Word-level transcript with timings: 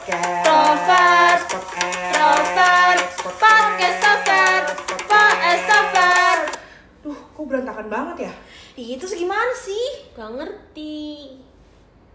podcast 0.00 1.44
podcast 1.52 2.08
Trovert, 2.16 3.04
podcast 3.36 3.98
Trovert, 4.00 4.66
podcast 5.04 5.62
Trovert. 5.68 6.56
Duh, 7.04 7.20
kok 7.36 7.44
berantakan 7.44 7.92
banget 7.92 8.32
ya? 8.32 8.32
Itu 8.80 9.04
gimana 9.12 9.52
sih? 9.52 10.08
Gak 10.16 10.40
ngerti. 10.40 11.36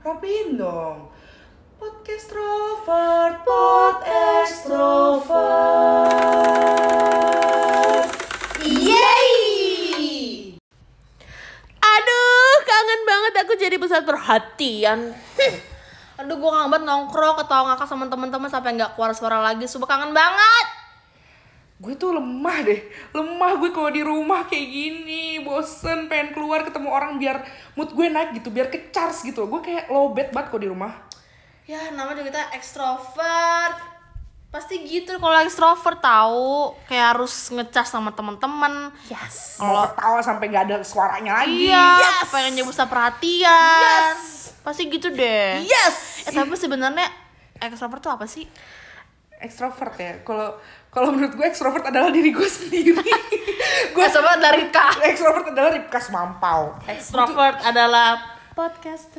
Rapiin 0.01 0.57
dong. 0.57 1.13
Podcast 1.77 2.33
Trovert, 2.33 3.45
pod 3.45 4.01
extrovert. 4.01 5.29
Yeay! 8.65 9.29
Aduh, 11.85 12.55
kangen 12.65 13.01
banget 13.05 13.33
aku 13.45 13.53
jadi 13.61 13.77
pusat 13.77 14.01
perhatian. 14.01 15.13
Aduh, 16.15 16.39
gue 16.39 16.47
kangen 16.47 16.71
banget 16.71 16.85
nongkrong, 16.87 17.35
ketawa 17.43 17.75
ngakak 17.75 17.87
sama 17.91 18.07
teman-teman 18.07 18.47
sampai 18.47 18.71
nggak 18.79 18.95
keluar 18.95 19.11
suara 19.11 19.43
lagi. 19.43 19.67
Sumpah 19.67 19.89
kangen 19.89 20.15
banget. 20.15 20.67
Gue 21.75 21.91
tuh 21.99 22.15
lemah 22.15 22.63
deh, 22.63 22.87
lemah 23.11 23.59
gue 23.59 23.67
kalau 23.75 23.91
di 23.91 23.99
rumah 23.99 24.47
kayak 24.47 24.63
gini, 24.63 25.43
bosen, 25.43 26.07
pengen 26.07 26.31
keluar 26.31 26.63
ketemu 26.63 26.87
orang 26.87 27.19
biar 27.19 27.43
mood 27.75 27.91
gue 27.91 28.07
naik 28.07 28.31
gitu, 28.39 28.47
biar 28.47 28.71
ke 28.71 28.95
charge 28.95 29.27
gitu. 29.27 29.43
Gue 29.43 29.59
kayak 29.59 29.91
low 29.91 30.15
bad 30.15 30.31
banget 30.31 30.55
kalau 30.55 30.61
di 30.63 30.71
rumah. 30.71 30.95
Ya, 31.67 31.91
namanya 31.91 32.23
juga 32.23 32.31
kita 32.31 32.43
ekstrovert. 32.55 33.75
Pasti 34.55 34.87
gitu 34.87 35.19
kalau 35.19 35.35
ekstrovert 35.43 35.99
tahu, 35.99 36.79
kayak 36.87 37.19
harus 37.19 37.51
ngecas 37.51 37.91
sama 37.91 38.15
teman-teman. 38.15 38.95
Yes. 39.11 39.59
Mau 39.59 39.83
ketawa 39.83 40.23
sampai 40.23 40.47
nggak 40.47 40.63
ada 40.71 40.77
suaranya 40.79 41.43
lagi. 41.43 41.75
Iya, 41.75 42.23
pengen 42.31 42.55
jadi 42.55 42.63
pusat 42.63 42.87
perhatian. 42.87 44.34
Pasti 44.65 44.89
gitu 44.89 45.13
deh. 45.13 45.61
Yes. 45.61 46.25
Eh, 46.25 46.33
tapi 46.33 46.57
sebenarnya 46.57 47.05
ekstrovert 47.61 48.01
tuh 48.01 48.09
apa 48.17 48.25
sih? 48.25 48.49
Extrovert 49.37 49.93
ya. 50.01 50.25
Kalau 50.25 50.57
kalau 50.89 51.13
menurut 51.13 51.37
gue 51.37 51.45
extrovert 51.45 51.85
adalah 51.85 52.09
diri 52.09 52.33
gue 52.33 52.49
sendiri. 52.49 52.97
gue 53.93 54.03
Ekstrovert 54.03 54.41
dari 54.41 54.73
K. 54.73 54.77
extrovert 55.05 55.45
adalah 55.53 55.69
Ripkas 55.77 56.07
Mampau. 56.09 56.81
Extrovert 56.89 57.61
adalah 57.61 58.39
podcast 58.57 59.11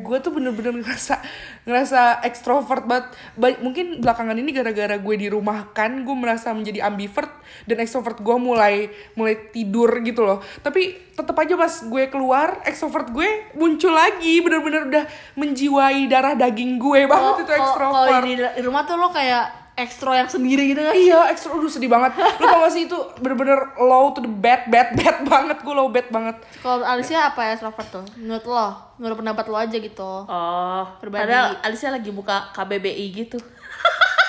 Gue 0.00 0.18
tuh 0.24 0.32
bener-bener 0.32 0.72
ngerasa 0.80 1.20
ngerasa 1.68 2.24
extrovert 2.24 2.88
banget. 2.88 3.12
Ba- 3.36 3.60
mungkin 3.60 4.00
belakangan 4.00 4.36
ini 4.38 4.50
gara-gara 4.50 4.96
gue 4.96 5.14
di 5.14 5.28
rumah 5.28 5.68
kan, 5.76 6.02
gue 6.02 6.16
merasa 6.16 6.56
menjadi 6.56 6.88
ambivert 6.88 7.30
dan 7.68 7.76
extrovert 7.78 8.18
gue 8.18 8.36
mulai 8.40 8.88
mulai 9.12 9.52
tidur 9.52 10.00
gitu 10.00 10.24
loh. 10.24 10.40
Tapi 10.64 11.12
tetap 11.12 11.36
aja 11.36 11.54
pas 11.54 11.74
gue 11.84 12.02
keluar, 12.08 12.62
extrovert 12.64 13.12
gue 13.12 13.52
muncul 13.54 13.92
lagi. 13.92 14.40
Bener-bener 14.40 14.88
udah 14.88 15.04
menjiwai 15.36 16.08
darah 16.08 16.32
daging 16.32 16.80
gue 16.80 17.04
banget 17.04 17.44
itu 17.44 17.52
extrovert. 17.52 18.08
Kalau 18.08 18.24
di, 18.24 18.32
di 18.40 18.62
rumah 18.64 18.82
tuh 18.88 18.96
lo 18.96 19.12
kayak 19.12 19.67
ekstro 19.78 20.10
yang 20.10 20.26
sendiri 20.26 20.74
gitu 20.74 20.82
kan? 20.82 20.90
Iya, 20.90 21.30
ekstra 21.30 21.54
aduh 21.54 21.70
sedih 21.70 21.86
banget. 21.86 22.18
Lu 22.18 22.44
tau 22.50 22.66
gak 22.66 22.72
sih 22.74 22.90
itu 22.90 22.98
bener-bener 23.22 23.78
low 23.78 24.10
to 24.10 24.18
the 24.18 24.28
bad, 24.28 24.66
bad, 24.66 24.90
bad 24.98 25.22
banget. 25.22 25.62
Gue 25.62 25.74
low 25.78 25.86
bad 25.94 26.10
banget. 26.10 26.36
Kalau 26.58 26.82
Alicia 26.82 27.30
apa 27.30 27.46
ya 27.46 27.50
extrovert 27.54 27.86
tuh? 27.86 28.04
Menurut 28.18 28.44
lo? 28.50 28.68
Menurut 28.98 29.16
pendapat 29.22 29.46
lo 29.46 29.56
aja 29.56 29.76
gitu. 29.78 30.12
Oh, 30.26 30.84
Pribadi. 30.98 31.22
padahal 31.30 31.62
Alicia 31.62 31.94
lagi 31.94 32.10
buka 32.10 32.50
KBBI 32.50 33.06
gitu. 33.14 33.38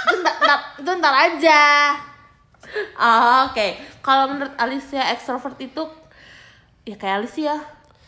itu 0.06 0.16
ntar, 0.22 0.36
ntar, 0.46 0.60
itu 0.78 0.92
ntar 1.02 1.14
aja. 1.18 1.62
Ah, 2.94 3.50
oke. 3.50 3.68
Kalau 4.06 4.30
menurut 4.30 4.54
Alicia 4.62 5.10
extrovert 5.10 5.58
itu 5.58 5.82
ya 6.86 6.94
kayak 6.94 7.26
Alicia, 7.26 7.58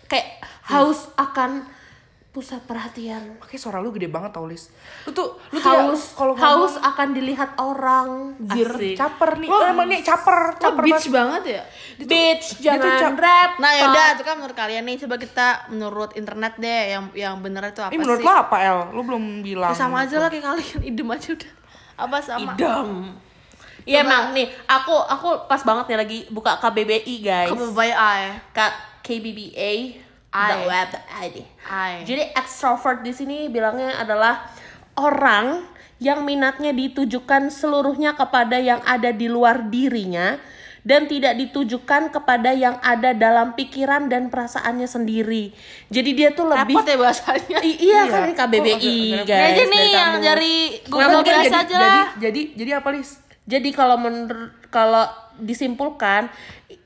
kayak 0.06 0.46
haus 0.70 1.10
akan 1.18 1.66
pusat 2.32 2.64
perhatian. 2.64 3.36
Makanya 3.38 3.60
suara 3.60 3.84
lu 3.84 3.92
gede 3.92 4.08
banget 4.08 4.32
tau, 4.32 4.48
Lis. 4.48 4.72
Lu 5.04 5.12
tuh, 5.12 5.36
lu 5.52 5.60
tuh 5.60 5.68
ya, 5.68 5.84
Haus, 5.84 6.16
kalau 6.16 6.32
haus 6.32 6.80
ngomong, 6.80 6.90
akan 6.90 7.08
dilihat 7.12 7.52
orang. 7.60 8.08
Jir, 8.56 8.72
caper 8.96 9.36
nih. 9.36 9.52
Oh, 9.52 9.60
emang 9.62 9.84
nih 9.86 10.00
caper, 10.00 10.56
caper 10.56 10.80
bitch 10.82 11.12
banget. 11.12 11.12
banget 11.12 11.44
ya? 11.44 11.64
Bitch, 12.02 12.46
dia 12.58 12.80
tuh 12.80 12.88
jangan 12.88 13.14
cap- 13.14 13.20
rap. 13.20 13.52
Nah 13.60 13.72
yaudah, 13.76 14.08
itu 14.16 14.24
kan 14.24 14.36
menurut 14.40 14.56
kalian 14.56 14.84
nih 14.84 14.96
Coba 14.98 15.16
kita 15.16 15.48
menurut 15.68 16.16
internet 16.16 16.56
deh 16.56 16.82
Yang 16.90 17.04
yang 17.14 17.36
bener 17.38 17.62
itu 17.68 17.78
apa 17.78 17.92
Ini 17.92 18.00
menurut 18.00 18.20
sih? 18.20 18.26
lo 18.26 18.34
apa, 18.34 18.56
El? 18.58 18.80
Lu 18.90 19.02
belum 19.04 19.24
bilang. 19.44 19.70
Ya, 19.70 19.78
sama 19.78 20.02
aja 20.02 20.16
lah 20.18 20.32
kayak 20.32 20.46
kalian 20.48 20.80
Idem 20.90 21.08
aja 21.12 21.30
udah 21.36 21.52
Apa 22.00 22.18
sama? 22.24 22.56
Idam. 22.56 22.90
Iya 23.82 24.06
emang 24.06 24.32
nih, 24.32 24.46
aku 24.66 24.94
aku 24.94 25.50
pas 25.50 25.58
banget 25.60 25.90
nih 25.90 25.98
lagi 25.98 26.18
buka 26.30 26.56
KBBI 26.58 27.16
guys. 27.20 27.50
Ay 27.92 28.38
K 28.54 28.60
KBBA 29.02 29.72
Ai. 30.32 30.50
the 30.50 30.58
web 30.64 30.90
ID. 31.20 31.38
Ai. 31.66 31.94
Jadi 32.02 32.24
extrovert 32.34 33.00
di 33.00 33.12
sini 33.12 33.48
bilangnya 33.48 33.96
adalah 33.98 34.48
orang 34.96 35.68
yang 35.98 36.24
minatnya 36.24 36.72
ditujukan 36.72 37.48
seluruhnya 37.48 38.14
kepada 38.14 38.58
yang 38.58 38.82
ada 38.84 39.12
di 39.12 39.28
luar 39.28 39.68
dirinya 39.68 40.40
dan 40.82 41.06
tidak 41.06 41.38
ditujukan 41.38 42.10
kepada 42.10 42.50
yang 42.52 42.82
ada 42.82 43.14
dalam 43.14 43.54
pikiran 43.54 44.10
dan 44.10 44.28
perasaannya 44.28 44.90
sendiri. 44.90 45.54
Jadi 45.88 46.10
dia 46.12 46.34
tuh 46.34 46.50
lebih 46.50 46.74
Repot 46.74 46.88
ya 46.88 46.98
bahasanya 46.98 47.58
I- 47.62 47.78
iya, 47.84 48.02
Iya. 48.02 48.10
kan 48.10 48.26
KBBI 48.34 48.98
Oh, 49.14 49.24
guys. 49.24 49.46
Aja 49.48 49.64
nih 49.64 49.78
dari 49.78 49.94
yang 49.94 50.12
kamu. 50.12 50.26
dari 50.26 50.56
Nah, 50.58 50.90
Google 50.90 51.10
mungkin 51.14 51.34
biasa 51.38 51.46
jadi, 51.46 51.62
aja 51.62 51.78
jadi, 51.78 52.02
jadi, 52.18 52.42
jadi 52.58 52.72
apa, 52.82 52.90
Lis? 52.90 53.12
Jadi 53.44 53.70
kalau 53.70 53.98
menurut 54.00 54.52
kalau 54.70 55.06
disimpulkan 55.38 56.34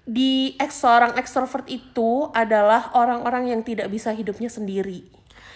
di 0.06 0.54
ex 0.56 0.80
seorang 0.80 1.18
extrovert 1.18 1.66
itu 1.66 2.30
adalah 2.32 2.94
orang-orang 2.94 3.50
yang 3.50 3.62
tidak 3.62 3.90
bisa 3.90 4.10
hidupnya 4.10 4.48
sendiri. 4.48 5.02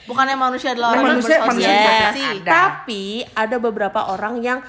Bukannya 0.04 0.34
manusia 0.34 0.74
adalah 0.74 0.98
orang 0.98 1.16
Manusia- 1.16 1.38
yang 1.38 1.48
manusia 1.48 1.70
bisa 1.70 2.30
Ada. 2.34 2.50
Tapi 2.50 3.04
ada 3.30 3.58
beberapa 3.58 4.10
orang 4.10 4.42
yang 4.42 4.60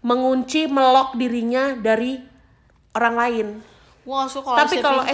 mengunci 0.00 0.64
melok 0.64 1.16
dirinya 1.16 1.72
dari 1.72 2.20
orang 2.92 3.14
lain. 3.16 3.46
Gua 4.00 4.24
gak 4.24 4.32
suka 4.32 4.50
Tapi 4.56 4.80
kalau 4.80 5.04
gak 5.04 5.12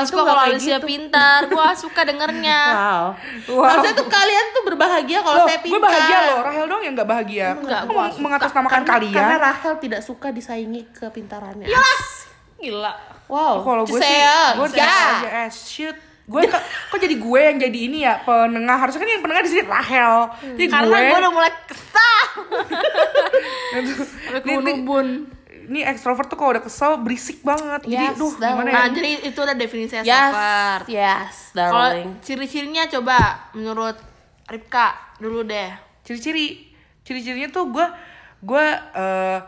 itu 0.00 0.14
kalau 0.14 0.34
kayak 0.38 0.46
Alicia 0.48 0.78
gitu. 0.78 0.86
pintar 0.86 1.40
Gua 1.50 1.74
suka 1.74 2.00
dengernya 2.02 2.60
Wow. 2.78 3.04
Wow. 3.50 3.66
Harusnya 3.66 3.94
tuh 3.94 4.06
kalian 4.08 4.44
tuh 4.48 4.62
berbahagia 4.64 5.18
kalau 5.20 5.42
saya 5.44 5.58
pintar. 5.58 5.74
gue 5.74 5.80
bahagia 5.82 6.18
loh. 6.24 6.38
Rahel 6.40 6.66
dong 6.66 6.82
yang 6.82 6.94
gak 6.94 7.08
bahagia. 7.08 7.46
Enggak, 7.54 7.82
gua 7.86 8.04
mengatasnamakan 8.16 8.74
Karena- 8.80 8.90
kalian. 8.96 9.14
Karena 9.14 9.36
Rahel 9.38 9.74
tidak 9.78 10.00
suka 10.00 10.28
disaingi 10.30 10.86
kepintarannya. 10.92 11.66
Gila 12.58 12.92
Wow. 13.28 13.60
Kalau 13.60 13.84
gue 13.84 14.00
sih, 14.00 14.20
gue 14.56 14.68
Ya. 14.72 14.88
aja 14.88 15.28
eh 15.44 15.50
shoot. 15.52 15.92
Gue 16.24 16.44
kok, 16.44 16.60
kok 16.60 16.96
jadi 16.96 17.12
gue 17.12 17.40
yang 17.40 17.56
jadi 17.56 17.78
ini 17.84 17.98
ya 18.00 18.20
penengah 18.20 18.76
harusnya 18.76 19.00
kan 19.00 19.08
yang 19.08 19.20
penengah 19.20 19.42
di 19.42 19.50
sini 19.50 19.64
Rahel. 19.64 20.14
Jadi 20.56 20.64
Karena 20.66 20.88
gue, 20.88 21.08
gue 21.08 21.18
udah 21.20 21.32
mulai 21.32 21.52
kesal 21.64 22.24
Udah 24.32 24.72
ini- 25.68 25.84
extrovert 25.84 26.24
tuh 26.26 26.36
kalau 26.36 26.56
udah 26.56 26.64
kesel 26.64 26.96
berisik 26.98 27.44
banget. 27.44 27.84
Jadi 27.84 28.00
Yes, 28.02 28.16
duh 28.16 28.32
that 28.34 28.56
gimana 28.56 28.68
ya? 28.68 28.72
Nah 28.72 28.86
jadi 28.88 29.10
itu 29.22 29.38
udah 29.38 29.52
definisi 29.54 29.94
Yes, 29.94 30.08
extrovert 30.08 30.84
yes, 30.88 31.34
Kalau 31.52 31.88
darling. 31.92 32.10
ciri-cirinya 32.20 32.82
coba 32.88 33.16
menurut 33.52 33.96
Ripka 34.48 34.88
dulu 35.16 35.44
deh. 35.44 35.68
Ciri-ciri 36.00 36.72
ciri-cirinya 37.04 37.48
tuh 37.48 37.68
gue 37.68 37.86
gue 38.40 38.64
eh, 38.94 39.38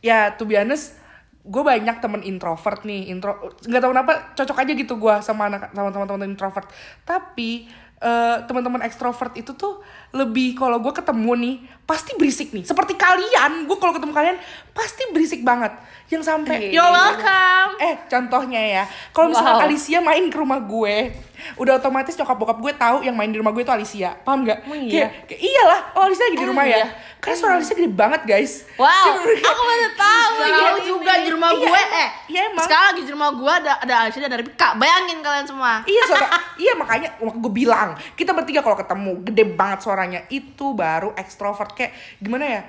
ya 0.00 0.34
to 0.34 0.42
be 0.42 0.54
honest 0.54 0.98
gue 1.40 1.62
banyak 1.64 1.96
temen 2.04 2.20
introvert 2.20 2.84
nih 2.84 3.08
intro 3.08 3.40
nggak 3.64 3.80
tahu 3.80 3.90
kenapa 3.96 4.12
cocok 4.36 4.56
aja 4.60 4.72
gitu 4.76 4.94
gue 5.00 5.14
sama 5.24 5.48
anak 5.48 5.72
sama 5.72 5.88
teman-teman 5.88 6.28
introvert. 6.28 6.68
Tapi 7.08 7.64
eh, 8.00 8.36
teman-teman 8.44 8.84
ekstrovert 8.84 9.32
itu 9.36 9.56
tuh 9.56 9.80
lebih 10.10 10.54
kalau 10.54 10.78
gue 10.78 10.90
ketemu 10.90 11.32
nih 11.36 11.54
pasti 11.82 12.14
berisik 12.14 12.50
nih 12.50 12.62
seperti 12.62 12.94
kalian 12.94 13.62
gue 13.64 13.76
kalau 13.76 13.90
ketemu 13.90 14.10
kalian 14.10 14.36
pasti 14.70 15.02
berisik 15.08 15.42
banget 15.42 15.70
yang 16.08 16.20
sampai 16.20 16.70
You're 16.70 16.90
welcome. 16.90 17.78
Eh, 17.78 17.94
contohnya 18.04 18.58
ya, 18.58 18.82
kalau 19.10 19.30
misalnya 19.30 19.54
Wow. 19.56 19.64
Alicia 19.64 20.02
main 20.02 20.26
ke 20.26 20.34
rumah 20.34 20.58
gue, 20.58 21.14
udah 21.54 21.78
otomatis 21.78 22.12
nyokap 22.12 22.34
bokap 22.34 22.58
gue 22.58 22.72
tahu 22.74 22.96
yang 23.00 23.14
main 23.14 23.30
di 23.30 23.38
rumah 23.38 23.54
gue 23.54 23.62
itu 23.62 23.70
Alicia. 23.70 24.18
Paham 24.18 24.42
nggak? 24.42 24.66
Kayak, 24.66 24.90
iya? 24.90 25.06
kayak, 25.24 25.38
iyalah, 25.40 25.80
oh 25.94 26.02
Alicia 26.02 26.26
lagi 26.26 26.36
di 26.36 26.48
rumah 26.50 26.66
ya. 26.66 26.76
iya? 26.76 26.86
Karena 27.16 27.36
suara 27.38 27.52
Alicia 27.54 27.78
gede 27.78 27.86
banget, 27.88 28.26
guys. 28.26 28.66
Wow, 28.74 29.22
kayak- 29.22 29.38
aku 29.44 29.62
baru 29.62 29.88
tahu 29.94 30.34
Iya, 30.34 30.50
ya. 30.50 30.68
ini. 30.68 30.82
juga 30.82 31.12
di 31.16 31.28
rumah 31.30 31.50
Iya, 31.52 31.58
gue. 31.60 31.68
emang. 31.70 31.94
Eh, 31.94 32.08
Iya, 32.26 32.40
emang. 32.44 32.64
sekarang 32.66 32.86
lagi 32.88 33.00
di 33.00 33.12
rumah 33.12 33.28
gue 33.30 33.52
ada 33.54 33.72
ada 33.78 33.94
Alicia 34.02 34.18
dan 34.18 34.28
ada 34.28 34.38
Ripka. 34.40 34.68
Bayangin 34.74 35.18
kalian 35.20 35.46
semua. 35.46 35.72
Iya 35.84 36.02
suara, 36.04 36.26
iya 36.58 36.72
makanya 36.74 37.08
gue 37.16 37.52
bilang 37.54 37.88
kita 38.12 38.34
bertiga 38.34 38.60
kalau 38.60 38.74
ketemu 38.74 39.22
gede 39.22 39.44
banget 39.48 39.78
suaranya 40.00 40.24
itu 40.32 40.72
baru 40.72 41.12
ekstrovert. 41.12 41.76
Kayak 41.76 41.92
gimana 42.24 42.44
ya? 42.48 42.62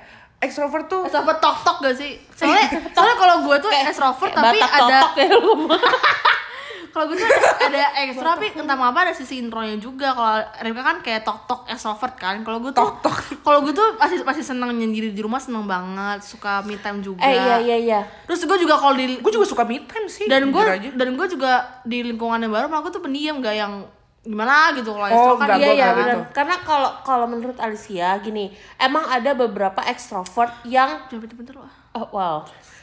Ekstrovert 0.44 0.92
tuh 0.92 1.08
Extrovert 1.08 1.40
tok 1.40 1.58
tok 1.64 1.78
gak 1.80 1.96
sih? 1.96 2.20
Soalnya 2.36 2.92
soalnya 2.92 3.16
kalau 3.16 3.36
gue 3.48 3.56
tuh 3.64 3.72
extrovert 3.72 4.32
tapi 4.36 4.60
Batak 4.60 4.72
ada 4.84 5.00
ya 5.16 5.32
lu. 5.40 5.54
kalau 6.92 7.08
gue 7.08 7.16
tuh 7.16 7.30
ada 7.72 7.88
ekstra 8.04 8.36
tapi 8.36 8.52
entah 8.52 8.76
apa 8.76 9.00
ada 9.08 9.14
sisi 9.16 9.40
intronya 9.40 9.80
juga. 9.80 10.12
Kalau 10.12 10.44
Ripka 10.60 10.84
kan 10.84 10.98
kayak 11.00 11.24
tok 11.24 11.48
tok 11.48 11.62
extrovert 11.72 12.20
kan. 12.20 12.44
Kalau 12.44 12.60
gue 12.60 12.76
tuh 12.76 12.84
kalau 13.40 13.64
gue 13.64 13.72
tuh 13.72 13.96
pasti 13.96 14.20
pasti 14.28 14.44
seneng 14.44 14.76
nyendiri 14.76 15.16
di 15.16 15.22
rumah 15.24 15.40
seneng 15.40 15.64
banget. 15.64 16.20
Suka 16.20 16.60
me 16.68 16.76
time 16.84 17.00
juga. 17.00 17.24
Eh 17.24 17.32
iya 17.32 17.56
iya 17.64 17.78
iya. 17.80 18.00
terus 18.28 18.44
gue 18.44 18.58
juga 18.60 18.76
kalau 18.76 19.00
di 19.00 19.24
gue 19.24 19.32
juga 19.32 19.48
suka 19.48 19.64
me 19.64 19.88
time 19.88 20.12
sih 20.12 20.28
dan 20.28 20.52
gue 20.52 20.64
dan 21.00 21.10
gue 21.16 21.28
juga 21.32 21.80
di 21.88 22.04
lingkungan 22.04 22.44
yang 22.44 22.52
baru 22.52 22.68
malah 22.68 22.84
gue 22.84 22.92
tuh 22.92 23.04
pendiam 23.06 23.40
gak 23.40 23.56
yang 23.56 23.88
gimana 24.22 24.70
gitu 24.78 24.94
kalau 24.94 25.08
Oh, 25.10 25.34
kan 25.34 25.58
Iya 25.58 25.74
nggak 25.74 25.94
benar. 25.98 26.06
gitu. 26.06 26.20
Karena 26.30 26.56
kalau 26.62 26.90
kalau 27.02 27.26
menurut 27.26 27.58
Alicia 27.58 28.14
gini, 28.22 28.50
emang 28.78 29.10
ada 29.10 29.34
beberapa 29.34 29.82
ekstrovert 29.84 30.54
yang 30.64 31.10
Jangan 31.10 31.22
bentar-bentar 31.26 31.56
loh. 31.58 31.72
oh, 31.98 32.08
wow. 32.14 32.38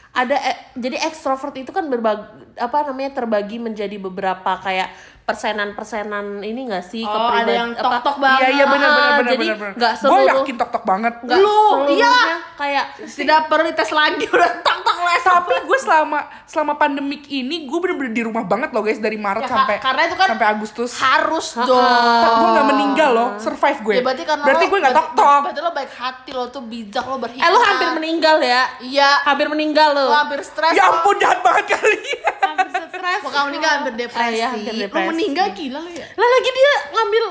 Ada 0.09 0.35
e- 0.35 0.61
jadi 0.75 0.99
ekstrovert 1.05 1.55
itu 1.55 1.69
kan 1.69 1.85
berbagi 1.85 2.25
apa 2.57 2.77
namanya 2.83 3.13
terbagi 3.15 3.55
menjadi 3.55 3.95
beberapa 3.95 4.57
kayak 4.57 4.89
persenan-persenan 5.29 6.25
ini 6.41 6.61
enggak 6.65 6.83
sih 6.83 7.01
Oh, 7.01 7.11
kepribadi- 7.11 7.43
ada 7.43 7.53
yang 7.55 7.69
apa- 7.71 7.83
tok-tok 7.83 8.17
banget. 8.17 8.41
Iya 8.41 8.49
iya 8.51 8.65
benar 8.65 8.89
benar 8.89 9.05
Ah, 9.05 9.17
benar 9.17 9.31
jadi 9.31 9.47
benar. 9.51 9.71
nggak 9.75 9.93
Gue 9.93 10.01
seluruh- 10.01 10.29
yakin 10.35 10.55
tok 10.55 10.69
tok 10.71 10.83
banget. 10.83 11.13
Nggak 11.21 11.37
Lu, 11.37 11.61
iya. 11.89 12.13
kayak 12.53 12.85
Tidak 12.99 13.39
perlu 13.45 13.63
dites 13.67 13.91
lagi 13.91 14.25
udah 14.35 14.51
tak 14.59 14.77
les. 14.99 15.23
Tapi 15.23 15.55
gue 15.63 15.79
selama 15.79 16.19
selama 16.43 16.73
pandemik 16.75 17.23
ini 17.25 17.63
gue 17.63 17.77
bener-bener 17.77 18.11
di 18.11 18.21
rumah 18.21 18.43
banget 18.43 18.69
loh 18.69 18.81
guys 18.81 18.97
dari 18.97 19.15
Maret 19.15 19.41
Ya, 19.41 19.49
sampai 19.49 19.75
ka- 19.77 19.83
karena 19.85 20.01
itu 20.05 20.15
kan 20.15 20.27
sampai 20.29 20.47
Agustus. 20.49 20.91
harus 20.97 21.47
dong. 21.55 21.87
gue 22.29 22.49
nggak 22.51 22.67
meninggal 22.67 23.09
loh, 23.09 23.29
survive 23.37 23.79
gue. 23.81 23.95
Ya 23.95 24.03
berarti 24.03 24.23
karena 24.23 24.43
berarti 24.43 24.59
lo- 24.59 24.69
gue 24.69 24.79
nggak 24.79 24.93
tok 24.93 25.07
berarti- 25.07 25.19
tok. 25.23 25.41
Berarti 25.41 25.61
lo 25.61 25.71
baik 25.71 25.91
hati 25.93 26.31
lo 26.31 26.45
tuh 26.49 26.63
bijak 26.63 27.05
lo 27.05 27.15
berhikmat. 27.17 27.41
eh 27.41 27.49
lu 27.49 27.59
hampir 27.59 27.89
meninggal 27.93 28.37
ya. 28.39 28.61
Iya. 28.81 29.09
Hampir 29.23 29.47
meninggal 29.47 29.89
Lo 29.89 30.01
lu. 30.01 30.07
hampir 30.11 30.39
stres. 30.41 30.73
Ya 30.73 30.83
lo. 30.83 30.99
ampun 30.99 31.15
jahat 31.17 31.39
banget 31.39 31.65
kali. 31.71 32.01
Hampir 32.39 32.67
stres. 32.83 33.21
Mau 33.21 33.31
kamu 33.31 33.45
meninggal 33.47 33.71
hampir 33.73 33.93
depresi. 33.97 34.19
Ah, 34.19 34.29
iya, 34.29 34.47
hampir 34.49 34.73
Lo 34.73 34.81
depresi. 34.81 35.07
Meninggal 35.19 35.47
gila 35.51 35.79
lo 35.79 35.89
ya. 35.89 36.07
Lah 36.09 36.27
lagi 36.29 36.49
dia 36.49 36.73
ngambil 36.89 37.23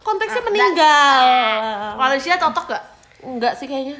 konteksnya 0.00 0.42
meninggal. 0.42 1.24
Kalau 1.94 2.10
Alicia 2.10 2.36
totok 2.36 2.66
gak? 2.68 2.82
Enggak 3.22 3.52
sih 3.54 3.64
kayaknya. 3.64 3.96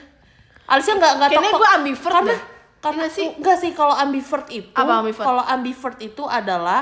Alicia 0.66 0.92
enggak 0.94 1.12
enggak 1.14 1.28
Kayaknya 1.30 1.50
tok-tok. 1.50 1.60
gue 1.60 1.70
ambivert 1.74 2.12
karena 2.14 2.30
dah. 2.30 2.40
karena 2.80 3.04
Iya 3.04 3.12
sih 3.12 3.26
enggak 3.34 3.56
sih 3.58 3.70
kalau 3.72 3.92
ambivert 3.92 4.46
itu 4.48 4.70
Apa 4.72 4.92
ambivert? 4.98 5.24
kalau 5.24 5.42
ambivert 5.42 5.98
itu 5.98 6.22
adalah 6.24 6.80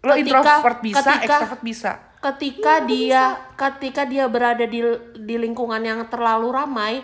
Lo 0.00 0.12
ketika- 0.12 0.40
introvert 0.42 0.78
bisa, 0.80 0.98
ketika- 1.00 1.20
extrovert 1.22 1.62
bisa. 1.62 1.92
ketika 2.20 2.74
dia 2.82 3.22
ketika 3.52 4.02
dia 4.04 4.24
berada 4.26 4.62
di 4.62 4.78
di 5.16 5.34
lingkungan 5.36 5.78
yang 5.78 6.00
terlalu 6.06 6.48
ramai 6.50 7.02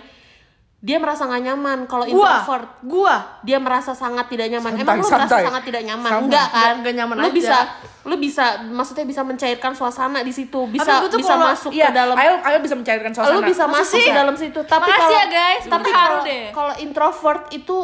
dia 0.78 0.94
merasa 0.96 1.26
nggak 1.26 1.42
nyaman 1.44 1.78
kalau 1.84 2.06
introvert 2.06 2.70
gua. 2.80 3.42
dia 3.42 3.58
merasa 3.58 3.90
sangat 3.92 4.26
tidak 4.26 4.46
nyaman 4.48 4.70
Santai, 4.72 4.84
emang 4.84 4.96
lu 4.96 5.04
merasa 5.04 5.26
santai. 5.26 5.42
sangat 5.42 5.62
tidak 5.66 5.82
nyaman 5.82 6.06
Santai. 6.06 6.22
enggak 6.22 6.46
kan 6.46 6.54
Nggak- 6.54 6.76
nggak 6.78 6.94
nyaman 6.94 7.16
lu 7.16 7.24
aja. 7.24 7.34
bisa 7.34 7.56
lu 8.04 8.14
bisa 8.16 8.44
maksudnya 8.64 9.04
bisa 9.04 9.20
mencairkan 9.20 9.72
suasana 9.72 10.18
di 10.20 10.30
situ 10.30 10.60
bisa 10.66 11.02
tuh 11.04 11.18
bisa 11.18 11.34
kalau- 11.34 11.50
masuk 11.50 11.70
Iya, 11.72 11.90
ke 11.90 11.92
dalam 11.92 12.14
ayo 12.14 12.32
ayo 12.40 12.58
bisa 12.60 12.74
mencairkan 12.74 13.10
suasana. 13.10 13.34
lu 13.34 13.42
bisa 13.42 13.64
Masa 13.64 13.74
masuk 13.76 13.98
sih? 13.98 14.06
ke 14.06 14.14
dalam 14.14 14.36
situ 14.36 14.60
tapi 14.64 14.86
kalau 14.88 15.10
ya, 15.10 15.24
guys. 15.26 15.62
tapi 15.66 15.90
kalau 15.90 16.18
deh. 16.22 16.44
kalau 16.52 16.74
introvert 16.78 17.42
itu 17.50 17.76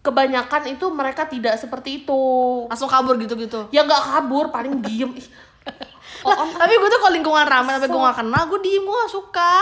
kebanyakan 0.00 0.62
itu 0.70 0.86
mereka 0.90 1.22
tidak 1.24 1.56
seperti 1.56 2.02
itu 2.02 2.20
Langsung 2.66 2.88
kabur 2.88 3.16
gitu-gitu. 3.16 3.68
ya 3.68 3.80
nggak 3.82 4.00
kabur 4.02 4.48
paling 4.48 4.80
diem 4.80 5.12
Ih. 5.12 5.28
Lah, 6.24 6.36
tapi 6.56 6.72
gue 6.72 6.88
tuh 6.88 7.00
kalau 7.00 7.12
lingkungan 7.12 7.44
ramai 7.44 7.76
tapi 7.76 7.84
gue 7.86 7.96
gak 7.98 8.16
kenal, 8.18 8.42
gue 8.46 8.60
diem, 8.62 8.80
gue 8.80 8.96
gak 8.98 9.12
suka. 9.12 9.56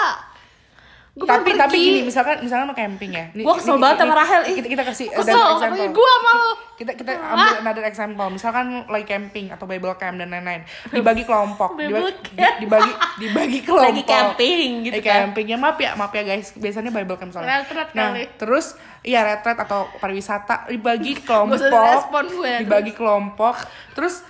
Gua 1.12 1.28
tapi 1.28 1.52
tapi 1.52 1.76
gini 1.76 2.00
misalkan 2.02 2.40
misalkan 2.40 2.64
lo 2.64 2.72
camping 2.72 3.12
ya. 3.12 3.28
Gua 3.36 3.52
kesel 3.52 3.76
banget 3.76 4.00
sama 4.00 4.16
Rahel, 4.16 4.48
kita 4.48 4.64
kita 4.64 4.80
kasih 4.82 5.06
Kesel, 5.12 5.36
example. 5.36 5.92
gua 5.92 6.08
sama 6.08 6.30
lo. 6.32 6.50
kita 6.72 6.90
kita 6.96 7.12
ambil 7.14 7.52
another 7.60 7.84
example. 7.84 8.28
Misalkan 8.32 8.66
lagi 8.88 9.04
camping 9.06 9.52
atau 9.52 9.68
bible 9.68 9.92
camp 9.94 10.16
dan 10.16 10.32
lain-lain 10.32 10.64
dibagi 10.88 11.22
kelompok 11.22 11.76
dibagi, 11.76 12.16
di- 12.32 12.64
dibagi 12.64 12.92
dibagi 13.20 13.58
kelompok. 13.68 13.92
Lagi 13.92 14.02
camping 14.02 14.68
gitu 14.82 14.96
Lagi 14.96 15.04
kan. 15.04 15.16
camping 15.28 15.46
ya 15.46 15.56
maaf 15.60 15.76
ya 15.76 15.90
maaf 15.92 16.10
ya 16.10 16.24
guys. 16.24 16.56
Biasanya 16.56 16.88
bible 16.90 17.20
camp 17.20 17.30
soalnya. 17.30 17.60
Retret 17.60 17.88
nah 17.92 18.08
kali. 18.08 18.24
terus 18.34 18.66
iya 19.04 19.20
retret 19.22 19.60
atau 19.60 19.92
pariwisata 20.00 20.64
dibagi 20.66 21.20
kelompok. 21.28 21.60
gue. 21.60 22.52
dibagi 22.64 22.92
kelompok. 22.96 23.60
Terus 23.92 24.24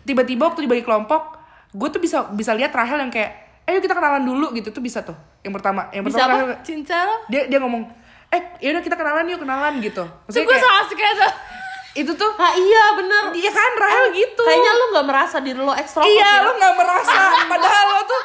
tiba-tiba 0.00 0.46
waktu 0.46 0.62
dibagi 0.62 0.86
kelompok 0.86 1.42
gue 1.74 1.88
tuh 1.90 1.98
bisa 1.98 2.30
bisa 2.30 2.54
lihat 2.54 2.70
Rahel 2.70 3.02
yang 3.02 3.10
kayak 3.10 3.34
ayo 3.66 3.82
kita 3.82 3.98
kenalan 3.98 4.22
dulu 4.22 4.54
gitu. 4.54 4.70
Tuh 4.70 4.78
bisa 4.78 5.02
tuh 5.02 5.18
yang 5.44 5.52
pertama 5.52 5.86
yang 5.90 6.02
Bisa 6.02 6.16
pertama 6.18 6.32
apa? 6.32 6.40
Rahel- 6.48 6.62
Cinta 6.62 6.96
lo? 7.04 7.16
dia 7.26 7.42
dia 7.46 7.58
ngomong 7.58 7.84
eh 8.28 8.42
yaudah 8.60 8.80
kita 8.80 8.94
kenalan 8.94 9.24
yuk 9.26 9.38
kenalan 9.38 9.78
gitu 9.78 10.02
Itu 10.02 10.24
maksudnya 10.26 10.42
gue 10.42 10.50
kayak, 10.50 10.64
sama 10.64 10.76
asik 10.82 10.98
aja. 10.98 11.28
itu 11.94 12.12
tuh 12.12 12.30
ah 12.34 12.52
iya 12.52 12.84
bener 12.94 13.22
dia 13.30 13.46
kan 13.48 13.70
Rahel 13.76 14.06
gitu 14.12 14.42
kayaknya 14.42 14.72
lu 14.72 14.84
nggak 14.90 15.06
merasa 15.06 15.36
diri 15.38 15.54
lu 15.56 15.70
ekstrovert 15.70 16.10
iya 16.10 16.26
ya? 16.32 16.42
lo 16.42 16.52
nggak 16.52 16.74
merasa 16.74 17.20
padahal 17.52 17.86
lo 17.86 18.00
tuh 18.02 18.22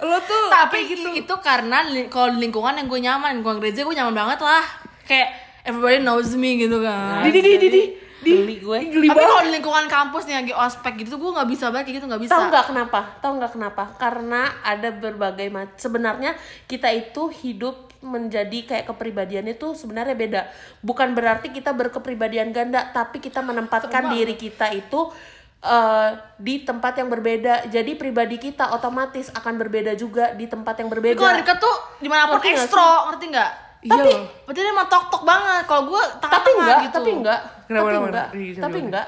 lo 0.00 0.18
tuh 0.22 0.44
Tapi 0.46 0.76
kayak 0.78 0.86
gitu 0.94 1.08
itu 1.18 1.34
karena 1.40 1.82
li- 1.84 2.06
kalau 2.06 2.30
lingkungan 2.32 2.70
yang 2.72 2.86
gue 2.86 3.00
nyaman, 3.00 3.30
lingkungan 3.34 3.58
gereja 3.58 3.82
gue 3.82 3.90
nyaman 3.92 4.14
banget 4.14 4.38
lah. 4.40 4.62
Kayak 5.02 5.28
everybody 5.64 5.98
knows 5.98 6.30
me 6.32 6.54
gitu 6.56 6.78
kan. 6.78 7.26
di 7.26 7.34
di 7.34 7.58
di 7.58 7.82
di 8.18 8.34
Geli 8.34 8.56
gue. 8.58 8.78
geli 8.90 9.06
Tapi 9.06 9.22
kalau 9.22 9.42
di 9.46 9.52
lingkungan 9.54 9.86
kampus 9.86 10.26
nih 10.26 10.36
lagi 10.42 10.54
ospek 10.54 11.06
gitu 11.06 11.22
gue 11.22 11.30
nggak 11.30 11.48
bisa 11.48 11.70
banget 11.70 11.84
kayak 11.86 11.96
gitu 12.02 12.06
nggak 12.10 12.22
bisa. 12.26 12.34
Tahu 12.34 12.44
nggak 12.50 12.66
kenapa? 12.66 13.00
Tahu 13.22 13.32
nggak 13.38 13.52
kenapa? 13.54 13.82
Karena 13.94 14.42
ada 14.66 14.88
berbagai 14.90 15.48
macam. 15.54 15.74
Sebenarnya 15.78 16.34
kita 16.66 16.90
itu 16.90 17.30
hidup 17.30 17.88
menjadi 18.02 18.58
kayak 18.66 18.84
kepribadian 18.90 19.46
itu 19.50 19.74
sebenarnya 19.74 20.14
beda. 20.18 20.42
Bukan 20.82 21.14
berarti 21.14 21.54
kita 21.54 21.70
berkepribadian 21.74 22.50
ganda, 22.50 22.90
tapi 22.90 23.22
kita 23.22 23.42
menempatkan 23.42 24.10
diri 24.14 24.34
kita 24.34 24.74
itu 24.74 25.14
eh, 25.62 26.10
di 26.42 26.66
tempat 26.66 26.98
yang 26.98 27.10
berbeda. 27.10 27.70
Jadi 27.70 27.94
pribadi 27.94 28.38
kita 28.42 28.74
otomatis 28.74 29.30
akan 29.30 29.54
berbeda 29.62 29.94
juga 29.94 30.34
di 30.34 30.50
tempat 30.50 30.74
yang 30.82 30.90
berbeda. 30.90 31.18
kalau 31.18 31.38
deket 31.38 31.58
tuh 31.62 31.76
di 32.02 32.08
mana 32.10 32.26
pun 32.26 32.42
Ngerti 32.42 32.50
nggak 32.50 32.66
ekstro, 32.66 32.90
ngerti 33.14 33.26
nggak? 33.30 33.52
Iya 33.78 33.94
Tapi, 33.94 34.10
loh. 34.10 34.22
berarti 34.42 34.58
dia 34.58 34.72
emang 34.74 34.88
tok-tok 34.90 35.22
banget. 35.22 35.62
Kalau 35.70 35.82
gue 35.86 36.02
tapi 36.18 36.50
enggak, 36.58 36.78
gitu. 36.82 36.96
tapi 36.98 37.10
enggak, 37.14 37.40
Kenapa, 37.68 37.86
tapi 37.86 38.00
enggak, 38.02 38.28
Iya, 38.32 38.52
tapi 38.58 38.78
enggak. 38.80 39.06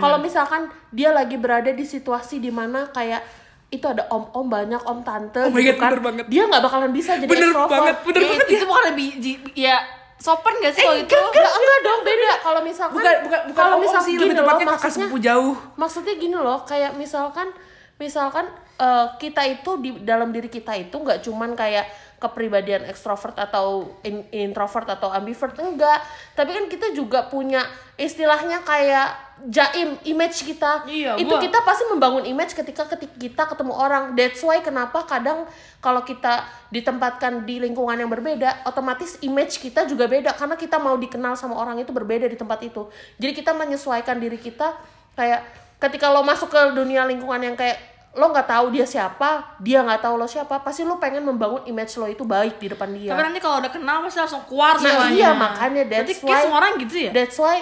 Kalau 0.00 0.18
misalkan 0.18 0.62
dia 0.90 1.12
lagi 1.12 1.36
berada 1.36 1.70
di 1.70 1.84
situasi 1.84 2.40
di 2.40 2.50
mana 2.50 2.88
kayak 2.88 3.22
itu 3.68 3.84
ada 3.84 4.08
om-om 4.08 4.48
banyak 4.48 4.80
om 4.82 5.04
tante 5.04 5.38
Oh 5.38 5.52
gitu 5.52 5.76
kan, 5.76 5.92
banget. 6.00 6.24
dia 6.26 6.42
nggak 6.42 6.62
bakalan 6.64 6.88
bisa 6.88 7.14
jadi 7.14 7.28
Bener 7.28 7.52
extrovert. 7.52 7.70
banget, 7.70 7.96
bener 8.02 8.20
Ya, 8.20 8.28
banget 8.32 8.46
itu 8.48 8.64
bukan 8.64 8.84
lebih 8.88 9.08
ya 9.54 9.76
sopan 10.18 10.54
gak 10.58 10.72
sih 10.72 10.82
kalau 10.82 10.98
itu? 10.98 11.14
Enggak, 11.14 11.52
enggak 11.52 11.78
dong 11.78 12.00
beda. 12.02 12.32
Kalau 12.40 12.60
misalkan 12.64 12.94
bukan 12.96 13.14
bukan 13.22 13.40
bukan 13.44 13.60
kalau 13.60 13.76
om 13.76 13.82
misal 13.84 14.00
sih 14.00 14.12
gini 14.16 14.32
loh, 14.34 14.46
kakak 14.48 14.66
maksudnya 14.72 14.90
sepupu 15.04 15.18
jauh 15.20 15.54
maksudnya 15.76 16.14
gini 16.16 16.34
loh, 16.34 16.58
kayak 16.64 16.92
misalkan 16.96 17.48
misalkan 17.96 18.46
eh, 18.78 19.06
kita 19.20 19.42
itu 19.44 19.70
di 19.78 19.90
dalam 20.02 20.32
diri 20.32 20.48
kita 20.48 20.72
itu 20.72 20.96
nggak 20.96 21.20
cuman 21.22 21.52
kayak 21.52 21.86
kepribadian 22.18 22.82
ekstrovert 22.90 23.38
atau 23.38 23.94
in- 24.02 24.26
introvert 24.34 24.90
atau 24.90 25.08
ambivert 25.14 25.54
enggak. 25.58 26.02
Tapi 26.34 26.50
kan 26.50 26.64
kita 26.66 26.90
juga 26.90 27.30
punya 27.30 27.62
istilahnya 27.94 28.62
kayak 28.66 29.40
jaim 29.46 29.94
image 30.02 30.42
kita. 30.42 30.82
Iya, 30.90 31.14
itu 31.14 31.30
gua- 31.30 31.38
kita 31.38 31.62
pasti 31.62 31.86
membangun 31.86 32.26
image 32.26 32.58
ketika 32.58 32.90
ketika 32.90 33.14
kita 33.14 33.42
ketemu 33.54 33.70
orang. 33.70 34.18
That's 34.18 34.42
why 34.42 34.58
kenapa 34.58 35.06
kadang 35.06 35.46
kalau 35.78 36.02
kita 36.02 36.42
ditempatkan 36.74 37.46
di 37.46 37.62
lingkungan 37.62 37.94
yang 37.94 38.10
berbeda 38.10 38.66
otomatis 38.66 39.14
image 39.22 39.62
kita 39.62 39.86
juga 39.86 40.10
beda. 40.10 40.34
Karena 40.34 40.58
kita 40.58 40.82
mau 40.82 40.98
dikenal 40.98 41.38
sama 41.38 41.54
orang 41.54 41.78
itu 41.78 41.94
berbeda 41.94 42.26
di 42.26 42.34
tempat 42.34 42.66
itu. 42.66 42.90
Jadi 43.22 43.32
kita 43.38 43.54
menyesuaikan 43.54 44.18
diri 44.18 44.42
kita 44.42 44.74
kayak 45.14 45.46
ketika 45.78 46.10
lo 46.10 46.26
masuk 46.26 46.50
ke 46.50 46.60
dunia 46.74 47.06
lingkungan 47.06 47.38
yang 47.38 47.54
kayak 47.54 47.78
lo 48.10 48.24
nggak 48.28 48.46
tahu 48.46 48.66
dia 48.70 48.82
siapa 48.82 49.28
dia 49.58 49.78
nggak 49.80 50.00
tahu 50.00 50.14
lo 50.14 50.24
siapa 50.24 50.58
pasti 50.58 50.82
lo 50.82 50.96
pengen 50.96 51.22
membangun 51.22 51.62
image 51.64 51.92
lo 51.94 52.06
itu 52.06 52.22
baik 52.22 52.56
di 52.56 52.68
depan 52.68 52.88
dia 52.90 53.10
Tapi 53.10 53.22
nanti 53.22 53.38
kalau 53.38 53.58
udah 53.58 53.68
kenal 53.68 54.00
pasti 54.00 54.18
langsung 54.18 54.42
keluar 54.44 54.74
Nah, 54.74 54.82
semuanya. 54.82 55.12
iya, 55.12 55.30
makanya 55.30 55.82
Berarti 55.84 55.94
that's 56.08 56.18
kayak 56.18 56.28
why- 56.28 56.42
semua 56.42 56.56
orang 56.58 56.72
gitu 56.78 56.94
ya? 56.98 57.10
That's 57.10 57.36
why 57.36 57.58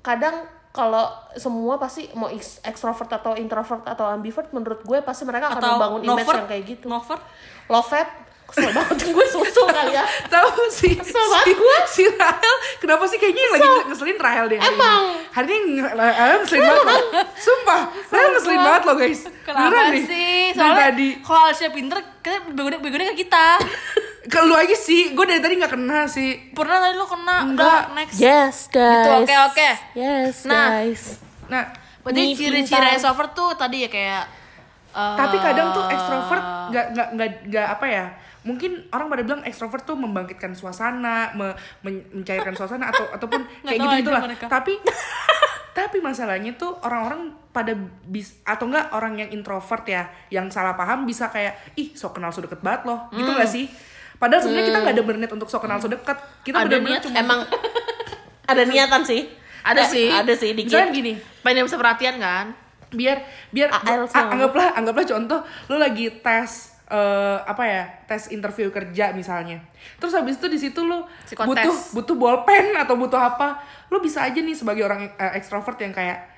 kadang 0.00 0.36
kalau 0.70 1.04
semua 1.34 1.76
pasti 1.76 2.08
mau 2.12 2.26
ex- 2.26 2.58
extrovert 2.62 3.06
atau 3.06 3.32
introvert 3.34 3.84
atau 3.84 4.08
ambivert 4.08 4.48
menurut 4.50 4.80
gue 4.80 4.98
pasti 5.00 5.22
mereka 5.22 5.50
akan 5.50 5.58
Atau 5.58 5.70
membangun 5.70 6.00
image 6.02 6.10
novert? 6.18 6.36
yang 6.38 6.48
kayak 6.48 6.64
gitu. 6.66 6.84
Novert? 6.86 7.22
Lovet 7.66 8.08
kesel 8.52 8.70
banget 8.70 8.96
gue 9.16 9.26
susul 9.26 9.64
kali 9.66 9.90
ya. 9.90 10.04
tahu 10.26 10.48
sih 10.68 10.92
banget 10.94 11.84
si, 11.88 12.04
si 12.04 12.12
Rahel 12.12 12.54
kenapa 12.78 13.04
sih 13.04 13.16
kayaknya 13.16 13.42
yang 13.42 13.52
lagi 13.54 13.68
ngeselin 13.88 14.18
Rahel 14.18 14.44
deh 14.46 14.58
hari 14.58 14.68
Emang. 14.70 15.02
ini 15.02 15.16
hari 15.26 15.46
ini 15.48 15.58
nge- 15.74 15.94
Rahel 15.94 16.36
ngeselin 16.38 16.62
banget 16.62 16.84
loh 16.84 17.00
sumpah 17.34 17.80
Rahel 18.06 18.28
ngeselin 18.30 18.60
banget 18.60 18.82
loh 18.84 18.96
guys 18.96 19.20
Kenapa 19.42 19.58
Beneran 19.64 19.90
nih. 19.90 20.04
sih? 20.04 20.34
Dari 20.46 20.54
Soalnya 20.54 20.84
tadi 20.86 21.08
kalau 21.18 21.42
Alicia 21.44 21.68
pinter, 21.68 21.98
kita 22.16 22.36
begonya 22.78 22.78
ke 23.10 23.16
kita. 23.18 23.46
ke 24.32 24.38
lu 24.40 24.54
aja 24.54 24.76
sih 24.78 25.10
gue 25.10 25.24
dari 25.24 25.40
tadi 25.40 25.58
nggak 25.58 25.72
kena 25.72 26.06
sih 26.06 26.30
Pernah 26.52 26.78
tadi 26.78 26.94
lo 26.94 27.06
kena. 27.06 27.36
Enggak. 27.42 27.58
Udah, 27.58 27.80
next. 27.92 28.16
Yes 28.16 28.56
guys. 28.68 29.02
Gitu, 29.02 29.10
oke, 29.18 29.34
oke. 29.50 29.68
Yes 29.94 30.36
Nah. 30.44 30.78
guys. 30.78 31.02
nah 31.48 31.64
Berarti 32.00 32.18
Nih, 32.20 32.34
ciri-ciri 32.34 32.86
extrovert 32.92 33.30
tuh 33.32 33.50
tadi 33.54 33.82
ya 33.82 33.88
kayak 33.88 34.22
eh, 34.92 35.14
tapi 35.16 35.36
kadang 35.38 35.70
tuh 35.70 35.84
ekstrovert 35.86 36.44
nggak 36.68 36.86
nggak 36.92 37.08
nggak 37.12 37.30
nggak 37.44 37.66
apa 37.68 37.86
ya 37.88 38.04
mungkin 38.42 38.86
orang 38.88 39.06
pada 39.06 39.22
bilang 39.22 39.42
ekstrovert 39.42 39.82
tuh 39.82 39.94
membangkitkan 39.94 40.52
suasana 40.52 41.30
me- 41.32 41.54
men- 41.80 42.06
mencairkan 42.12 42.52
suasana 42.52 42.88
atau 42.88 43.06
ataupun 43.08 43.40
kayak 43.64 43.78
gitu 43.78 43.96
gitulah 44.02 44.22
mereka. 44.22 44.46
tapi 44.46 44.78
tapi 45.72 45.98
masalahnya 45.98 46.52
tuh 46.52 46.76
orang-orang 46.80 47.32
pada 47.48 47.72
bis 48.04 48.36
atau 48.42 48.66
enggak 48.66 48.90
orang 48.90 49.16
yang 49.16 49.30
introvert 49.30 49.84
ya 49.84 50.02
yang 50.28 50.46
salah 50.48 50.72
paham 50.72 51.04
bisa 51.04 51.28
kayak 51.28 51.56
ih 51.74 51.92
so 51.92 52.10
kenal 52.10 52.28
so 52.28 52.40
deket 52.40 52.60
banget 52.60 52.84
loh 52.84 53.08
gitu 53.10 53.24
Hmm. 53.26 53.38
gak 53.38 53.48
sih 53.48 53.66
padahal 54.16 54.42
sebenarnya 54.42 54.66
kita 54.68 54.78
nggak 54.80 54.94
ada 54.94 55.04
berniat 55.04 55.30
untuk 55.30 55.48
so 55.48 55.58
kenal 55.58 55.78
so 55.78 55.86
deket 55.86 56.14
kita 56.42 56.56
Ada 56.60 56.76
niat, 56.78 57.00
cuma 57.00 57.16
Emang 57.16 57.40
ada 58.52 58.62
niatan 58.62 59.02
sih. 59.02 59.22
Ada 59.62 59.82
sih. 59.86 60.10
Ada 60.10 60.34
sih 60.34 60.50
dikit. 60.52 60.74
misalnya 60.74 60.90
gini 60.90 61.12
pengen 61.40 61.64
bisa 61.64 61.76
perhatian 61.76 62.18
kan? 62.18 62.46
biar 62.90 63.24
biar 63.48 63.72
anggaplah 63.72 64.76
anggaplah 64.76 65.06
contoh 65.08 65.40
lu 65.66 65.80
lagi 65.80 66.12
tes 66.20 66.71
eh, 66.92 67.38
apa 67.48 67.62
ya 67.64 67.82
tes 68.04 68.28
interview 68.28 68.68
kerja 68.68 69.16
misalnya 69.16 69.64
terus 69.96 70.12
habis 70.12 70.36
itu 70.36 70.46
di 70.52 70.58
situ 70.60 70.84
lu 70.84 71.08
Psikotes. 71.24 71.48
butuh 71.48 71.76
butuh 71.96 72.16
bolpen 72.20 72.76
atau 72.76 73.00
butuh 73.00 73.16
apa 73.16 73.64
lu 73.88 74.04
bisa 74.04 74.28
aja 74.28 74.36
nih 74.36 74.52
sebagai 74.52 74.84
orang 74.84 75.08
eh, 75.16 75.32
ekstrovert 75.40 75.80
yang 75.80 75.96
kayak 75.96 76.31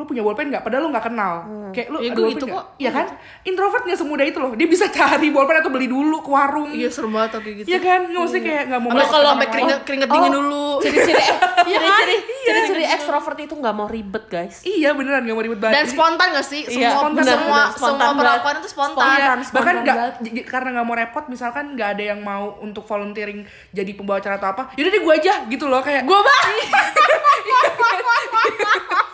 lu 0.00 0.08
punya 0.08 0.22
bolpen 0.22 0.48
nggak 0.48 0.64
padahal 0.64 0.80
lu 0.80 0.90
nggak 0.90 1.04
kenal 1.04 1.32
kayak 1.70 1.86
lu 1.86 1.98
Ya, 2.00 2.10
ada 2.10 2.20
gitu 2.26 2.44
nggak? 2.44 2.56
kok. 2.56 2.64
iya 2.76 2.90
kan 2.90 3.06
introvert 3.42 3.84
nggak 3.84 3.98
semudah 3.98 4.24
itu 4.24 4.38
loh 4.38 4.52
dia 4.52 4.64
bisa 4.64 4.88
cari 4.88 5.28
bolpen 5.28 5.54
atau 5.54 5.68
beli 5.68 5.86
dulu 5.86 6.18
ke 6.18 6.30
warung 6.30 6.68
Iya 6.70 6.88
serem 6.88 7.10
banget 7.10 7.36
kayak 7.36 7.56
gitu. 7.58 7.66
Iya 7.68 7.78
kan 7.78 8.00
nggak 8.06 8.22
mesti 8.22 8.38
kayak 8.40 8.62
nggak 8.66 8.80
mau 8.80 8.88
Kalau 8.96 9.28
sampai 9.28 9.48
keringet 9.48 9.78
keringet 9.82 10.08
dingin 10.08 10.32
dulu. 10.32 10.66
ciri-ciri 10.80 11.20
Iya 11.70 11.78
kan? 11.78 12.00
ciri-ciri 12.00 12.16
Iya. 12.40 12.46
ciri-ciri 12.48 12.84
ekstrovert 12.88 13.38
itu 13.38 13.52
nggak 13.52 13.74
mau 13.74 13.86
ribet 13.86 14.24
guys 14.26 14.56
iya 14.62 14.90
beneran 14.90 15.20
nggak 15.22 15.36
mau 15.36 15.44
ribet 15.44 15.60
banget 15.60 15.74
Dan 15.76 15.84
spontan 15.86 16.26
gak 16.32 16.46
sih? 16.46 16.62
Iya, 16.64 16.72
Semua 16.88 16.96
spontan, 16.96 17.22
semua 17.22 17.36
semua 17.36 17.60
spontan 17.76 18.08
perlakuan 18.16 18.54
itu 18.56 18.68
spontan. 18.68 18.96
Spontan. 18.96 19.36
Iya, 19.36 19.52
bahkan 19.52 19.74
nggak 19.82 19.98
karena 20.46 20.68
nggak 20.72 20.86
mau 20.86 20.96
repot 20.96 21.24
misalkan 21.26 21.64
nggak 21.74 21.88
ada 21.92 22.04
yang 22.08 22.20
mau 22.20 22.56
untuk 22.58 22.82
volunteering 22.82 23.44
jadi 23.70 23.90
pembawa 23.92 24.16
acara 24.18 24.36
atau 24.36 24.48
apa 24.50 24.62
yaudah 24.74 24.88
deh 24.88 25.02
gue 25.02 25.14
aja 25.14 25.34
gitu 25.44 25.66
loh 25.66 25.80
kayak 25.80 26.02
Gue 26.02 26.16
banget. 26.16 26.54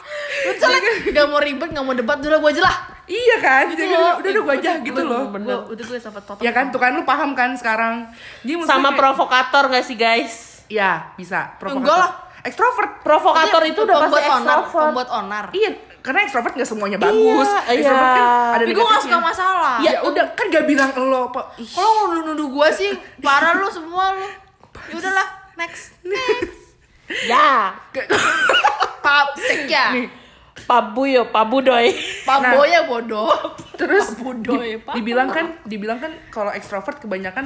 Betul 0.49 0.71
Gak 1.15 1.27
mau 1.27 1.39
ribet, 1.39 1.69
gak 1.69 1.83
mau 1.83 1.93
debat, 1.93 2.17
udah 2.17 2.39
gue 2.39 2.51
aja 2.53 2.63
lah. 2.63 2.77
iya 3.05 3.37
kan 3.39 3.65
Gitu 3.69 3.81
Jadi 3.81 3.93
loh. 3.93 4.15
udah 4.17 4.29
udah 4.29 4.43
gue 4.43 4.55
aja 4.57 4.73
gitu 4.81 5.01
loh 5.01 5.23
Gue 5.31 5.75
itu 5.75 5.83
gue 5.85 5.97
sampai 5.97 6.21
total. 6.21 6.41
ya 6.41 6.51
kan 6.51 6.65
tuh 6.69 6.79
kan 6.79 6.91
lu 6.91 7.03
paham 7.03 7.33
kan 7.33 7.53
sekarang 7.53 8.11
jadi 8.41 8.55
maksudnya 8.57 8.71
sama 8.73 8.89
kayak- 8.89 8.99
provokator 8.99 9.65
gak 9.69 9.85
sih 9.85 9.95
guys 9.95 10.35
ya 10.67 11.15
bisa 11.15 11.55
provokator 11.57 11.87
Enggak 11.87 11.99
lah. 12.01 12.11
ekstrovert 12.43 12.91
provokator 13.01 13.63
itu 13.65 13.81
udah 13.81 13.97
pasti 14.01 14.19
ekstrovert 14.21 14.71
pembuat 14.73 15.09
onar. 15.13 15.45
iya 15.53 15.71
karena 15.99 16.23
ekstrovert 16.23 16.53
nggak 16.53 16.67
semuanya 16.69 16.99
bagus 17.01 17.47
Iya, 17.47 17.63
ekstrovert 17.73 18.07
kan 18.09 18.19
iya. 18.21 18.31
ada 18.49 18.63
Tapi 18.65 18.73
gue 18.73 18.85
gak 18.85 19.03
suka 19.03 19.19
masalah. 19.21 19.77
ya 19.81 19.93
udah 20.03 20.25
kan 20.33 20.47
gak 20.49 20.65
bilang 20.65 20.91
lo 20.97 21.23
Kalau 21.31 21.91
nuduh-nuduh 22.09 22.47
gue 22.49 22.69
sih, 22.73 22.91
parah 23.19 23.55
lu 23.55 23.67
semua 23.69 24.15
lu. 24.15 24.27
Ya 24.85 24.95
udahlah, 24.97 25.27
next. 25.57 25.95
ya 27.31 27.71
Pap 29.05 29.29
sek 29.37 29.67
ya. 29.67 29.95
nih 29.95 30.26
pabu 30.65 31.05
yo 31.05 31.29
pabu 31.29 31.61
doy 31.61 31.93
Pak 32.25 32.37
Nah. 32.41 32.57
Ya 32.65 32.89
bodoh. 32.89 33.29
terus 33.77 34.17
Bodoh 34.17 34.59
ya, 34.59 34.81
Pak. 34.81 34.97
dibilang 34.97 35.29
kan 35.29 35.53
dibilang 35.63 36.01
kan 36.01 36.11
kalau 36.33 36.49
ekstrovert 36.49 36.97
kebanyakan 36.97 37.45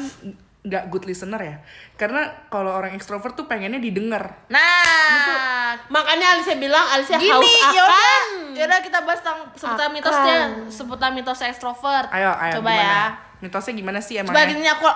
nggak 0.60 0.92
good 0.92 1.08
listener 1.08 1.40
ya. 1.40 1.56
Karena 1.96 2.20
kalau 2.46 2.70
orang 2.70 2.92
ekstrovert 2.92 3.32
tuh 3.32 3.48
pengennya 3.48 3.80
didengar. 3.80 4.44
Nah, 4.46 5.72
makanya 5.88 6.36
Alicia 6.36 6.54
bilang 6.54 6.84
Alicia 6.86 7.16
gini 7.16 7.32
haus 7.32 7.48
yaudah. 7.72 7.88
akan 7.88 8.24
yaudah 8.52 8.78
kita 8.78 8.98
bahas 9.02 9.20
tentang 9.20 9.40
seputar 9.56 9.88
Akan. 9.88 9.94
mitosnya 9.96 10.36
seputar 10.68 11.10
mitos 11.10 11.40
ekstrovert. 11.40 12.12
Ayo 12.12 12.30
ayo 12.30 12.60
coba 12.60 12.70
gimana? 12.70 12.84
ya. 12.84 13.02
Mitosnya 13.40 13.72
gimana 13.72 13.98
sih 13.98 14.14
coba 14.16 14.36
emangnya? 14.36 14.52
gini 14.52 14.68
aku 14.68 14.86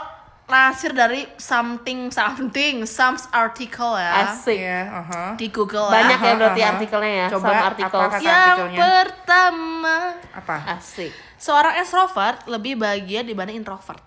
lansir 0.44 0.92
dari 0.92 1.24
something 1.34 2.08
something 2.08 2.84
some 2.84 3.16
article 3.30 3.94
ya 3.94 4.28
asik 4.28 4.52
Iya, 4.54 4.80
aha. 4.84 5.22
di 5.34 5.48
Google 5.48 5.88
banyak 5.88 6.14
ya. 6.14 6.26
ya 6.26 6.34
berarti 6.36 6.60
Aha. 6.60 6.70
artikelnya 6.70 7.12
ya 7.14 7.26
Coba, 7.28 7.48
apa 7.48 7.64
artikel 7.66 7.98
kata- 7.98 8.20
yang 8.20 8.36
artikelnya. 8.52 8.78
pertama 8.78 9.96
apa 10.30 10.56
asik 10.74 11.10
seorang 11.36 11.74
extrovert 11.76 12.44
lebih 12.46 12.76
bahagia 12.76 13.20
dibanding 13.20 13.56
introvert 13.56 14.04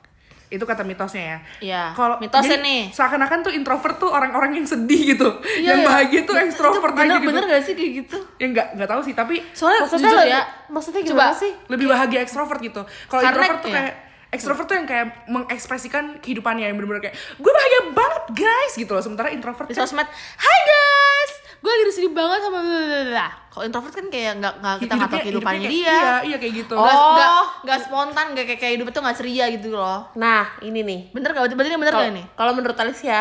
itu 0.47 0.61
kata 0.61 0.79
mitosnya 0.81 1.23
ya 1.25 1.39
Iya, 1.59 1.83
kalau 1.91 2.15
mitosnya 2.17 2.55
jadi 2.55 2.63
nih. 2.63 2.81
seakan-akan 2.89 3.39
tuh 3.41 3.51
introvert 3.51 3.97
tuh 3.97 4.07
orang-orang 4.07 4.55
yang 4.55 4.63
sedih 4.65 5.11
gitu 5.11 5.27
Iya, 5.43 5.67
yang 5.67 5.79
iya. 5.79 5.87
bahagia 5.89 6.21
tuh 6.23 6.35
ekstrovert 6.37 6.79
Itu 6.87 6.95
bener, 6.95 7.09
aja 7.09 7.17
gitu 7.17 7.27
bener 7.27 7.43
gak 7.49 7.61
sih 7.61 7.73
kayak 7.73 7.91
gitu 7.97 8.17
ya 8.37 8.45
nggak 8.47 8.67
nggak 8.73 8.87
tahu 8.87 9.01
sih 9.01 9.13
tapi 9.13 9.43
soalnya 9.51 9.83
maksudnya 9.83 10.05
jujur 10.07 10.21
ya 10.23 10.41
maksudnya 10.69 11.01
Coba. 11.01 11.09
gimana 11.09 11.33
sih 11.35 11.51
lebih 11.67 11.85
bahagia 11.89 12.19
ekstrovert 12.21 12.61
gitu 12.61 12.81
kalau 13.05 13.21
introvert 13.23 13.59
tuh 13.59 13.67
iya. 13.67 13.75
kayak 13.75 13.93
ekstrovert 14.27 14.65
tuh 14.65 14.75
yang 14.75 14.85
kayak 14.85 15.07
mengekspresikan 15.25 16.19
kehidupannya 16.19 16.67
yang 16.67 16.75
bener-bener 16.75 16.99
kayak 17.01 17.15
gue 17.15 17.51
bahagia 17.51 17.81
banget 17.91 18.23
guys 18.35 18.73
gitu 18.75 18.91
loh. 18.91 18.99
Sementara 18.99 19.27
introvert 19.29 19.65
di 19.65 19.73
kan 19.73 19.87
sosmed 19.87 20.07
Hai 20.35 20.59
guys 20.63 21.31
gue 21.57 21.71
lagi 21.73 21.83
sedih 21.89 22.13
banget 22.13 22.39
sama 22.39 22.59
blablabla." 22.61 23.27
kalau 23.49 23.65
introvert 23.65 23.89
kan 23.89 24.07
kayak 24.07 24.33
nggak 24.37 24.53
nggak 24.61 24.75
kita 24.77 24.93
nggak 24.93 25.09
tahu 25.09 25.21
kehidupannya 25.25 25.65
dia. 25.65 25.81
iya 25.89 26.09
iya 26.21 26.37
kayak 26.37 26.53
gitu. 26.53 26.73
Nggak 26.77 26.93
Oh. 26.93 27.13
nggak 27.17 27.29
nggak 27.65 27.79
spontan 27.81 28.25
nggak 28.31 28.45
kayak 28.45 28.59
kayak 28.61 28.73
hidup 28.77 28.87
itu 28.87 28.99
nggak 29.01 29.17
ceria 29.17 29.45
gitu 29.49 29.67
loh. 29.73 29.99
Nah 30.13 30.45
ini 30.61 30.79
nih. 30.85 30.99
Bener 31.09 31.29
gak 31.33 31.49
berarti 31.49 31.69
ini 31.73 31.79
bener 31.81 31.93
kalau 31.93 32.05
gak 32.05 32.13
ini? 32.13 32.23
kalau 32.37 32.51
menurut 32.53 32.77
Alicia 32.77 33.19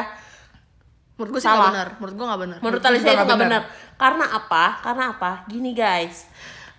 menurut 1.16 1.30
gue 1.32 1.40
sih 1.40 1.48
Salah. 1.48 1.56
nggak 1.56 1.72
bener. 1.72 1.88
Menurut 1.96 2.14
gue 2.14 2.26
nggak 2.28 2.40
bener. 2.44 2.58
Menurut 2.60 2.76
Menurut 2.76 2.90
Alicia 2.92 3.08
itu 3.08 3.25
nggak 3.25 3.40
benar. 3.40 3.62
benar 3.64 3.94
karena 3.96 4.25
apa? 4.28 4.64
Karena 4.84 5.04
apa? 5.08 5.30
Gini 5.48 5.70
guys 5.72 6.16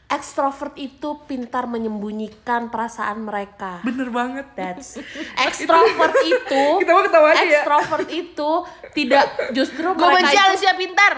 ekstrovert 0.07 0.79
itu 0.79 1.19
pintar 1.27 1.67
menyembunyikan 1.67 2.71
perasaan 2.71 3.27
mereka. 3.27 3.83
Bener 3.83 4.07
banget. 4.07 4.47
That's 4.55 4.95
extrovert 5.47 6.15
itu 6.23 6.63
Kita 6.81 6.91
mah 6.95 7.03
ketawa 7.03 7.27
aja 7.31 7.43
ya. 7.43 7.61
extrovert 7.61 8.07
itu 8.07 8.49
tidak 8.95 9.25
justru 9.51 9.83
gue 9.83 9.99
mereka 9.99 10.15
benci 10.23 10.35
itu, 10.35 10.45
Alicia 10.47 10.73
pintar. 10.73 11.13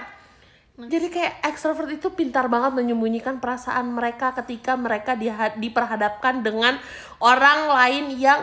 Jadi 0.80 1.08
kayak 1.12 1.34
extrovert 1.44 1.92
itu 1.92 2.08
pintar 2.10 2.48
banget 2.48 2.72
menyembunyikan 2.72 3.38
perasaan 3.38 3.92
mereka 3.92 4.32
ketika 4.32 4.74
mereka 4.74 5.12
diha- 5.14 5.54
diperhadapkan 5.54 6.40
dengan 6.40 6.80
orang 7.20 7.68
lain 7.68 8.16
yang 8.16 8.42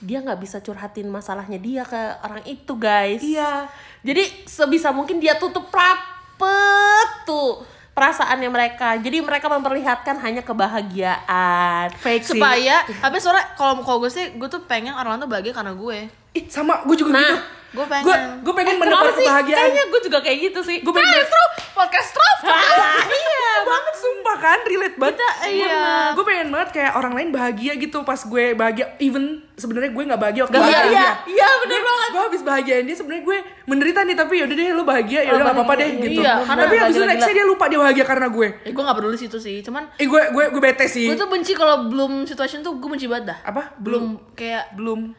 dia 0.00 0.18
nggak 0.18 0.40
bisa 0.40 0.58
curhatin 0.58 1.06
masalahnya 1.06 1.56
dia 1.56 1.84
ke 1.84 2.00
orang 2.24 2.42
itu 2.44 2.72
guys. 2.74 3.20
Iya. 3.20 3.68
jadi 4.00 4.24
sebisa 4.48 4.90
mungkin 4.90 5.20
dia 5.20 5.36
tutup 5.36 5.68
rapet 5.70 7.08
tuh 7.22 7.62
perasaannya 8.00 8.48
mereka. 8.48 8.96
Jadi 8.96 9.20
mereka 9.20 9.52
memperlihatkan 9.52 10.16
hanya 10.24 10.40
kebahagiaan. 10.40 11.92
Fake 12.00 12.24
supaya 12.24 12.80
tapi 13.04 13.20
soalnya 13.20 13.52
kalau 13.60 13.84
kalau 13.84 14.00
gue 14.00 14.08
sih 14.08 14.32
gue 14.40 14.48
tuh 14.48 14.64
pengen 14.64 14.96
orang 14.96 15.20
lain 15.20 15.28
tuh 15.28 15.30
bahagia 15.30 15.52
karena 15.52 15.76
gue. 15.76 16.08
Ih, 16.32 16.44
sama 16.48 16.80
gue 16.88 16.96
juga 16.96 17.12
Nah, 17.12 17.20
gitu 17.20 17.59
gue 17.70 17.84
pengen. 17.86 18.04
Gue 18.04 18.16
gue 18.42 18.54
pengen 18.54 18.76
Eh, 18.76 19.14
kebahagiaan. 19.14 19.58
Kayaknya 19.62 19.84
gue 19.86 20.00
juga 20.02 20.18
kayak 20.20 20.38
gitu 20.42 20.60
sih. 20.66 20.78
gue 20.82 20.92
pengen 20.92 21.22
podcast 21.70 22.10
Trof 22.12 22.38
iya. 22.44 23.52
banget. 23.62 23.94
sumpah 23.96 24.36
kan 24.36 24.58
relate 24.64 24.96
banget. 24.96 25.18
Iya. 25.46 26.12
gue 26.12 26.24
pengen 26.24 26.48
banget 26.50 26.68
kayak 26.72 26.92
orang 26.92 27.12
lain 27.14 27.28
bahagia 27.30 27.72
gitu 27.76 28.02
pas 28.02 28.18
gue 28.18 28.44
bahagia. 28.52 28.96
Even 28.98 29.44
sebenarnya 29.54 29.92
gue 29.92 30.02
nggak 30.02 30.20
bahagia 30.20 30.42
waktu 30.48 30.56
Iya, 30.56 30.64
bahagia 30.64 30.88
iya, 30.88 31.10
iya, 31.28 31.48
bener 31.60 31.80
banget. 31.84 32.08
gue 32.10 32.22
habis 32.22 32.42
bahagiain 32.42 32.84
dia 32.88 32.96
sebenarnya 32.96 33.22
gue 33.22 33.36
menderita 33.66 34.00
nih 34.02 34.16
tapi 34.16 34.32
yaudah 34.40 34.56
deh 34.56 34.66
lu 34.72 34.84
bahagia 34.84 35.20
ya 35.20 35.30
udah 35.30 35.44
nggak 35.44 35.56
apa-apa 35.60 35.74
deh 35.76 35.90
gitu. 36.00 36.20
Iya, 36.24 36.34
karena 36.42 36.62
tapi 36.64 36.74
habis 36.80 36.94
itu 36.96 37.04
nextnya 37.04 37.34
dia 37.36 37.46
lupa 37.46 37.64
dia 37.68 37.78
bahagia 37.78 38.04
karena 38.04 38.26
gue. 38.26 38.48
Ya 38.64 38.70
gue 38.72 38.82
nggak 38.82 38.96
peduli 38.96 39.16
situ 39.20 39.36
sih 39.36 39.56
cuman 39.60 39.82
eh 39.94 40.06
gue 40.08 40.22
gue 40.32 40.44
gue 40.48 40.60
bete 40.60 40.86
sih. 40.88 41.06
gue 41.06 41.16
tuh 41.16 41.28
benci 41.28 41.52
kalau 41.52 41.86
belum 41.86 42.24
situation 42.24 42.64
tuh 42.64 42.80
gue 42.80 42.88
benci 42.88 43.04
banget 43.06 43.36
dah. 43.36 43.38
Apa? 43.44 43.76
Belum. 43.78 44.16
kayak 44.32 44.72
belum 44.74 45.12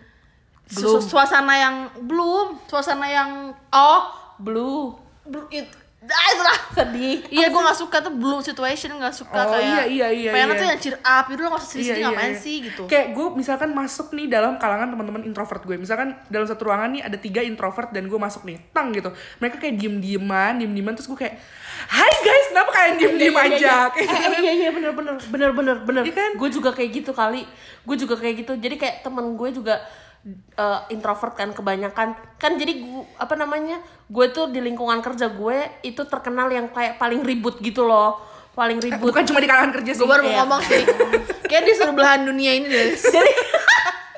Belum. 0.73 0.99
suasana 0.99 1.53
yang 1.53 1.75
belum 2.01 2.47
suasana 2.63 3.05
yang 3.05 3.29
Oh, 3.69 4.01
blue. 4.37 4.95
belum 5.21 5.45
it, 5.49 5.67
ah, 6.01 6.27
itulah 6.31 6.57
Sedih. 6.71 7.21
Iya, 7.27 7.47
gue 7.47 7.61
gak 7.61 7.77
suka 7.77 7.99
tuh 7.99 8.09
belum 8.09 8.39
situation 8.39 8.89
gak 8.95 9.13
suka 9.13 9.37
Oh, 9.37 9.51
kayak 9.51 9.61
iya, 9.61 9.83
iya, 9.85 10.07
iya, 10.09 10.29
pengen 10.31 10.49
iya. 10.49 10.57
tuh 10.57 10.65
yang 10.65 10.79
cheer 10.79 10.97
up, 10.97 11.25
itu 11.27 11.37
lo 11.37 11.47
gak 11.47 11.59
usah 11.59 11.69
sedih-sedih 11.69 12.03
ngapain 12.05 12.33
sih 12.33 12.55
gitu 12.63 12.81
Kayak 12.85 13.07
gue 13.11 13.27
misalkan 13.33 13.69
masuk 13.69 14.07
nih 14.11 14.27
dalam 14.27 14.57
kalangan 14.57 14.89
teman-teman 14.89 15.21
introvert 15.23 15.61
gue. 15.61 15.75
Misalkan 15.75 16.17
dalam 16.25 16.43
satu 16.43 16.65
ruangan 16.65 16.89
nih 16.91 17.03
ada 17.03 17.15
tiga 17.15 17.41
introvert 17.41 17.91
dan 17.91 18.05
gue 18.05 18.17
masuk 18.17 18.41
nih, 18.43 18.57
tang 18.71 18.89
gitu. 18.89 19.11
Mereka 19.37 19.55
kayak 19.57 19.75
diem-dieman, 19.77 20.57
diem-dieman 20.57 20.93
terus 20.93 21.05
gue 21.05 21.19
kayak, 21.19 21.35
Hai 21.83 22.13
guys, 22.19 22.45
kenapa 22.47 22.69
kalian 22.71 22.95
diem-diem 22.95 23.29
Iya, 23.29 23.41
iya, 23.43 23.51
aja? 23.51 23.57
iya. 23.57 23.77
Kayak 23.87 24.01
Eh, 24.01 24.11
gitu. 24.11 24.25
eh, 24.31 24.41
iya 24.41 24.53
iya 24.55 24.69
bener 24.71 24.91
bener 24.91 25.15
bener 25.23 25.49
bener 25.51 25.75
bener. 25.81 26.03
Iya 26.03 26.13
kan? 26.15 26.31
Gue 26.33 26.49
juga 26.49 26.69
kayak 26.71 26.91
gitu 26.95 27.11
kali. 27.11 27.41
Gue 27.81 27.95
juga 27.95 28.15
kayak 28.15 28.35
gitu. 28.39 28.53
Jadi 28.55 28.75
kayak 28.75 28.95
temen 29.01 29.33
gue 29.33 29.49
juga 29.51 29.75
eh, 30.23 30.79
introvert 30.89 31.33
kan 31.33 31.49
kebanyakan. 31.49 32.07
Kan 32.35 32.51
jadi 32.55 32.73
gue 32.75 33.03
apa 33.15 33.33
namanya? 33.33 33.79
Gue 34.05 34.29
tuh 34.29 34.47
di 34.47 34.59
lingkungan 34.59 34.99
kerja 34.99 35.27
gue 35.27 35.57
itu 35.81 36.01
terkenal 36.03 36.47
yang 36.47 36.67
kayak 36.67 36.95
paling 36.95 37.21
ribut 37.21 37.57
gitu 37.57 37.81
loh. 37.81 38.21
Paling 38.51 38.77
ribut. 38.77 39.07
Bukan 39.07 39.23
cuma 39.23 39.39
di 39.39 39.47
kalangan 39.47 39.71
kerja 39.71 39.91
sih. 39.91 39.99
Gue 39.99 40.09
baru 40.09 40.21
mau 40.21 40.27
Iya. 40.27 40.39
ngomong 40.39 40.61
sih 40.61 40.83
Kayak 41.49 41.63
di 41.63 41.71
seluruh 41.71 41.95
belahan 41.95 42.21
dunia 42.21 42.51
ini 42.53 42.67
deh 42.67 42.87
Jadi 43.15 43.31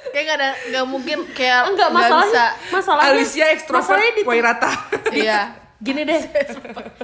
Kayak 0.09 0.25
gak 0.25 0.37
ada, 0.37 0.49
gak 0.69 0.85
mungkin 0.85 1.17
kayak 1.31 1.61
enggak 1.69 1.89
nggak 1.89 2.05
masalahnya 2.05 2.29
bisa. 2.29 2.45
masalahnya 2.69 3.11
Alicia 3.13 3.45
ekstrovert, 3.49 3.99
Wairata. 4.23 4.71
Iya 5.15 5.39
gini 5.77 6.01
deh 6.01 6.21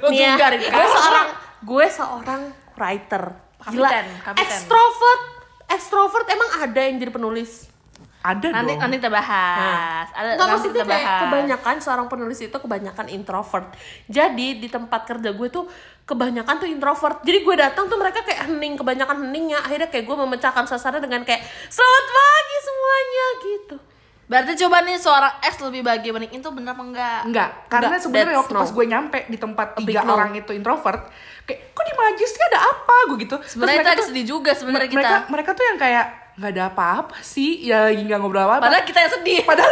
Nih 0.07 0.19
ya, 0.23 0.35
gue 0.39 0.85
seorang 0.89 1.27
gue 1.59 1.85
seorang 1.87 2.41
writer 2.73 3.23
gila 3.67 3.89
Kapiten, 3.89 4.05
kapiten. 4.23 4.43
extrovert 4.45 5.21
extrovert 5.67 6.27
emang 6.27 6.49
ada 6.59 6.81
yang 6.81 6.95
jadi 6.97 7.11
penulis 7.11 7.67
ada 8.19 8.51
Nanti, 8.51 8.75
dong. 8.75 8.83
nanti 8.83 8.95
kita 8.99 9.11
bahas 9.15 10.07
Ada, 10.11 10.35
Nggak 10.35 10.47
nanti 10.51 10.67
kita 10.75 10.83
kayak 10.83 11.07
bahas. 11.07 11.21
kebanyakan 11.23 11.75
seorang 11.79 12.07
penulis 12.11 12.39
itu 12.43 12.51
kebanyakan 12.51 13.07
introvert. 13.07 13.71
Jadi 14.11 14.59
di 14.59 14.67
tempat 14.67 15.07
kerja 15.07 15.31
gue 15.31 15.47
tuh 15.47 15.71
kebanyakan 16.03 16.59
tuh 16.59 16.67
introvert. 16.67 17.23
Jadi 17.23 17.47
gue 17.47 17.55
datang 17.55 17.88
tuh 17.88 17.95
mereka 17.95 18.19
kayak 18.27 18.51
hening, 18.51 18.75
kebanyakan 18.75 19.23
heningnya. 19.23 19.63
Akhirnya 19.63 19.88
kayak 19.88 20.03
gue 20.03 20.17
memecahkan 20.19 20.67
suasana 20.67 20.99
dengan 20.99 21.23
kayak 21.23 21.39
selamat 21.71 22.05
pagi 22.11 22.57
semuanya 22.59 23.25
gitu. 23.39 23.75
Berarti 24.29 24.51
coba 24.61 24.77
nih 24.85 24.97
seorang 24.99 25.33
ex 25.41 25.57
lebih 25.57 25.81
bahagia 25.81 26.11
banding 26.13 26.33
itu 26.38 26.49
bener 26.53 26.77
apa 26.77 26.83
enggak? 26.85 27.19
Enggak, 27.25 27.49
karena 27.65 27.97
sebenarnya 27.97 28.38
waktu 28.38 28.53
no. 28.53 28.61
pas 28.61 28.69
gue 28.69 28.85
nyampe 28.85 29.19
di 29.25 29.38
tempat 29.41 29.67
tiga 29.81 30.05
no. 30.05 30.13
orang 30.13 30.38
itu 30.38 30.53
introvert, 30.53 31.09
kayak 31.49 31.73
kok 31.73 31.81
di 31.81 31.93
Majis 31.97 32.29
sih 32.29 32.43
ada 32.53 32.61
apa 32.61 32.93
gue 33.09 33.17
gitu. 33.25 33.35
Sebenarnya 33.41 33.81
itu 33.81 33.89
tuh- 33.97 34.07
sedih 34.13 34.25
juga 34.29 34.51
sebenarnya 34.53 34.85
kita. 34.85 35.01
mereka 35.01 35.15
mereka 35.33 35.49
tuh 35.57 35.65
yang 35.65 35.79
kayak 35.81 36.05
nggak 36.39 36.51
ada 36.51 36.63
apa-apa 36.67 37.19
sih, 37.19 37.60
ya 37.62 37.86
lagi 37.86 38.00
nggak 38.00 38.15
ngobrol 38.17 38.41
apa-apa. 38.41 38.63
Padahal 38.63 38.84
kita 38.84 39.00
yang 39.01 39.12
sedih. 39.13 39.39
padahal 39.43 39.72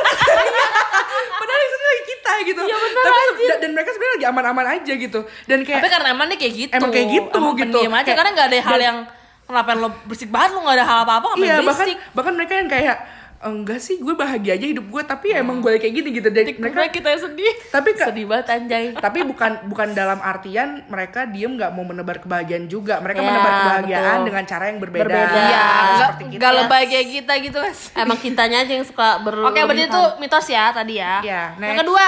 padahal 1.34 1.60
yang 1.60 1.72
sedih 1.72 1.88
lagi 1.88 2.04
kita 2.06 2.32
gitu. 2.44 2.62
Iya, 2.62 2.76
bener 2.78 3.02
Tapi 3.02 3.22
aja. 3.40 3.56
dan- 3.58 3.74
mereka 3.74 3.90
sebenarnya 3.90 4.14
lagi 4.14 4.26
aman-aman 4.28 4.66
aja 4.74 4.94
gitu. 4.94 5.20
Dan 5.46 5.60
kayak 5.64 5.80
Tapi 5.80 5.90
karena 5.90 6.08
emang 6.12 6.28
dia 6.28 6.38
kayak 6.38 6.54
gitu. 6.58 6.74
Emang 6.76 6.92
kayak 6.92 7.08
gitu, 7.10 7.40
Emang 7.40 7.56
gitu. 7.56 7.78
aja 7.80 7.96
Kayak- 8.04 8.18
karena 8.18 8.30
nggak 8.34 8.48
ada 8.48 8.58
hal 8.60 8.72
dan- 8.74 8.84
yang 8.84 8.98
kenapa 9.48 9.70
lo 9.74 9.88
berisik 10.04 10.28
banget 10.28 10.50
lo 10.52 10.60
nggak 10.60 10.76
ada 10.76 10.86
hal 10.86 11.00
apa-apa 11.02 11.28
ngapain 11.30 11.48
iya 11.48 11.56
bahkan 11.64 11.88
bahkan 12.12 12.34
mereka 12.36 12.54
yang 12.54 12.68
kayak 12.68 12.98
enggak 13.40 13.78
sih 13.78 13.98
gue 13.98 14.12
bahagia 14.12 14.54
aja 14.54 14.66
hidup 14.66 14.86
gue 14.88 15.04
tapi 15.04 15.30
ya 15.30 15.40
emang 15.40 15.60
gue 15.60 15.76
kayak 15.76 15.94
gini 15.94 16.10
gitu 16.12 16.28
dan 16.28 16.42
mereka 16.50 16.90
kita 16.90 17.08
yang 17.08 17.22
sedih. 17.24 17.54
tapi 17.70 17.90
ka- 17.94 18.10
sedih 18.10 18.26
banget 18.26 18.48
anjay 18.50 18.86
tapi 18.94 19.22
bukan 19.22 19.52
bukan 19.66 19.88
dalam 19.92 20.18
artian 20.20 20.82
mereka 20.86 21.24
diem 21.24 21.54
nggak 21.54 21.70
mau 21.70 21.84
menebar 21.84 22.18
kebahagiaan 22.18 22.66
juga 22.66 22.98
mereka 22.98 23.20
Ya, 23.20 23.28
menebar 23.28 23.54
kebahagiaan 23.54 24.04
betul. 24.16 24.26
dengan 24.26 24.44
cara 24.44 24.64
yang 24.66 24.80
berbeda, 24.80 25.04
Berbeda. 25.04 25.38
Iya, 25.40 25.66
nggak 25.68 25.98
seperti 26.00 26.24
kita. 26.28 26.40
nggak 26.40 26.54
lebay 26.56 26.84
kayak 26.88 27.08
kita 27.12 27.34
gitu 27.40 27.58
mas. 27.60 27.80
emang 27.96 28.18
kitanya 28.18 28.58
aja 28.60 28.74
yang 28.74 28.86
suka 28.86 29.08
ber 29.20 29.36
Oke, 29.44 29.60
berarti 29.62 29.84
itu 29.86 30.04
mitos 30.18 30.48
ya 30.48 30.66
tadi 30.72 30.94
ya. 30.96 31.14
Iya, 31.20 31.44
Yang 31.60 31.78
kedua, 31.84 32.08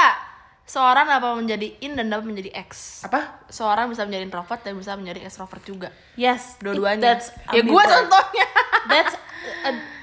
seorang 0.64 1.06
dapat 1.06 1.30
menjadi 1.36 1.68
in 1.80 1.94
dan 1.94 2.06
dapat 2.08 2.26
menjadi 2.26 2.50
ex. 2.56 3.02
apa 3.02 3.42
Seorang 3.48 3.86
bisa 3.88 4.02
menjadi 4.04 4.24
introvert 4.24 4.62
dan 4.62 4.74
bisa 4.74 4.94
menjadi 4.94 5.20
extrovert 5.24 5.62
juga. 5.62 5.90
yes 6.16 6.58
Dua-duanya. 6.58 7.22
Ya 7.48 7.62
ambivert. 7.62 7.86
contohnya. 7.88 8.46
that's 8.88 9.14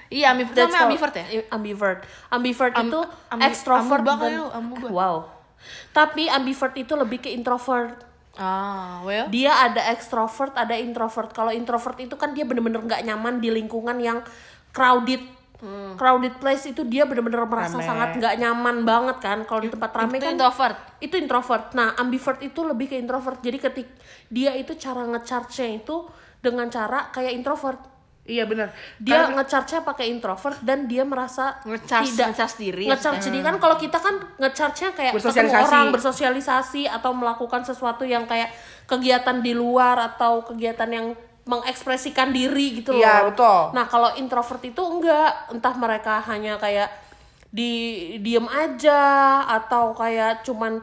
Iya, 0.07 0.33
ambivert 0.33 0.55
namanya 0.55 0.85
ambivert 0.87 1.15
ya? 1.15 1.25
Ambivert. 1.51 2.01
Ambivert 2.31 2.75
Am- 2.79 2.87
itu 2.89 3.01
ambi- 3.31 3.47
extrovert 3.51 4.03
dan 4.07 4.33
amuba. 4.55 4.89
wow. 4.89 5.17
Tapi 5.91 6.31
ambivert 6.31 6.75
itu 6.79 6.93
lebih 6.95 7.19
ke 7.25 7.31
introvert. 7.35 8.07
Ah, 8.37 9.01
well. 9.03 9.27
Dia 9.33 9.65
ada 9.65 9.81
extrovert, 9.91 10.53
ada 10.55 10.77
introvert. 10.77 11.33
Kalau 11.33 11.49
introvert 11.51 11.97
itu 11.99 12.15
kan 12.15 12.37
dia 12.37 12.45
bener-bener 12.45 12.85
nggak 12.85 13.03
nyaman 13.03 13.41
di 13.41 13.49
lingkungan 13.49 13.97
yang 13.99 14.21
crowded. 14.71 15.25
Crowded 15.97 16.37
place 16.37 16.69
itu 16.69 16.85
dia 16.85 17.09
bener-bener 17.09 17.41
merasa 17.49 17.81
Rame. 17.81 17.89
sangat 17.89 18.09
nggak 18.21 18.35
nyaman 18.45 18.85
banget 18.85 19.17
kan. 19.25 19.39
Kalau 19.49 19.65
di 19.65 19.73
tempat 19.73 19.89
rame 19.89 20.21
Itu 20.21 20.29
kan 20.29 20.37
introvert. 20.37 20.77
itu 21.01 21.15
introvert. 21.17 21.65
Nah, 21.73 21.97
ambivert 21.97 22.45
itu 22.45 22.61
lebih 22.61 22.93
ke 22.93 22.97
introvert. 23.01 23.41
Jadi 23.41 23.57
ketik 23.57 23.89
dia 24.29 24.53
itu 24.53 24.77
cara 24.77 25.09
ngecharge-nya 25.09 25.81
itu 25.81 26.05
dengan 26.45 26.69
cara 26.69 27.09
kayak 27.09 27.33
introvert. 27.33 27.81
Iya 28.26 28.45
benar 28.45 28.75
Dia 28.99 29.25
Karena- 29.25 29.40
ngecharge-nya 29.40 29.80
pakai 29.83 30.06
introvert 30.11 30.59
dan 30.61 30.85
dia 30.85 31.02
merasa 31.02 31.56
Ngecharge- 31.62 32.11
tidak 32.11 32.26
ngecharge 32.35 32.56
diri 32.59 32.85
Ngecharge 32.90 33.23
diri 33.25 33.38
kan 33.40 33.56
kalau 33.56 33.76
kita 33.78 33.99
kan 33.99 34.14
ngecharge-nya 34.37 34.90
kayak 34.92 35.12
ketemu 35.14 35.23
Bersosialisasi. 35.23 35.64
orang, 35.64 35.87
bersosialisasi 35.95 36.83
atau 36.87 37.11
melakukan 37.11 37.62
sesuatu 37.62 38.02
yang 38.02 38.26
kayak 38.26 38.50
kegiatan 38.85 39.38
di 39.38 39.54
luar 39.54 39.97
atau 39.97 40.42
kegiatan 40.42 40.90
yang 40.90 41.06
mengekspresikan 41.47 42.35
diri 42.35 42.83
gitu 42.83 42.99
loh. 42.99 43.06
Iya, 43.06 43.30
betul. 43.30 43.71
Nah, 43.71 43.87
kalau 43.87 44.11
introvert 44.18 44.59
itu 44.61 44.83
enggak, 44.83 45.47
entah 45.54 45.78
mereka 45.78 46.18
hanya 46.26 46.59
kayak 46.59 46.90
di 47.47 47.71
diem 48.18 48.42
aja 48.50 49.00
atau 49.47 49.95
kayak 49.95 50.42
cuman 50.42 50.83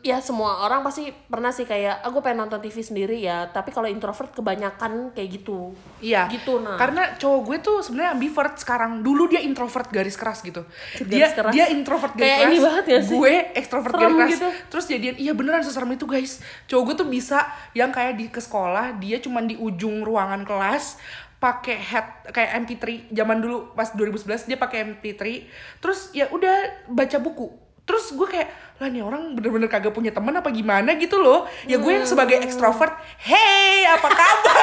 ya 0.00 0.20
semua 0.20 0.60
orang 0.60 0.84
pasti 0.84 1.08
pernah 1.08 1.48
sih 1.48 1.64
kayak 1.64 2.04
aku 2.04 2.20
pengen 2.20 2.44
nonton 2.44 2.60
TV 2.60 2.84
sendiri 2.84 3.16
ya 3.16 3.48
tapi 3.48 3.72
kalau 3.72 3.88
introvert 3.88 4.28
kebanyakan 4.28 5.08
kayak 5.10 5.40
gitu 5.40 5.72
Iya. 5.98 6.28
gitu 6.28 6.60
nah 6.60 6.76
Karena 6.76 7.16
cowok 7.16 7.40
gue 7.42 7.56
tuh 7.60 7.76
sebenarnya 7.80 8.12
ambivert 8.12 8.56
sekarang. 8.56 9.00
Dulu 9.00 9.24
dia 9.26 9.40
introvert 9.40 9.88
garis 9.88 10.14
keras 10.14 10.40
gitu. 10.40 10.68
Dia 11.02 11.24
Garis 11.24 11.32
keras. 11.32 11.52
dia 11.52 11.64
introvert 11.68 12.12
garis 12.12 12.20
Kayak 12.22 12.38
keras. 12.38 12.50
ini 12.50 12.58
banget 12.60 12.84
ya 12.86 12.98
sih. 13.00 13.16
Gue 13.16 13.34
ekstrovert 13.54 13.92
Serem 13.94 14.04
garis 14.04 14.16
keras. 14.20 14.32
gitu. 14.34 14.48
Terus 14.68 14.84
jadian 14.86 15.14
iya 15.16 15.32
beneran 15.32 15.62
seserem 15.62 15.90
itu 15.90 16.04
guys. 16.04 16.32
Cowok 16.66 16.82
gue 16.84 16.94
tuh 17.00 17.08
bisa 17.08 17.38
yang 17.72 17.88
kayak 17.88 18.14
di 18.14 18.28
ke 18.28 18.38
sekolah 18.38 18.96
dia 18.96 19.16
cuman 19.16 19.44
di 19.44 19.56
ujung 19.56 20.04
ruangan 20.04 20.44
kelas 20.44 21.00
pakai 21.36 21.76
head 21.78 22.04
kayak 22.28 22.52
MP3 22.60 22.84
zaman 23.10 23.40
dulu 23.40 23.72
pas 23.72 23.88
2011 23.90 24.44
dia 24.44 24.60
pakai 24.60 24.92
MP3 24.92 25.48
terus 25.80 26.12
ya 26.12 26.28
udah 26.28 26.52
baca 26.86 27.16
buku 27.16 27.48
terus 27.90 28.14
gue 28.14 28.22
kayak 28.24 28.48
lah 28.78 28.88
nih 28.88 29.02
orang 29.02 29.34
bener-bener 29.34 29.66
kagak 29.66 29.90
punya 29.90 30.08
teman 30.08 30.32
apa 30.32 30.48
gimana? 30.48 30.94
Gitu 30.94 31.12
loh. 31.14 31.44
Ya 31.64 31.76
gue 31.76 31.92
yang 31.92 32.06
sebagai 32.06 32.38
Hmm. 32.38 32.46
ekstrovert 32.46 32.94
hey 33.18 33.84
apa 33.84 34.08
kabar? 34.08 34.56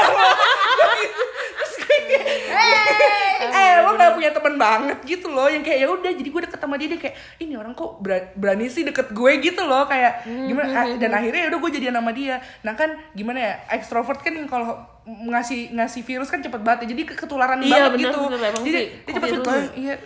Terus 1.53 1.73
gue 1.77 1.97
kayak 2.07 2.25
eh 3.37 3.75
lo 3.79 3.93
gak 3.93 4.13
punya 4.13 4.31
teman 4.31 4.55
banget 4.55 4.97
gitu 5.03 5.27
loh. 5.27 5.45
Yang 5.45 5.63
kayak 5.63 5.79
ya 5.79 5.87
udah 5.91 6.11
jadi 6.13 6.25
gue 6.25 6.41
deket 6.43 6.57
sama 6.57 6.75
dia 6.75 6.87
dia 6.87 6.99
kayak 6.99 7.15
ini 7.37 7.53
orang 7.53 7.73
kok 7.73 7.99
bera- 7.99 8.33
berani 8.33 8.67
sih 8.67 8.81
deket 8.81 9.11
gue 9.11 9.31
gitu 9.39 9.61
loh. 9.61 9.85
Kayak 9.85 10.25
gimana? 10.25 10.65
Ah, 10.73 10.85
dan 10.97 11.11
akhirnya 11.13 11.41
ya 11.43 11.49
udah 11.51 11.59
gue 11.59 11.71
jadian 11.73 11.95
sama 11.95 12.09
dia. 12.09 12.35
Nah 12.63 12.73
kan 12.73 12.97
gimana 13.11 13.37
ya 13.37 13.53
ekstrovert 13.69 14.17
kan 14.19 14.33
kalau 14.47 14.81
ngasih 15.07 15.71
ngasih 15.71 16.01
virus 16.03 16.27
kan 16.27 16.43
cepet 16.43 16.59
banget 16.59 16.83
ya. 16.83 16.87
Jadi 16.91 17.01
ketularan 17.15 17.63
Iya, 17.63 17.87
banget 17.87 17.91
bener, 17.95 18.11
gitu. 18.11 18.19
bener, 18.27 18.39
jadi 18.59 18.71
sih, 18.75 18.85
dia 18.91 19.13
cepet 19.15 19.29
ketularan 19.31 19.67
iya. 19.79 19.95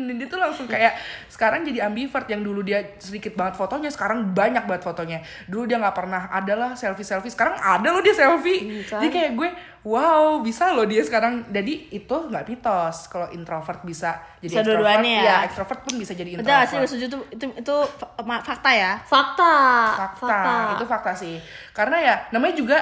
Dia 0.00 0.28
tuh 0.28 0.40
langsung 0.40 0.64
kayak 0.64 0.96
sekarang 1.28 1.68
jadi 1.68 1.84
ambivert. 1.88 2.24
Yang 2.28 2.42
dulu 2.48 2.60
dia 2.64 2.96
sedikit 2.96 3.36
banget 3.36 3.60
fotonya 3.60 3.92
sekarang 3.92 4.32
banyak 4.32 4.64
banget 4.64 4.82
fotonya. 4.88 5.18
Dulu 5.44 5.68
dia 5.68 5.76
nggak 5.76 5.96
pernah 5.96 6.32
ada 6.32 6.54
lah 6.56 6.70
selfie 6.72 7.04
selfie 7.04 7.32
sekarang 7.32 7.60
ada 7.60 7.88
loh 7.92 8.00
dia 8.00 8.16
selfie. 8.16 8.80
Bisa. 8.80 8.96
jadi 9.00 9.08
kayak 9.12 9.30
gue 9.36 9.48
wow 9.82 10.38
bisa 10.38 10.70
loh 10.70 10.84
dia 10.84 11.00
sekarang. 11.00 11.46
Jadi 11.46 11.88
itu 11.90 12.12
nggak 12.12 12.44
mitos 12.44 13.08
kalau 13.08 13.30
introvert 13.30 13.80
bisa 13.80 14.12
jadi 14.38 14.46
Bisa 14.46 14.60
extrovert 14.60 14.80
dua-duanya 14.82 15.16
ya. 15.18 15.36
extrovert 15.44 15.80
pun 15.82 15.94
bisa 15.96 16.12
jadi 16.12 16.30
Betul 16.34 16.44
nggak 16.44 16.60
sih? 16.62 16.76
introvert. 16.76 16.90
Setuju 16.90 17.06
tuh 17.08 17.22
itu 17.30 17.44
itu 17.56 17.76
ma- 18.22 18.40
fakta 18.40 18.70
ya. 18.70 18.92
fakta. 19.00 19.54
Fakta. 20.14 20.48
itu 20.74 20.84
fakta 20.84 21.12
sih. 21.14 21.36
Karena 21.70 21.96
ya 21.98 22.14
namanya 22.30 22.54
juga 22.54 22.78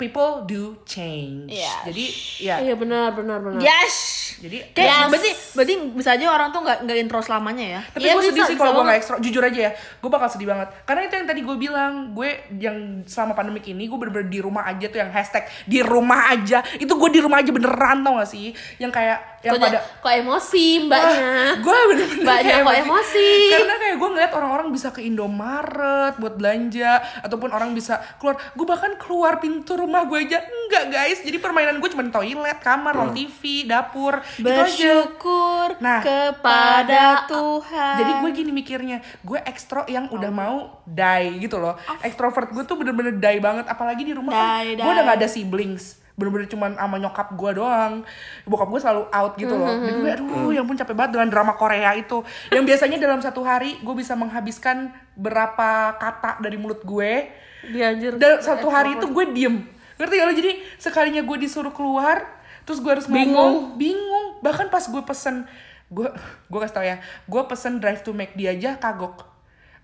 people 0.00 0.48
do 0.48 0.80
change 0.82 1.52
Iya. 1.52 1.74
jadi 1.84 2.04
ya 2.40 2.54
iya 2.64 2.74
benar 2.74 3.12
benar 3.12 3.36
benar 3.38 3.60
Yes. 3.60 3.96
jadi 4.40 4.72
Kayak 4.72 4.88
Yes. 4.88 5.08
berarti 5.12 5.30
berarti 5.52 5.74
bisa 5.92 6.10
aja 6.10 6.24
orang 6.26 6.48
tuh 6.48 6.64
nggak 6.64 6.78
nggak 6.80 6.96
intro 6.98 7.20
selamanya 7.20 7.66
ya. 7.68 7.80
Tapi 7.86 8.00
Iya, 8.00 8.12
gue 8.16 8.22
sedih 8.24 8.40
bisa, 8.40 8.48
sih 8.48 8.56
kalau 8.56 8.72
gue 8.72 8.78
banget. 8.80 8.88
gak 8.88 9.00
ekstra. 9.04 9.16
Jujur 9.20 9.42
aja 9.44 9.60
ya, 9.60 9.72
gue 9.76 10.10
bakal 10.10 10.28
sedih 10.30 10.48
banget. 10.48 10.68
Karena 10.82 11.00
itu 11.04 11.14
yang 11.14 11.28
tadi 11.28 11.40
gue 11.42 11.56
bilang, 11.58 11.92
gue 12.10 12.28
yang 12.56 12.76
selama 13.04 13.32
pandemik 13.34 13.66
ini 13.66 13.84
gue 13.84 13.98
bener-bener 14.00 14.28
di 14.28 14.40
rumah 14.40 14.64
aja 14.64 14.86
tuh 14.88 14.96
yang 14.96 15.10
hashtag 15.10 15.44
di 15.66 15.84
rumah 15.84 16.32
aja. 16.32 16.64
Itu 16.74 16.96
gue 16.96 17.10
di 17.10 17.20
rumah 17.20 17.36
aja 17.36 17.50
beneran 17.50 18.00
tau 18.00 18.16
gak 18.16 18.30
sih? 18.30 18.54
Yang 18.80 18.92
kayak 18.94 19.18
yang 19.40 19.56
kok, 19.56 19.64
pada 19.64 19.80
kok 19.80 20.12
emosi 20.14 20.64
mbaknya 20.84 21.32
gue 21.58 21.76
bener-bener 21.88 22.24
Mbaknya 22.24 22.52
kayak 22.54 22.64
kok 22.64 22.76
emosi. 22.78 23.28
Karena 23.50 23.74
kayak 23.74 23.96
gue 23.96 24.08
ngeliat 24.08 24.32
orang-orang 24.32 24.68
bisa 24.70 24.88
ke 24.88 25.00
Indomaret 25.02 26.14
buat 26.16 26.34
belanja 26.36 26.92
ataupun 27.20 27.50
orang 27.50 27.74
bisa 27.74 27.98
keluar. 28.16 28.38
Gue 28.54 28.64
bahkan 28.64 28.94
keluar 28.96 29.36
pintu 29.36 29.74
rumah 29.74 29.89
gue 30.06 30.18
aja 30.30 30.38
enggak 30.40 30.84
guys. 30.94 31.18
Jadi 31.26 31.42
permainan 31.42 31.82
gue 31.82 31.90
cuma 31.90 32.06
toilet, 32.06 32.58
kamar, 32.62 32.94
nonton 32.94 33.18
TV, 33.18 33.66
dapur. 33.66 34.22
Itu 34.38 34.46
aja. 34.46 34.62
Bersyukur 34.62 35.68
Nah, 35.82 36.00
kepada 36.04 37.26
Tuhan. 37.26 37.96
Jadi 37.98 38.12
gue 38.22 38.30
gini 38.30 38.50
mikirnya, 38.54 39.02
gue 39.26 39.38
ekstro 39.42 39.82
yang 39.90 40.06
udah 40.14 40.30
mau 40.30 40.56
die 40.86 41.42
gitu 41.42 41.58
loh. 41.58 41.74
Extrovert 42.06 42.54
gue 42.54 42.62
tuh 42.62 42.78
bener-bener 42.78 43.18
die 43.18 43.40
banget, 43.42 43.66
apalagi 43.66 44.06
di 44.06 44.14
rumah 44.14 44.32
kan, 44.32 44.46
Die, 44.62 44.78
gue 44.78 44.90
udah 44.90 45.04
gak 45.10 45.18
ada 45.18 45.28
siblings. 45.28 45.98
Bener-bener 46.20 46.52
cuman 46.52 46.76
sama 46.76 46.96
nyokap 47.00 47.32
gue 47.32 47.50
doang. 47.56 48.04
Bokap 48.44 48.68
gue 48.68 48.80
selalu 48.80 49.02
out 49.08 49.32
gitu 49.40 49.56
loh. 49.56 49.72
Dan 49.72 50.04
gue 50.04 50.10
aduh, 50.12 50.52
yang 50.52 50.68
pun 50.68 50.76
capek 50.76 50.92
banget 50.92 51.16
dengan 51.16 51.28
drama 51.32 51.56
Korea 51.56 51.96
itu. 51.96 52.20
Yang 52.52 52.64
biasanya 52.76 52.96
dalam 53.00 53.24
satu 53.24 53.40
hari 53.40 53.80
gue 53.80 53.94
bisa 53.96 54.12
menghabiskan 54.12 54.92
berapa 55.16 55.96
kata 55.96 56.44
dari 56.44 56.60
mulut 56.60 56.84
gue. 56.84 57.32
dia 57.72 57.92
anjir 57.92 58.16
Dan 58.20 58.40
satu 58.44 58.68
hari 58.68 59.00
itu 59.00 59.08
gue 59.08 59.24
diem. 59.32 59.79
Ngerti 60.00 60.14
gak 60.16 60.26
lo? 60.26 60.32
Jadi 60.32 60.52
sekalinya 60.80 61.20
gue 61.20 61.36
disuruh 61.36 61.76
keluar, 61.76 62.24
terus 62.64 62.80
gue 62.80 62.88
harus 62.88 63.04
ngomong, 63.04 63.76
bingung. 63.76 64.40
Bahkan 64.40 64.72
pas 64.72 64.80
gue 64.80 65.02
pesen, 65.04 65.44
gue 65.92 66.08
gue 66.48 66.58
kasih 66.64 66.74
tau 66.74 66.84
ya, 66.88 66.96
gue 67.28 67.42
pesen 67.44 67.76
drive 67.84 68.00
to 68.00 68.16
make 68.16 68.32
dia 68.32 68.56
aja 68.56 68.80
kagok. 68.80 69.28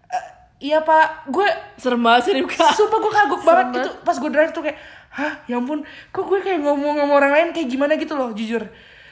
Eh, 0.09 0.25
iya 0.73 0.81
pak, 0.81 1.29
gue 1.29 1.45
serem 1.77 2.01
banget 2.01 2.33
sih 2.33 2.33
sumpah 2.81 2.99
gue 3.05 3.13
kagok 3.13 3.43
banget 3.45 3.85
itu 3.85 3.91
pas 4.01 4.17
gue 4.17 4.31
drive 4.33 4.57
tuh 4.57 4.65
kayak, 4.65 4.81
hah 5.13 5.45
ya 5.45 5.61
ampun, 5.61 5.85
kok 6.11 6.25
gue 6.25 6.41
kayak 6.41 6.65
ngomong 6.65 6.97
sama 6.97 7.13
orang 7.13 7.33
lain 7.37 7.49
kayak 7.53 7.69
gimana 7.69 8.01
gitu 8.01 8.17
loh, 8.17 8.33
jujur. 8.33 8.65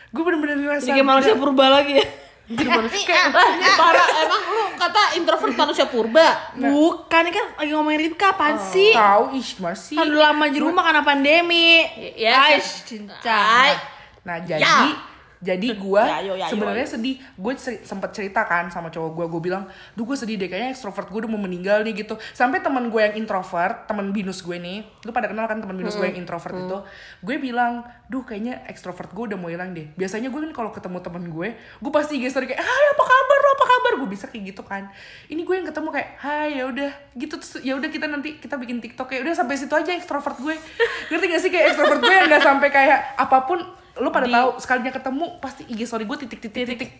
Gue 0.08 0.22
bener-bener 0.24 0.56
ngerasa 0.56 0.88
kayak 0.88 1.04
manusia 1.04 1.36
purba 1.36 1.68
lagi 1.68 2.00
ya. 2.00 2.06
Jadi 2.44 2.68
manusia 2.68 3.32
Ah, 3.32 3.56
parah 3.80 4.08
emang 4.20 4.42
lu 4.46 4.64
kata 4.76 5.16
introvert 5.16 5.54
manusia 5.54 5.86
purba 5.86 6.52
Bukan, 6.52 7.22
ini 7.24 7.32
kan 7.32 7.46
lagi 7.56 7.70
ngomongin 7.72 8.00
Ripka 8.02 8.26
apaan 8.30 8.60
sih? 8.60 8.92
tahu 8.92 9.32
ih 9.32 9.48
masih. 9.58 9.96
Kan 9.96 10.06
udah 10.06 10.22
lama 10.28 10.44
di 10.46 10.58
rumah 10.58 10.82
karena 10.82 11.00
pandemi. 11.00 11.80
Ya, 12.14 12.52
Aish, 12.52 12.84
cinta. 12.84 13.16
Ay. 13.24 13.80
Nah 14.22 14.36
jadi 14.38 14.60
Ya. 14.60 15.13
Jadi 15.44 15.76
gue 15.76 16.04
Ya, 16.04 16.24
ya, 16.24 16.46
sebenarnya 16.48 16.86
sedih. 16.88 17.20
Gue 17.36 17.52
sempet 17.60 18.10
cerita 18.16 18.48
kan 18.48 18.72
sama 18.72 18.88
cowok 18.88 19.10
gue. 19.12 19.26
Gue 19.28 19.42
bilang, 19.52 19.68
duh 19.92 20.08
gue 20.08 20.16
sedih 20.16 20.40
deh. 20.40 20.48
Kayaknya 20.48 20.72
ekstrovert 20.72 21.12
gue 21.12 21.20
udah 21.28 21.30
mau 21.30 21.40
meninggal 21.44 21.84
nih 21.84 22.04
gitu. 22.04 22.16
Sampai 22.32 22.64
teman 22.64 22.88
gue 22.88 23.00
yang 23.04 23.14
introvert, 23.20 23.84
teman 23.84 24.08
binus 24.16 24.40
gue 24.40 24.56
nih. 24.56 24.88
Lu 25.04 25.12
pada 25.12 25.28
kenal 25.28 25.44
kan 25.44 25.60
teman 25.60 25.76
binus 25.76 26.00
gue 26.00 26.06
yang 26.08 26.16
introvert 26.16 26.56
itu. 26.56 26.78
Gue 27.20 27.36
bilang, 27.36 27.84
duh 28.08 28.24
kayaknya 28.24 28.64
ekstrovert 28.72 29.12
gue 29.12 29.24
udah 29.34 29.38
mau 29.38 29.52
hilang 29.52 29.76
deh. 29.76 29.92
Biasanya 29.94 30.32
gue 30.32 30.40
kan 30.48 30.52
kalau 30.56 30.70
ketemu 30.72 30.98
teman 31.04 31.24
gue, 31.28 31.48
gue 31.60 31.92
pasti 31.92 32.16
story 32.24 32.48
kayak, 32.48 32.64
hai 32.64 32.84
apa 32.96 33.04
kabar 33.04 33.38
lo 33.38 33.50
apa 33.52 33.64
kabar? 33.68 33.92
Gue 34.00 34.08
bisa 34.08 34.24
kayak 34.32 34.56
gitu 34.56 34.62
kan. 34.64 34.88
Ini 35.28 35.44
gue 35.44 35.54
yang 35.60 35.68
ketemu 35.68 35.88
kayak, 35.92 36.08
hai 36.24 36.48
ya 36.56 36.64
udah 36.64 36.90
gitu. 37.20 37.36
Ya 37.60 37.76
udah 37.76 37.88
kita 37.92 38.08
nanti 38.08 38.40
kita 38.40 38.56
bikin 38.56 38.80
TikTok 38.80 39.12
kayak 39.12 39.28
udah 39.28 39.34
sampai 39.36 39.60
situ 39.60 39.74
aja 39.76 39.92
ekstrovert 39.92 40.40
gue. 40.40 40.56
Ngerti 41.12 41.26
gak 41.28 41.42
sih 41.44 41.50
kayak 41.52 41.66
ekstrovert 41.76 42.00
gue 42.00 42.14
yang 42.14 42.26
gak 42.32 42.44
sampai 42.44 42.68
kayak 42.72 42.98
apa 43.20 43.38
pun 43.44 43.83
lu 43.94 44.10
pada 44.10 44.26
tahu 44.26 44.48
sekalinya 44.58 44.90
ketemu 44.90 45.38
pasti 45.38 45.62
IG 45.70 45.86
story 45.86 46.02
gue 46.02 46.18
titik 46.26 46.42
titik 46.42 46.66
titik. 46.66 46.90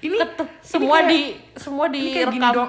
ini 0.00 0.14
Ketep- 0.14 0.46
ini 0.46 0.62
semua 0.62 0.96
kayak- 0.96 1.10
di 1.10 1.20
semua 1.58 1.84
ini 1.90 1.98
kayak 2.14 2.28
gini 2.30 2.46
dong 2.48 2.68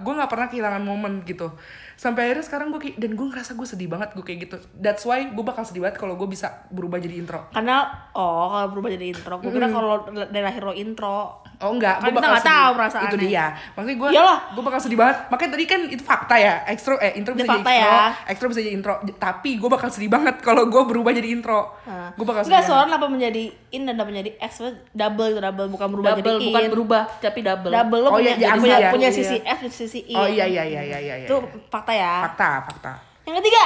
gue 0.00 0.12
nggak 0.16 0.30
pernah 0.32 0.46
kehilangan 0.48 0.82
momen 0.82 1.12
gitu 1.22 1.52
sampai 1.98 2.20
akhirnya 2.24 2.44
sekarang 2.44 2.70
gue 2.70 2.78
kayak 2.78 2.96
dan 2.96 3.10
gue 3.12 3.26
ngerasa 3.26 3.52
gue 3.52 3.66
sedih 3.66 3.88
banget 3.88 4.08
gue 4.12 4.22
kayak 4.22 4.38
gitu 4.40 4.56
that's 4.76 5.02
why 5.02 5.18
gue 5.20 5.42
bakal 5.42 5.60
sedih 5.60 5.82
banget 5.82 5.98
kalau 5.98 6.14
gue 6.14 6.24
bisa 6.26 6.46
berubah 6.68 6.96
jadi 6.96 7.18
intro 7.18 7.50
Karena 7.50 7.82
oh 8.12 8.48
kalau 8.48 8.68
berubah 8.70 8.86
jadi 8.88 9.06
intro, 9.10 9.34
gue 9.36 9.50
kira 9.50 9.66
kalau 9.66 9.98
dari 10.06 10.40
lahir 10.40 10.62
lo 10.62 10.70
intro. 10.72 11.42
oh 11.42 11.68
enggak 11.68 11.98
Kan 11.98 12.04
gue 12.04 12.08
kita 12.08 12.16
bakal 12.16 12.30
nggak 12.30 12.38
sedih. 12.40 12.54
tahu 12.54 12.70
perasaannya. 12.72 13.08
itu 13.08 13.18
dia 13.20 13.44
maksudnya 13.68 13.96
gue 13.98 14.08
Iyalah. 14.08 14.38
gue 14.48 14.62
bakal 14.62 14.80
sedih 14.80 14.94
banget 14.96 15.16
makanya 15.26 15.50
tadi 15.50 15.64
kan 15.66 15.80
itu 15.88 16.02
fakta 16.02 16.34
ya 16.36 16.54
ekstro 16.66 16.94
eh 16.96 17.12
intro 17.12 17.32
bisa 17.32 17.42
jadi 17.42 17.50
fakta 17.52 17.70
intro 17.72 17.82
ya. 17.82 18.06
ekstro 18.28 18.46
bisa 18.46 18.60
jadi 18.60 18.72
intro 18.72 18.92
tapi 19.18 19.50
gue 19.56 19.68
bakal 19.68 19.88
sedih 19.88 20.06
banget 20.08 20.36
kalau 20.38 20.62
gue 20.64 20.82
berubah 20.84 21.10
jadi 21.10 21.28
intro 21.28 21.60
Nah. 21.82 22.12
gue 22.12 22.22
bakal 22.22 22.42
sedih 22.42 22.52
Enggak, 22.54 22.68
soalnya 22.68 22.94
apa 22.94 23.08
menjadi 23.08 23.42
in 23.70 23.82
dan 23.82 23.96
apa 23.96 24.06
menjadi 24.06 24.30
X 24.38 24.52
double 24.92 25.28
itu 25.30 25.40
double 25.40 25.66
bukan 25.68 25.88
berubah 25.90 26.10
double 26.12 26.22
jadi 26.22 26.36
in. 26.38 26.46
bukan 26.46 26.64
berubah 26.70 27.02
tapi 27.18 27.40
double 27.40 27.70
Double 27.70 27.98
lo 27.98 28.08
Oh, 28.08 28.12
punya, 28.14 28.32
iya, 28.32 28.46
iya, 28.46 28.50
punya, 28.54 28.76
iya. 28.78 28.88
punya 28.88 29.08
Iya. 29.08 29.16
sisi 29.16 29.36
F 29.40 29.58
dan 29.58 29.72
sisi 29.72 30.00
in. 30.04 30.14
oh 30.14 30.24
iya 30.26 30.44
iya 30.44 30.62
iya 30.62 30.82
iya 30.84 30.98
iya, 31.00 31.14
iya. 31.16 31.26
Itu 31.26 31.36
fakta 31.66 31.87
ya. 31.92 32.24
fakta 32.28 32.64
fakta 32.64 32.92
Yang 33.28 33.44
ketiga, 33.44 33.64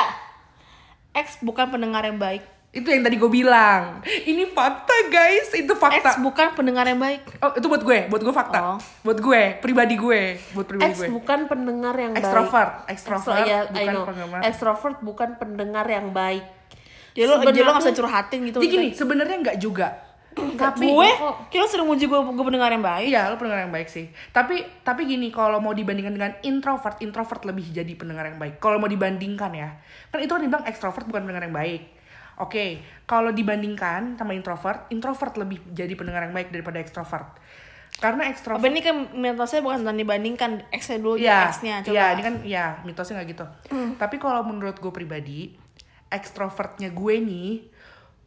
X 1.12 1.38
bukan 1.40 1.70
pendengar 1.70 2.02
yang 2.02 2.18
baik. 2.18 2.42
itu 2.72 2.88
yang 2.88 3.04
tadi 3.04 3.20
gue 3.20 3.28
bilang 3.28 4.00
ini 4.24 4.48
fakta 4.48 5.12
guys 5.12 5.52
itu 5.52 5.68
X 5.68 5.76
fakta 5.76 6.10
bukan 6.24 6.56
pendengar 6.56 6.88
yang 6.88 6.96
baik. 6.96 7.20
Oh, 7.44 7.52
itu 7.52 7.66
buat 7.68 7.84
gue, 7.84 7.98
buat 8.08 8.22
gue 8.24 8.32
fakta. 8.32 8.58
Oh. 8.64 8.78
Buat 9.04 9.20
gue, 9.20 9.42
pribadi 9.60 9.94
gue, 9.94 10.40
buat 10.56 10.64
pribadi 10.64 10.96
X 10.96 11.04
gue. 11.04 11.12
bukan 11.12 11.52
pendengar 11.52 11.92
yang 12.00 12.16
Extrovert, 12.16 12.88
baik. 12.88 12.92
extrovert, 12.96 13.44
Extro- 13.44 13.50
ya, 13.52 13.60
I 13.68 13.86
bukan 13.92 14.08
penggemar. 14.08 14.40
Extrovert 14.40 14.98
bukan 15.04 15.28
pendengar 15.36 15.84
yang 15.84 16.16
baik. 16.16 16.44
Jadi 17.12 17.28
lo, 17.28 17.44
jadi 17.44 17.60
lo 17.60 17.70
gak 17.76 17.84
bisa 17.84 17.92
curhatin 17.92 18.40
gitu. 18.48 18.58
Jadi 18.64 18.72
gini, 18.72 18.88
sebenarnya 18.96 19.36
nggak 19.36 19.58
juga. 19.60 19.88
Tapi 20.32 20.88
gue, 20.88 21.08
kira 21.52 21.64
sering 21.68 21.84
muji 21.84 22.08
gue, 22.08 22.20
gue 22.20 22.44
pendengar 22.44 22.72
yang 22.72 22.84
baik. 22.84 23.08
Iya, 23.12 23.28
lo 23.28 23.36
pendengar 23.36 23.68
yang 23.68 23.74
baik 23.74 23.88
sih. 23.88 24.08
Tapi 24.32 24.64
tapi 24.80 25.04
gini, 25.04 25.28
kalau 25.28 25.60
mau 25.60 25.76
dibandingkan 25.76 26.14
dengan 26.14 26.32
introvert, 26.40 27.00
introvert 27.04 27.42
lebih 27.44 27.68
jadi 27.68 27.92
pendengar 27.92 28.28
yang 28.32 28.40
baik. 28.40 28.56
Kalau 28.62 28.80
mau 28.80 28.88
dibandingkan 28.88 29.52
ya, 29.52 29.76
kan 30.08 30.18
itu 30.24 30.32
kan 30.32 30.40
dibilang 30.40 30.64
extrovert 30.64 31.04
bukan 31.04 31.28
pendengar 31.28 31.44
yang 31.44 31.56
baik. 31.56 31.82
Oke, 32.40 32.80
kalau 33.04 33.28
dibandingkan 33.28 34.16
sama 34.16 34.32
introvert, 34.32 34.88
introvert 34.88 35.36
lebih 35.36 35.60
jadi 35.76 35.92
pendengar 35.92 36.24
yang 36.24 36.34
baik 36.34 36.48
daripada 36.48 36.80
extrovert. 36.80 37.28
Karena 38.00 38.24
Apa 38.24 38.32
extrovert 38.32 38.64
ini 38.72 38.80
kan 38.80 38.96
mitosnya 39.12 39.60
bukan 39.60 39.84
tentang 39.84 39.98
dibandingkan 40.00 40.50
X-nya 40.72 40.96
dulu 40.96 41.20
Iya, 41.20 41.52
X-nya 41.52 41.84
coba. 41.84 41.92
Iya, 41.92 42.06
ini 42.16 42.22
kan 42.24 42.34
ya 42.40 42.64
mitosnya 42.88 43.20
nggak 43.20 43.28
gitu. 43.36 43.46
Tapi 44.00 44.16
kalau 44.16 44.48
menurut 44.48 44.80
gue 44.80 44.88
pribadi, 44.88 45.52
ekstrovertnya 46.08 46.88
gue 46.88 47.14
nih 47.20 47.50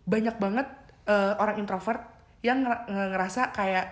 banyak 0.06 0.38
banget 0.38 0.70
eh, 1.06 1.34
orang 1.36 1.56
introvert 1.58 2.02
yang 2.42 2.62
nger- 2.62 2.86
nge- 2.86 3.10
ngerasa 3.12 3.42
kayak 3.50 3.86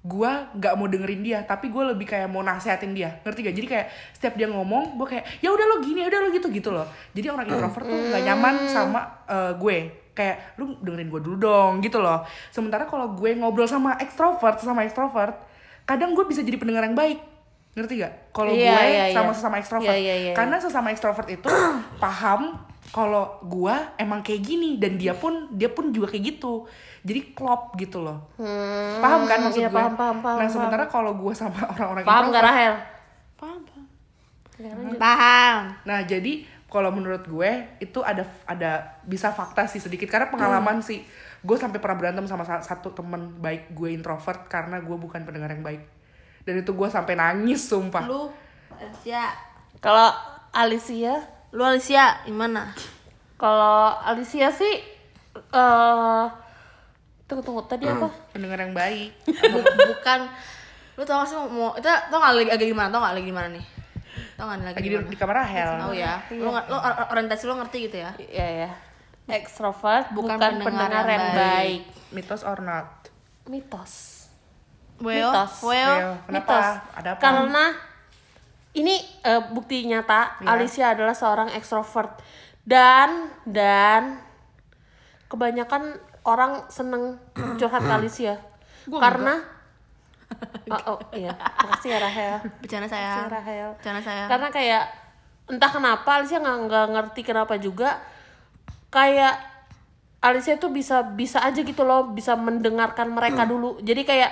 gue 0.00 0.30
nggak 0.56 0.74
mau 0.74 0.88
dengerin 0.88 1.20
dia, 1.20 1.38
tapi 1.42 1.68
gue 1.68 1.84
lebih 1.86 2.08
kayak 2.08 2.24
mau 2.26 2.40
nasehatin 2.40 2.90
dia, 2.90 3.20
ngerti 3.20 3.40
gak? 3.42 3.52
Jadi 3.52 3.66
kayak 3.68 3.86
setiap 4.10 4.32
dia 4.32 4.48
ngomong, 4.48 4.96
gue 4.96 5.06
kayak 5.06 5.28
ya 5.38 5.50
udah 5.50 5.66
lo 5.66 5.76
gini, 5.78 6.00
ya 6.00 6.08
udah 6.08 6.20
lo 6.20 6.28
gitu 6.30 6.48
gitu 6.48 6.70
loh. 6.70 6.88
Jadi 7.12 7.28
orang 7.28 7.44
introvert 7.46 7.84
tuh 7.84 8.00
nggak 8.08 8.22
nyaman 8.24 8.54
sama 8.66 9.00
eh, 9.26 9.52
gue, 9.52 9.76
kayak 10.10 10.56
lu 10.56 10.72
dengerin 10.80 11.04
gue 11.06 11.20
dulu 11.20 11.36
dong 11.38 11.72
gitu 11.78 12.00
loh. 12.00 12.24
Sementara 12.48 12.84
kalau 12.84 13.12
gue 13.12 13.30
ngobrol 13.34 13.68
sama 13.68 13.94
ekstrovert 13.98 14.56
sama 14.58 14.82
ekstrovert, 14.82 15.36
kadang 15.84 16.16
gue 16.16 16.24
bisa 16.24 16.40
jadi 16.40 16.56
pendengar 16.56 16.80
yang 16.82 16.96
baik 16.96 17.20
ngerti 17.70 18.00
gak? 18.00 18.32
Kalau 18.32 18.50
Iya, 18.50 18.72
gue 18.72 18.82
iya, 18.88 19.04
iya. 19.04 19.14
sama 19.14 19.30
sesama 19.30 19.56
ekstrovert, 19.58 19.92
Iya, 19.92 20.00
iya, 20.00 20.14
iya, 20.16 20.32
karena 20.32 20.56
sesama 20.56 20.88
ekstrovert 20.90 21.28
itu 21.28 21.44
paham 22.02 22.56
kalau 22.90 23.38
gue 23.46 23.74
emang 23.96 24.18
kayak 24.20 24.42
gini 24.42 24.74
dan 24.76 24.98
dia 24.98 25.14
pun 25.14 25.46
dia 25.54 25.70
pun 25.70 25.94
juga 25.94 26.10
kayak 26.10 26.36
gitu, 26.36 26.66
jadi 27.06 27.32
klop 27.32 27.78
gitu 27.78 28.02
loh. 28.02 28.26
paham 28.98 29.24
kan 29.30 29.46
maksud 29.46 29.62
iya, 29.62 29.70
gue? 29.70 29.78
paham, 29.78 29.94
paham, 29.94 30.18
paham, 30.20 30.36
nah 30.36 30.46
paham. 30.46 30.50
sementara 30.50 30.84
kalau 30.90 31.12
gue 31.14 31.32
sama 31.32 31.60
orang-orang 31.78 32.02
Paham 32.02 32.24
gak 32.34 32.44
Rahel? 32.44 32.74
Paham, 33.38 33.58
paham. 33.62 33.84
Paham. 34.98 35.56
nah 35.86 36.02
jadi 36.04 36.44
kalau 36.70 36.94
menurut 36.94 37.26
gue 37.26 37.50
itu 37.82 37.98
ada 38.04 38.22
ada 38.46 39.00
bisa 39.02 39.34
fakta 39.34 39.66
sih 39.66 39.82
sedikit 39.82 40.06
karena 40.06 40.30
pengalaman 40.30 40.78
sih 40.84 41.02
gue 41.40 41.56
sampai 41.56 41.80
pernah 41.80 41.96
berantem 41.98 42.28
sama 42.28 42.44
sa- 42.44 42.62
satu 42.62 42.92
temen 42.92 43.34
baik 43.40 43.72
gue 43.72 43.90
introvert 43.90 44.44
karena 44.46 44.78
gue 44.78 44.92
bukan 44.94 45.24
pendengar 45.24 45.50
yang 45.50 45.64
baik 45.64 45.82
dan 46.44 46.60
itu 46.60 46.70
gue 46.70 46.88
sampai 46.88 47.16
nangis 47.16 47.64
sumpah 47.64 48.04
Lu 48.06 48.28
Alicia. 48.76 49.32
Kalau 49.80 50.08
Alicia, 50.52 51.20
Lu 51.50 51.62
Alicia 51.62 52.22
gimana? 52.22 52.70
kalau 53.34 53.96
Alicia 53.98 54.52
sih 54.52 54.74
eh 55.32 56.24
tunggu 57.24 57.40
tunggu 57.40 57.62
tadi 57.64 57.84
apa? 57.84 58.04
pendengar 58.30 58.60
yang 58.60 58.70
baik 58.70 59.16
Bu- 59.24 59.64
bukan 59.88 60.20
lu 60.92 61.02
tau 61.02 61.20
gak 61.20 61.26
sih 61.26 61.36
mau 61.40 61.72
itu 61.72 61.86
tau 61.86 62.18
gak 62.18 62.34
lagi, 62.34 62.50
lagi 62.50 62.66
gimana 62.66 62.88
tau 62.88 63.00
gak 63.00 63.14
lagi 63.14 63.24
gimana 63.24 63.48
nih 63.48 63.64
tau 64.34 64.44
gak 64.46 64.60
lagi, 64.60 64.76
lagi 64.76 64.88
di, 64.90 64.96
di 65.06 65.16
kamar 65.16 65.36
Rahel 65.38 65.70
tahu 65.80 65.94
ya 65.94 66.20
lu, 66.32 66.48
nggak- 66.48 66.68
lu 66.68 66.76
or- 66.76 67.08
orientasi 67.08 67.42
lu 67.44 67.54
ngerti 67.56 67.78
gitu 67.82 67.96
ya 67.98 68.10
Iya 68.20 68.46
ya. 68.60 68.70
Extrovert 69.30 70.10
Bukan 70.10 70.36
bukan, 70.36 70.58
pendengar 70.58 70.66
pendengar, 70.90 71.04
yang 71.06 71.08
yang 71.08 71.26
baik. 71.30 71.38
baik. 71.38 71.82
mitos 72.12 72.42
or 72.42 72.58
not 72.58 72.88
Mitos. 73.46 73.92
well 74.98 75.32
Mitos. 75.32 75.54
well 75.62 75.94
Well, 75.96 76.12
kenapa 76.26 76.50
Mitos. 76.52 76.68
ada 76.92 77.08
apa 77.10 77.20
Karena 77.20 77.64
ini 78.74 78.94
eh, 79.26 79.42
bukti 79.50 79.82
nyata. 79.86 80.42
Iya. 80.42 80.46
Alicia 80.54 80.86
adalah 80.94 81.14
seorang 81.16 81.50
extrovert. 81.54 82.22
Dan 82.60 83.32
dan 83.48 84.20
kebanyakan 85.26 85.98
orang 86.26 86.68
seneng 86.70 87.18
curhat 87.58 87.82
ke 87.82 87.92
Alicia. 87.92 88.34
Gua 88.86 89.00
karena 89.02 89.34
oh, 90.74 90.94
oh 90.94 90.98
iya. 91.10 91.34
Makasih 91.34 91.90
ya 91.90 91.98
Rahel. 91.98 92.34
Bercanda 92.62 92.86
makasih 92.86 92.94
saya 92.94 93.10
ya 93.10 93.26
Rahel. 93.26 93.68
Bercanda 93.78 94.00
saya. 94.02 94.24
Karena 94.30 94.48
kayak 94.54 94.84
entah 95.50 95.70
kenapa 95.70 96.10
Alicia 96.22 96.38
nggak 96.38 96.58
nggak 96.70 96.86
ngerti 96.94 97.20
kenapa 97.26 97.54
juga 97.58 97.98
kayak 98.94 99.34
Alicia 100.20 100.60
tuh 100.60 100.68
bisa 100.68 101.00
bisa 101.16 101.40
aja 101.40 101.64
gitu 101.64 101.82
loh 101.82 102.12
bisa 102.12 102.38
mendengarkan 102.38 103.10
mereka 103.10 103.48
dulu. 103.48 103.80
Jadi 103.82 104.04
kayak 104.06 104.30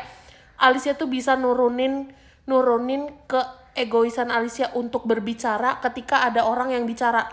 Alicia 0.61 0.95
tuh 0.95 1.09
bisa 1.11 1.35
nurunin 1.35 2.13
nurunin 2.45 3.09
ke 3.27 3.58
egoisan 3.79 4.29
Alicia 4.29 4.71
untuk 4.75 5.05
berbicara 5.05 5.79
ketika 5.81 6.27
ada 6.27 6.43
orang 6.43 6.75
yang 6.75 6.85
bicara 6.85 7.25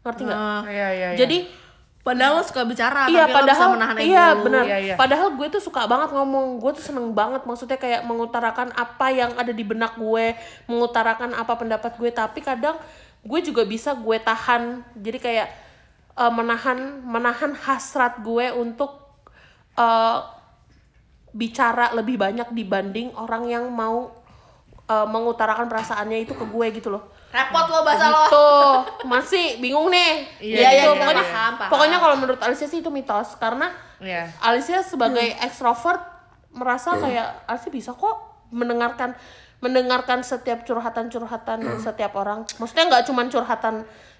ngerti 0.00 0.22
nggak 0.24 0.38
Ah. 0.38 0.62
iya 0.68 0.88
iya 0.92 1.08
iya. 1.12 1.18
jadi 1.18 1.38
padahal 2.00 2.38
lo 2.38 2.42
suka 2.46 2.62
bicara 2.62 3.10
iya 3.10 3.26
tapi 3.26 3.34
lo 3.34 3.42
bisa 3.42 3.42
padahal 3.42 3.68
menahan 3.74 3.96
ego 3.98 4.06
iya 4.06 4.26
lu. 4.30 4.40
benar 4.46 4.64
Iya, 4.64 4.78
iya. 4.78 4.94
padahal 4.94 5.28
gue 5.34 5.46
tuh 5.50 5.58
suka 5.58 5.82
banget 5.84 6.14
ngomong 6.14 6.62
gue 6.62 6.70
tuh 6.78 6.84
seneng 6.84 7.10
banget 7.10 7.42
maksudnya 7.42 7.74
kayak 7.74 8.06
mengutarakan 8.06 8.70
apa 8.72 9.06
yang 9.10 9.34
ada 9.34 9.50
di 9.50 9.64
benak 9.66 9.98
gue 9.98 10.38
mengutarakan 10.70 11.34
apa 11.34 11.52
pendapat 11.58 11.98
gue 11.98 12.10
tapi 12.10 12.38
kadang 12.40 12.78
gue 13.26 13.40
juga 13.42 13.66
bisa 13.66 13.90
gue 13.98 14.16
tahan 14.22 14.86
jadi 14.94 15.18
kayak 15.18 15.48
eh, 16.14 16.32
menahan 16.32 16.78
menahan 17.02 17.58
hasrat 17.58 18.22
gue 18.22 18.54
untuk 18.54 19.02
eh, 19.74 20.18
bicara 21.34 21.92
lebih 21.92 22.16
banyak 22.16 22.48
dibanding 22.54 23.12
orang 23.12 23.44
yang 23.44 23.64
mau 23.68 24.08
eh, 24.86 25.06
mengutarakan 25.06 25.66
perasaannya 25.66 26.18
itu 26.22 26.32
ke 26.32 26.44
gue 26.44 26.66
gitu 26.74 26.88
loh. 26.88 27.02
Repot 27.26 27.66
lo 27.66 27.82
bahasa 27.82 28.06
lo. 28.08 28.22
Gitu. 28.24 28.48
Masih 29.04 29.58
bingung 29.58 29.90
nih. 29.90 30.24
Iya, 30.38 30.56
Ya 30.56 30.68
iya, 30.70 30.70
gitu. 30.70 30.92
iya, 30.92 31.00
pokoknya 31.02 31.12
iya. 31.20 31.28
Paham, 31.28 31.52
paham. 31.54 31.70
pokoknya 31.70 31.98
kalau 31.98 32.16
menurut 32.16 32.40
Alicia 32.40 32.66
sih 32.66 32.80
itu 32.80 32.88
mitos. 32.88 33.34
Karena 33.36 33.68
Iya. 33.96 34.28
Alicia 34.40 34.80
sebagai 34.80 35.36
ekstrovert 35.40 36.00
merasa 36.52 36.96
kayak 36.96 37.44
Alicia 37.44 37.68
bisa 37.68 37.90
kok 37.92 38.16
mendengarkan 38.48 39.12
mendengarkan 39.58 40.20
setiap 40.20 40.62
curhatan-curhatan 40.62 41.80
setiap 41.80 42.12
orang. 42.14 42.44
Maksudnya 42.56 42.84
nggak 42.86 43.04
cuman 43.08 43.26
curhatan 43.26 43.74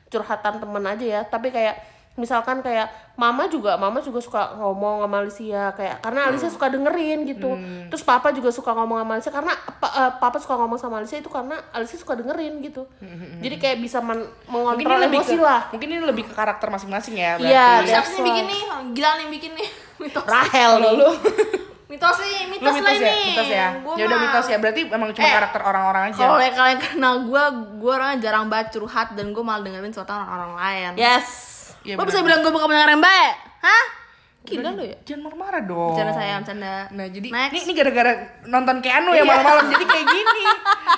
curhatan 0.09 0.55
temen 0.59 0.85
aja 0.85 1.07
ya. 1.07 1.23
Tapi 1.23 1.49
kayak 1.51 1.77
misalkan 2.17 2.59
kayak 2.59 2.89
mama 3.15 3.45
juga 3.45 3.77
mama 3.77 4.01
juga 4.01 4.19
suka 4.19 4.57
ngomong 4.57 5.01
sama 5.01 5.17
Alicia 5.19 5.69
kayak 5.71 6.01
karena 6.01 6.21
Alicia 6.27 6.49
suka 6.49 6.67
dengerin 6.67 7.25
gitu 7.27 7.53
terus 7.87 8.01
papa 8.01 8.29
juga 8.31 8.49
suka 8.49 8.73
ngomong 8.73 8.99
sama 8.99 9.13
Alicia 9.15 9.29
karena 9.31 9.53
pa- 9.53 9.95
eh, 9.95 10.13
papa 10.15 10.37
suka 10.37 10.55
ngomong 10.55 10.77
sama 10.77 10.97
Alicia 10.97 11.19
itu 11.19 11.29
karena 11.29 11.61
Alicia 11.71 11.97
suka 11.97 12.13
dengerin 12.15 12.61
gitu 12.61 12.89
jadi 13.39 13.57
kayak 13.57 13.77
bisa 13.79 14.01
men- 14.01 14.17
Mungkin 14.47 14.49
mengontrol 14.81 14.97
ini 14.97 15.05
lebih 15.05 15.19
emosi 15.19 15.35
ke, 15.35 15.43
lah 15.43 15.61
mungkin 15.71 15.89
ini 15.91 16.03
lebih 16.03 16.25
ke 16.25 16.33
karakter 16.33 16.67
masing-masing 16.67 17.15
ya 17.15 17.37
Iya, 17.37 17.67
siapa 17.87 18.07
sih 18.07 18.21
bikin 18.21 18.45
nih 18.45 18.61
gila 18.93 19.11
nih 19.15 19.29
bikin 19.31 19.53
nih 19.53 19.69
mitos 20.03 20.25
Rahel 20.25 20.73
Lu 20.81 21.09
Mitos 21.87 22.19
nih, 22.19 22.27
Lu 22.43 22.51
mitos, 22.51 22.75
mitos 22.75 22.83
lah 22.83 22.93
ya? 22.99 23.15
ini. 23.15 23.25
Mitos 23.31 23.47
ya? 23.49 23.67
Gua 23.79 23.95
Ya 23.95 24.05
udah 24.05 24.19
mitos 24.19 24.47
ya, 24.49 24.57
berarti 24.59 24.81
emang 24.85 25.09
cuma 25.09 25.23
Eh, 25.23 25.33
karakter 25.33 25.61
orang-orang 25.63 26.03
aja. 26.05 26.19
Kalau 26.19 26.35
kalian 26.35 26.79
kenal 26.83 27.15
gue, 27.23 27.45
gue 27.79 27.93
orangnya 27.95 28.19
jarang 28.21 28.51
banget 28.51 28.75
curhat 28.75 29.15
dan 29.15 29.31
gue 29.31 29.39
malah 29.41 29.63
dengerin 29.63 29.95
suatu 29.95 30.11
orang-orang 30.11 30.53
lain. 30.59 30.93
Yes. 30.99 31.56
Iya, 31.87 31.95
lo 31.95 32.03
bisa 32.03 32.19
bilang 32.21 32.41
gue 32.41 32.51
bukan 32.51 32.67
pendengar 32.67 32.91
yang 32.91 33.01
baik? 33.01 33.33
Hah? 33.63 33.85
Gila 34.43 34.71
lo 34.71 34.83
ya? 34.83 34.95
Jangan 35.03 35.23
marah-marah 35.25 35.61
dong. 35.61 35.91
Bercanda 35.91 36.15
saya, 36.15 36.35
bercanda. 36.39 36.75
Nah 36.89 37.07
jadi 37.09 37.29
Next. 37.29 37.51
ini, 37.51 37.59
ini 37.63 37.73
gara-gara 37.75 38.13
nonton 38.45 38.77
Keanu 38.79 39.11
ya 39.11 39.17
Iya. 39.17 39.25
malam-malam 39.25 39.65
jadi 39.69 39.85
kayak 39.85 40.07
gini. 40.09 40.43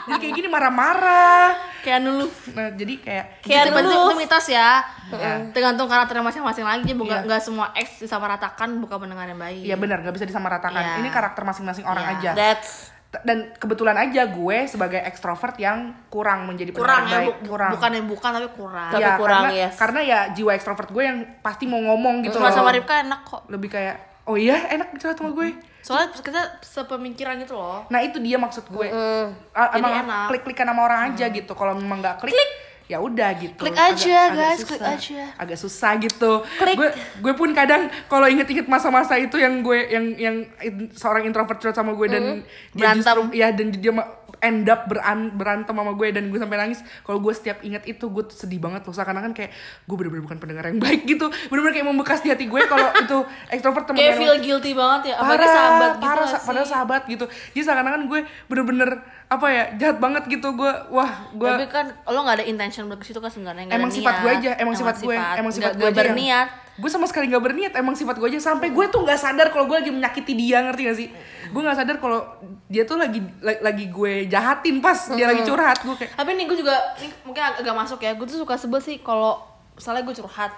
jadi 0.05 0.19
kayak 0.19 0.35
gini 0.35 0.49
marah-marah. 0.49 1.49
Kayak 1.81 2.01
dulu. 2.03 2.27
Nah 2.53 2.69
jadi 2.71 2.95
kayak 2.99 3.25
itu, 3.41 3.47
Kayak 3.47 3.65
itu, 3.65 3.79
dulu. 3.79 4.01
itu 4.05 4.15
mitos 4.19 4.47
ya. 4.49 4.69
Iya. 5.09 5.33
Tergantung 5.51 5.89
karakternya 5.89 6.21
masing-masing 6.23 6.65
lagi. 6.65 6.93
Bukan 6.93 7.09
Iya. 7.15 7.25
nggak 7.25 7.41
semua 7.41 7.73
ex 7.73 7.89
disamaratakan 7.99 8.69
bukan 8.79 8.97
pendengar 9.01 9.25
yang 9.25 9.41
baik. 9.41 9.65
Iya 9.65 9.77
benar 9.77 10.05
nggak 10.05 10.13
bisa 10.13 10.25
disamaratakan. 10.25 10.77
Iya. 10.77 10.95
Ini 11.01 11.09
karakter 11.09 11.43
masing-masing 11.43 11.85
orang 11.85 12.05
Iya. 12.05 12.13
aja. 12.21 12.31
That's 12.37 12.93
Dan 13.09 13.57
kebetulan 13.57 13.97
aja 13.97 14.29
gue 14.29 14.69
sebagai 14.69 15.01
ekstrovert 15.01 15.57
yang 15.57 15.97
kurang 16.07 16.45
menjadi 16.45 16.77
kurang 16.77 17.09
ya, 17.09 17.25
baik. 17.25 17.41
bu- 17.41 17.57
kurang. 17.57 17.71
bukan 17.73 17.91
yang 17.97 18.07
bukan 18.07 18.31
tapi 18.37 18.49
kurang. 18.53 18.91
Tapi 18.91 19.01
Iya, 19.01 19.17
kurang, 19.17 19.43
karena, 19.43 19.57
yes. 19.57 19.75
karena 19.77 20.01
ya 20.03 20.19
jiwa 20.31 20.53
ekstrovert 20.53 20.91
gue 20.93 21.03
yang 21.03 21.19
pasti 21.41 21.65
mau 21.65 21.81
ngomong 21.81 22.21
gitu 22.21 22.37
Cuma 22.37 22.53
loh. 22.53 22.55
sama 22.55 22.69
Ripka 22.69 23.01
enak 23.01 23.21
kok. 23.25 23.49
Lebih 23.49 23.69
kayak 23.71 23.97
oh 24.25 24.37
iya 24.37 24.61
enak 24.69 24.93
curhat 24.95 25.17
sama 25.17 25.33
gue. 25.33 25.57
Soalnya 25.81 26.13
kita 26.13 26.61
sepemikiran 26.61 27.41
gitu 27.41 27.57
loh. 27.57 27.89
Nah 27.89 28.05
itu 28.05 28.21
dia 28.21 28.37
maksud 28.37 28.69
gue. 28.69 28.87
Mm. 28.87 29.27
Jadi 29.51 29.79
emang 29.81 29.95
enak. 30.05 30.27
klik-klikan 30.29 30.69
sama 30.69 30.81
orang 30.85 31.01
aja 31.09 31.25
gitu. 31.29 31.53
Kalau 31.53 31.73
memang 31.73 32.05
nggak 32.05 32.21
klik, 32.21 32.51
ya 32.89 32.99
udah 32.99 33.31
gitu. 33.37 33.61
Klik 33.61 33.77
aja, 33.77 34.33
guys, 34.33 34.65
klik 34.65 34.81
susah. 34.81 34.97
aja. 34.97 35.23
Agak 35.37 35.59
susah 35.61 35.93
gitu. 36.01 36.33
Klik. 36.57 36.75
Gue 36.75 36.89
gue 37.21 37.35
pun 37.37 37.53
kadang 37.53 37.87
kalau 38.09 38.25
inget-inget 38.25 38.65
masa-masa 38.65 39.15
itu 39.15 39.37
yang 39.37 39.61
gue 39.61 39.79
yang 39.87 40.05
yang 40.17 40.37
in- 40.59 40.89
seorang 40.91 41.23
introvert 41.23 41.61
curhat 41.61 41.77
sama 41.77 41.93
gue 41.93 42.09
dan 42.09 42.25
dia 42.73 42.89
Berantem. 42.91 42.99
justru 42.99 43.23
ya 43.37 43.49
dan 43.53 43.67
dia 43.71 43.93
ma- 43.93 44.09
end 44.39 44.65
up 44.67 44.85
beran- 44.85 45.33
berantem 45.33 45.73
sama 45.73 45.91
gue 45.91 46.09
dan 46.11 46.27
gue 46.27 46.37
sampai 46.37 46.59
nangis. 46.59 46.79
Kalau 47.01 47.19
gue 47.19 47.31
setiap 47.31 47.59
inget 47.61 47.83
itu 47.85 48.05
gue 48.05 48.23
tuh 48.23 48.37
sedih 48.37 48.59
banget 48.59 48.83
loh. 48.83 48.93
Seakan-akan 48.93 49.33
kayak 49.33 49.51
gue 49.83 49.97
bener-bener 49.97 50.23
bukan 50.23 50.37
pendengar 50.37 50.65
yang 50.65 50.79
baik 50.79 51.05
gitu. 51.05 51.27
Bener-bener 51.47 51.75
kayak 51.75 51.87
membekas 51.87 52.21
di 52.21 52.29
hati 52.29 52.45
gue 52.45 52.61
kalau 52.63 52.89
itu 53.03 53.19
ekstrovert 53.49 53.85
temen 53.85 53.99
Kayak 53.99 54.15
feel 54.17 54.37
guilty 54.39 54.73
banget 54.73 55.11
ya. 55.11 55.15
Apalagi 55.17 55.41
parah, 55.41 55.49
sahabat 55.51 55.91
gitu 55.95 56.07
parah, 56.07 56.27
sih? 56.29 56.41
padahal 56.41 56.69
sahabat 56.69 57.03
gitu 57.05 57.25
jadi 57.51 57.65
seakan-akan 57.65 58.03
gue 58.05 58.21
bener-bener 58.47 58.91
apa 59.27 59.47
ya 59.47 59.65
jahat 59.77 59.97
banget 59.99 60.23
gitu 60.27 60.49
gue 60.53 60.73
wah 60.89 61.11
gue 61.31 61.45
Tapi 61.47 61.67
kan 61.67 61.87
lo 62.07 62.21
gak 62.23 62.37
ada 62.39 62.47
intention 62.47 62.87
buat 62.87 62.97
ke 62.97 63.07
situ 63.07 63.19
kan 63.19 63.29
sebenarnya 63.29 63.65
nggak 63.65 63.75
ada 63.75 63.81
emang 63.81 63.93
sifat 63.93 64.09
niat. 64.11 64.23
gue 64.23 64.31
aja 64.33 64.51
emang, 64.57 64.75
sifat 64.75 64.97
gue 64.99 65.17
emang 65.17 65.53
sifat 65.53 65.65
Nggak- 65.67 65.75
gue 65.75 65.83
nggak 65.83 65.91
aja 65.91 66.01
yang- 66.03 66.13
berniat 66.15 66.49
gue 66.79 66.87
sama 66.87 67.05
sekali 67.05 67.27
nggak 67.27 67.43
berniat 67.43 67.73
emang 67.75 67.93
sifat 67.93 68.17
gue 68.17 68.29
aja. 68.29 68.41
Sampai 68.41 68.71
gue 68.71 68.85
tuh 68.87 69.03
nggak 69.03 69.19
sadar 69.19 69.51
kalau 69.51 69.67
gue 69.67 69.77
lagi 69.77 69.91
menyakiti 69.91 70.33
dia 70.33 70.63
ngerti 70.63 70.83
gak 70.85 70.97
sih? 70.97 71.09
Gue 71.49 71.61
nggak 71.61 71.77
sadar 71.77 71.97
kalau 71.97 72.23
dia 72.65 72.83
tuh 72.83 72.95
lagi 72.95 73.19
la- 73.41 73.59
lagi 73.61 73.87
gue 73.87 74.25
jahatin 74.25 74.79
pas 74.79 75.11
dia 75.11 75.27
lagi 75.27 75.43
curhat. 75.43 75.83
Gue 75.83 75.95
kayak 75.95 76.15
tapi 76.15 76.31
nih 76.33 76.47
gue 76.47 76.57
juga 76.57 76.75
ini 76.97 77.11
mungkin 77.23 77.43
ag- 77.43 77.59
agak 77.61 77.75
masuk 77.77 77.99
ya. 77.99 78.15
Gue 78.15 78.25
tuh 78.25 78.39
suka 78.39 78.55
sebel 78.55 78.79
sih 78.79 78.99
kalau 78.99 79.43
misalnya 79.75 80.03
gue 80.03 80.15
curhat. 80.15 80.55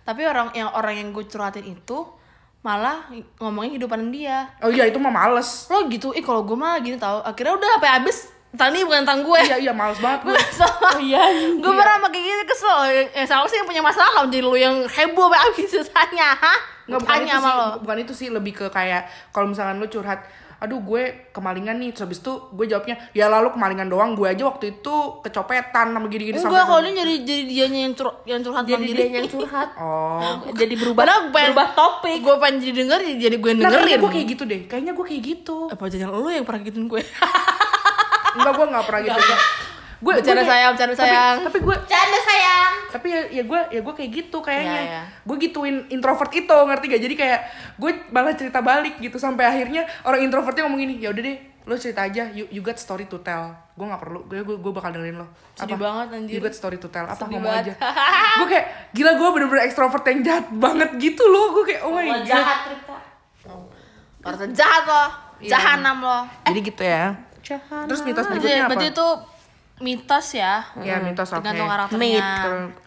Tapi 0.00 0.24
orang 0.24 0.50
yang 0.52 0.68
orang 0.70 0.94
yang 0.96 1.08
gue 1.10 1.22
curhatin 1.24 1.62
itu 1.64 1.98
malah 2.60 3.08
ngomongin 3.38 3.72
kehidupan 3.72 4.10
dia. 4.10 4.50
Oh 4.58 4.68
iya 4.68 4.84
itu 4.84 4.98
mah 4.98 5.08
males. 5.08 5.64
Lo 5.66 5.86
gitu. 5.86 6.10
Ih 6.10 6.20
kalau 6.20 6.42
gue 6.42 6.52
mah 6.52 6.76
gini 6.78 6.96
tau. 6.96 7.22
Akhirnya 7.22 7.54
udah 7.54 7.68
sampai 7.78 7.90
habis 7.94 8.28
tadi 8.50 8.82
bukan 8.82 9.06
tentang 9.06 9.22
gue. 9.22 9.40
Iya 9.46 9.56
iya 9.62 9.72
males 9.72 9.98
banget 10.02 10.26
gue 10.26 10.34
gue 10.34 10.42
kesel 10.50 10.72
iya. 11.02 11.22
gue 11.54 11.72
pernah 11.72 11.94
sama 11.98 12.08
kayak 12.10 12.24
gitu 12.24 12.44
kesel. 12.50 12.78
Eh 13.14 13.26
salah 13.26 13.46
sih 13.46 13.56
yang 13.58 13.68
punya 13.68 13.82
masalah 13.82 14.26
jadi 14.26 14.42
lu 14.42 14.54
yang 14.58 14.86
heboh 14.86 15.30
sampai 15.30 15.40
habis 15.40 15.68
susahnya 15.74 16.28
hah? 16.34 16.58
Nggak, 16.90 17.00
bukan 17.06 17.18
itu 17.22 17.30
sama 17.30 17.46
sih, 17.46 17.54
lo 17.54 17.66
bukan 17.78 17.96
itu 18.02 18.12
sih 18.12 18.28
lebih 18.28 18.52
ke 18.52 18.66
kayak 18.66 19.06
kalau 19.30 19.46
misalkan 19.46 19.78
lu 19.78 19.86
curhat 19.86 20.26
aduh 20.60 20.76
gue 20.76 21.32
kemalingan 21.32 21.80
nih. 21.80 21.94
Terus 21.94 22.04
habis 22.04 22.18
itu 22.20 22.32
gue 22.52 22.66
jawabnya 22.68 22.98
ya 23.16 23.30
lalu 23.30 23.54
kemalingan 23.54 23.88
doang. 23.88 24.12
Gue 24.12 24.28
aja 24.28 24.44
waktu 24.44 24.76
itu 24.76 24.94
kecopetan 25.24 25.94
sama 25.94 26.06
gini-gini 26.10 26.36
enggak 26.36 26.66
kalau 26.66 26.82
dia 26.84 26.92
jadi 27.00 27.14
jadi 27.24 27.42
dianya 27.48 27.80
yang 27.88 27.94
cur 27.96 28.08
yang 28.28 28.40
curhat 28.44 28.66
Jadi 28.68 28.90
dia 28.92 29.08
yang 29.08 29.30
curhat. 29.30 29.68
oh. 29.80 30.20
Jadi 30.52 30.74
berubah 30.76 31.06
Padahal 31.06 31.20
pengen- 31.30 31.54
berubah 31.54 31.68
topik. 31.72 32.18
gue 32.20 32.34
pengen 32.36 32.56
jadi 32.60 32.74
denger 32.84 33.00
jadi 33.16 33.36
gue 33.38 33.50
nah 33.56 33.70
kayaknya 33.70 33.78
dengerin. 33.80 34.00
gue 34.02 34.10
kayak 34.12 34.26
gitu 34.28 34.42
deh. 34.44 34.60
Kayaknya 34.68 34.92
gue 34.92 35.06
kayak 35.06 35.22
gitu. 35.22 35.56
Apa 35.72 35.84
jangan 35.88 36.12
lu 36.12 36.28
yang 36.28 36.44
pernah 36.44 36.60
gituin 36.60 36.86
gue 36.90 37.02
enggak 38.38 38.52
gue 38.54 38.66
nggak 38.70 38.84
pernah 38.86 39.00
gitu. 39.06 39.20
Gue 40.00 40.16
Bercanda 40.16 40.44
sayang, 40.48 40.72
bercanda 40.72 40.96
sayang. 40.96 41.36
tapi, 41.44 41.46
tapi 41.52 41.58
gue 41.60 41.76
Canda 41.84 42.18
sayang. 42.24 42.72
tapi 42.88 43.06
ya, 43.12 43.20
ya 43.30 43.42
gue 43.44 43.60
ya 43.68 43.80
gue 43.84 43.94
kayak 43.94 44.10
gitu 44.16 44.38
kayaknya. 44.40 44.80
Iya, 44.80 44.82
iya. 44.88 45.02
gue 45.28 45.36
gituin 45.36 45.76
introvert 45.92 46.32
itu 46.32 46.48
ngerti 46.48 46.84
gak 46.88 47.02
jadi 47.04 47.14
kayak 47.14 47.40
gue 47.76 47.90
malah 48.08 48.32
cerita 48.32 48.64
balik 48.64 48.96
gitu 48.98 49.20
sampai 49.20 49.44
akhirnya 49.44 49.84
orang 50.08 50.24
introvertnya 50.24 50.64
ngomong 50.66 50.80
gini 50.80 50.94
ya 51.04 51.12
udah 51.12 51.22
deh 51.22 51.38
lo 51.68 51.76
cerita 51.76 52.08
aja. 52.08 52.32
You, 52.32 52.48
you 52.48 52.64
got 52.64 52.80
story 52.80 53.04
to 53.12 53.20
tell. 53.20 53.52
Gue 53.76 53.86
nggak 53.86 54.00
perlu 54.00 54.24
gue 54.24 54.40
gue 54.40 54.56
gue 54.56 54.72
bakal 54.72 54.90
dengerin 54.96 55.20
lo. 55.20 55.28
Sedih 55.52 55.76
banget, 55.76 56.06
anjir. 56.16 56.32
you 56.32 56.40
got 56.40 56.56
story 56.56 56.80
to 56.80 56.88
tell. 56.88 57.04
Apa? 57.04 57.20
Sedih 57.20 57.36
ngomong 57.36 57.52
banget. 57.52 57.76
aja. 57.76 57.92
Gue 58.40 58.46
kayak 58.48 58.66
gila 58.96 59.12
gue 59.20 59.28
bener-bener 59.36 59.62
ekstrovert 59.68 60.04
yang 60.08 60.20
jahat 60.24 60.46
banget 60.48 60.90
gitu 60.96 61.22
loh. 61.28 61.52
Gue 61.60 61.64
kayak 61.76 61.82
oh 61.84 61.92
my 61.92 62.08
god. 62.08 62.24
jahat 62.24 62.58
Rika. 62.72 62.98
Orang 64.24 64.52
jahat 64.56 64.82
lo. 64.88 65.04
Iya. 65.40 65.50
jahanam 65.56 65.96
lo. 66.00 66.18
Jadi 66.48 66.60
gitu 66.64 66.82
ya 66.84 67.29
Jahat. 67.50 67.84
terus 67.90 68.00
mitos 68.06 68.24
berarti, 68.26 68.38
berikutnya 68.38 68.62
apa 68.62 68.70
berarti 68.70 68.86
itu 68.94 69.08
mitos 69.80 70.26
ya 70.36 70.54
ya 70.84 70.96
mitos 71.00 71.28
oke 71.32 71.40
tergantung 71.40 71.68
karakternya 71.72 72.28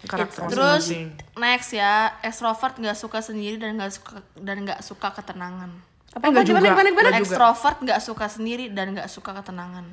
karakter 0.06 0.41
terus 0.47 0.84
next 1.36 1.69
ya 1.73 2.13
extrovert 2.21 2.78
nggak 2.78 2.95
suka 2.95 3.19
sendiri 3.19 3.58
dan 3.58 3.76
nggak 3.82 3.91
suka 3.91 4.21
dan 4.38 4.58
nggak 4.63 4.80
suka 4.86 5.10
ketenangan 5.12 5.73
Apa 6.13 6.30
Enggak 6.30 6.45
gimana, 6.45 6.62
juga. 6.62 6.69
gimana, 6.78 6.88
gimana? 6.93 7.08
Enggak 7.10 7.17
juga. 7.17 7.26
extrovert 7.26 7.78
nggak 7.82 8.02
suka 8.06 8.26
sendiri 8.30 8.65
dan 8.69 8.86
nggak 8.93 9.10
suka 9.10 9.32
ketenangan 9.41 9.86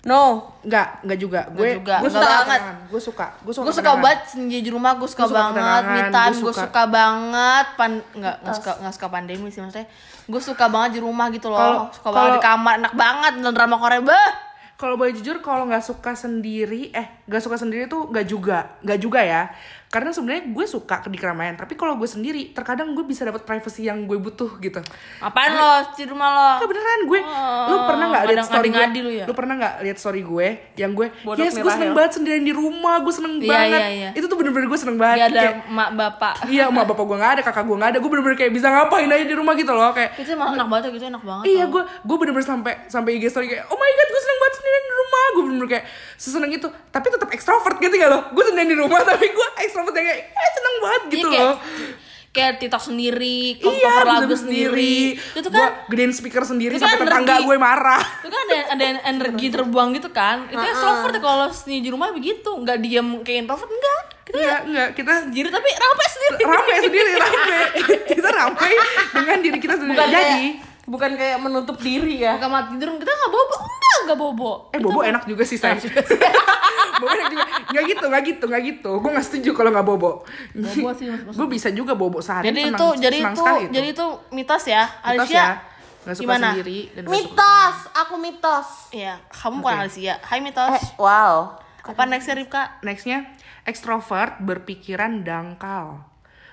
No. 0.00 0.54
Enggak, 0.62 1.02
enggak 1.02 1.18
juga. 1.18 1.40
Gue 1.50 1.66
juga. 1.74 1.96
gue 1.98 2.06
Enggak 2.06 2.22
suka 2.22 2.28
banget. 2.38 2.60
Gue 2.86 3.00
suka. 3.00 3.26
Gue 3.42 3.52
suka. 3.52 3.64
gue 3.64 3.74
suka 3.74 3.92
banget 3.96 4.20
sendiri 4.28 4.62
di 4.62 4.70
rumah 4.70 4.92
gue 4.94 5.08
suka, 5.08 5.22
Gua 5.22 5.28
suka 5.28 5.38
banget 5.40 5.54
ketenangan, 5.56 5.84
me 5.88 6.00
time 6.00 6.14
gua 6.14 6.38
gue 6.38 6.52
suka- 6.54 6.64
suka 6.64 6.82
banget 6.88 7.66
pan 7.74 7.92
nggak 8.12 8.36
nggak 8.38 8.54
suka 8.54 8.72
nggak 8.78 8.94
suka 8.94 9.06
pandemi 9.08 9.48
sih 9.48 9.60
maksudnya 9.60 9.86
gue 10.24 10.40
suka 10.40 10.64
banget 10.66 10.90
di 10.92 11.00
rumah 11.00 11.26
gitu 11.28 11.48
loh 11.48 11.58
Kalau- 11.58 11.88
suka 11.90 12.08
banget 12.08 12.30
di 12.30 12.40
kamar 12.40 12.74
enak 12.78 12.94
banget 12.94 13.32
nonton 13.36 13.54
drama 13.54 13.76
Korea 13.76 14.00
bah 14.00 14.30
Kalau 14.78 14.94
boleh 14.94 15.10
jujur, 15.10 15.42
kalau 15.42 15.66
nggak 15.66 15.82
suka 15.82 16.14
sendiri, 16.14 16.94
eh 16.94 17.26
nggak 17.26 17.42
suka 17.42 17.58
sendiri 17.58 17.90
tuh 17.90 18.06
nggak 18.06 18.22
juga, 18.24 18.78
nggak 18.78 18.98
juga 19.02 19.18
ya. 19.18 19.50
Karena 19.88 20.12
sebenarnya 20.12 20.44
gue 20.46 20.64
suka 20.64 21.00
di 21.04 21.16
keramaian, 21.16 21.56
tapi 21.56 21.72
kalau 21.72 21.96
gue 21.96 22.04
sendiri, 22.04 22.52
terkadang 22.52 22.92
gue 22.92 23.02
bisa 23.02 23.24
dapat 23.24 23.40
privacy 23.42 23.82
yang 23.82 24.04
gue 24.04 24.16
butuh 24.16 24.60
gitu. 24.60 24.84
apaan 25.18 25.50
lo 25.50 25.68
di 25.90 26.04
rumah 26.04 26.28
lo 26.28 26.48
Enggak 26.56 26.68
beneran 26.68 27.00
gue. 27.02 27.20
lu 27.20 27.32
Oh, 27.70 27.84
pernah 27.86 28.04
nggak 28.06 28.24
lihat 28.26 28.44
story 28.44 28.68
gue? 28.68 28.84
lu 28.98 29.10
ya? 29.10 29.24
pernah 29.30 29.54
nggak 29.56 29.74
lihat 29.80 29.96
story 29.96 30.20
gue 30.20 30.46
yang 30.74 30.92
gue 30.92 31.08
Bodoh 31.22 31.40
yes 31.40 31.54
gue 31.54 31.64
seneng 31.64 31.90
Rahel. 31.90 31.96
banget 31.96 32.12
sendirian 32.14 32.44
di 32.44 32.52
rumah, 32.52 33.00
gue 33.00 33.10
seneng 33.10 33.32
Iya, 33.38 33.48
banget. 33.48 33.80
iya, 33.80 33.88
iya. 33.88 34.10
Itu 34.12 34.28
tuh 34.28 34.36
bener-bener 34.36 34.68
gue 34.68 34.76
seneng 34.76 34.96
banget. 34.96 35.16
Gak 35.18 35.28
ada 35.30 35.40
Kayak, 35.40 35.56
mak 35.68 35.90
bapak 35.96 36.34
Iya, 36.52 36.64
emak 36.68 36.84
bapak 36.86 37.04
gue 37.04 37.16
nggak 37.16 37.32
ada, 37.32 37.42
kakak 37.42 37.64
gue 37.64 37.76
nggak 37.78 37.90
ada. 37.90 37.98
Gue 37.98 38.10
bener-bener 38.10 38.36
kayak 38.36 38.52
bisa 38.52 38.66
ngapain 38.68 39.08
aja 39.08 39.24
di 39.24 39.34
rumah 39.34 39.54
gitu 39.54 39.72
loh, 39.72 39.90
kayak 39.90 40.10
itu 40.14 40.30
enak 40.36 40.68
banget 40.68 40.84
gitu 40.92 41.06
enak 41.08 41.22
banget 41.22 41.44
Iya, 41.48 41.64
gue 41.64 41.82
gue 42.04 42.16
bener-bener 42.18 42.44
sampai 42.46 42.72
sampai 42.86 43.10
IG 43.16 43.24
story 43.28 43.46
kayak, 43.48 43.64
oh 43.66 43.78
my 43.78 43.90
god, 43.90 44.08
gue 44.08 44.20
seneng 44.20 44.38
banget 44.38 44.54
sendirian 44.54 44.84
di 44.84 44.92
rumah. 44.94 45.24
Gue 45.28 45.42
bener-bener 45.42 45.70
kayak 45.70 45.84
seseneng 46.14 46.52
itu. 46.52 46.68
Tapi 46.90 47.06
tetap 47.08 47.28
ekstrovert 47.30 47.76
gitu 47.78 47.94
gak 47.94 48.10
lo? 48.12 48.18
Gue 48.30 48.44
sendirian 48.44 48.68
di 48.68 48.76
rumah, 48.76 49.00
tapi 49.08 49.26
gue 49.26 49.48
ekstrovert 49.58 49.76
yang 49.78 49.86
kayak, 49.88 50.16
eh 50.28 50.50
seneng 50.50 50.74
banget 50.78 51.00
Iya, 51.00 51.12
gitu 51.12 51.28
kayak, 51.28 51.44
loh. 51.44 51.58
kayak 52.28 52.52
TikTok 52.58 52.82
sendiri 52.84 53.38
Iya, 53.52 53.62
cover 53.62 54.04
lagu 54.04 54.26
bisa 54.26 54.40
sendiri 54.40 54.98
itu 55.16 55.48
kan 55.48 55.68
gedein 55.86 56.12
speaker 56.12 56.42
sendiri 56.42 56.72
itu 56.72 56.80
kan 56.80 56.92
sampai 56.92 57.06
tetangga 57.06 57.34
gue 57.40 57.56
marah. 57.56 58.02
itu 58.20 58.28
kan 58.28 58.40
ada 58.44 58.58
ada 58.70 58.84
energi 59.06 59.46
terbuang 59.48 59.88
gitu 59.92 60.08
kan 60.08 60.46
itu 60.46 60.60
extrovert 60.60 61.10
ya 61.10 61.20
kalau 61.20 61.46
sendiri 61.48 61.80
di 61.80 61.90
rumah 61.90 62.08
begitu 62.10 62.50
nggak 62.52 62.78
diem 62.78 63.08
kayak 63.22 63.38
introvert 63.42 63.66
enggak 63.66 64.02
kita 64.22 64.36
Iya, 64.36 64.56
enggak, 64.62 64.88
kita 64.92 65.12
sendiri 65.24 65.48
tapi 65.48 65.68
rame 65.72 66.04
sendiri 66.06 66.34
rame 66.44 66.74
sendiri, 66.80 67.10
rame. 67.16 67.60
kita 68.12 68.28
rame 68.30 68.70
dengan 69.10 69.38
diri 69.40 69.58
kita 69.58 69.74
sendiri. 69.74 69.96
Bukan 69.96 70.08
Jadi, 70.10 70.20
kayak 70.20 70.52
bukan 70.84 71.10
kayak 71.16 71.38
menutup 71.38 71.76
diri 71.78 72.14
ya. 72.18 72.36
Bukan 72.36 72.50
mati 72.50 72.68
tidur 72.76 72.88
kita 72.94 73.08
nggak 73.10 73.30
bobo 73.30 73.56
enggak 74.08 74.16
nggak 74.16 74.20
bobo 74.32 74.52
eh 74.72 74.80
bobo 74.80 75.00
enak 75.04 75.22
juga 75.28 75.44
sih 75.44 75.60
saya. 75.60 75.76
bobo 77.00 77.06
enak 77.06 77.28
juga. 77.28 77.44
Nggak 77.68 77.84
gitu, 77.86 78.04
nggak 78.08 78.22
gitu, 78.24 78.44
nggak 78.48 78.62
gitu. 78.64 78.90
Gue 78.96 79.10
nggak 79.12 79.26
setuju 79.28 79.50
kalau 79.52 79.70
nggak 79.70 79.84
bobo. 79.84 80.10
bobo 80.56 80.88
sih 80.96 81.06
mas 81.06 81.36
gue 81.36 81.46
bisa 81.46 81.68
juga 81.70 81.92
bobo 81.92 82.18
sehari. 82.18 82.48
jadi 82.48 82.60
senang- 82.64 82.80
itu 82.80 82.86
jadi 82.98 83.18
itu 83.20 83.44
jadi 83.68 83.88
itu 83.92 84.06
mitos 84.32 84.64
ya 84.64 84.82
Mitos 84.88 85.28
Alicia 85.28 85.36
ya. 85.36 85.48
Suka 86.08 86.24
gimana? 86.24 86.56
sendiri 86.56 86.88
dan 86.96 87.04
Mitos, 87.04 87.76
aku 87.92 88.14
mitos. 88.16 88.68
Iya, 88.88 89.20
kamu 89.28 89.60
bukan 89.60 89.84
Alicia. 89.84 90.16
Hai 90.24 90.40
mitos. 90.40 90.72
Eh, 90.72 90.82
wow. 90.96 91.52
Apa 91.84 92.08
nextnya 92.08 92.32
Ripka? 92.32 92.80
Nextnya 92.80 93.28
ekstrovert 93.64 94.40
berpikiran 94.40 95.20
dangkal. 95.20 96.00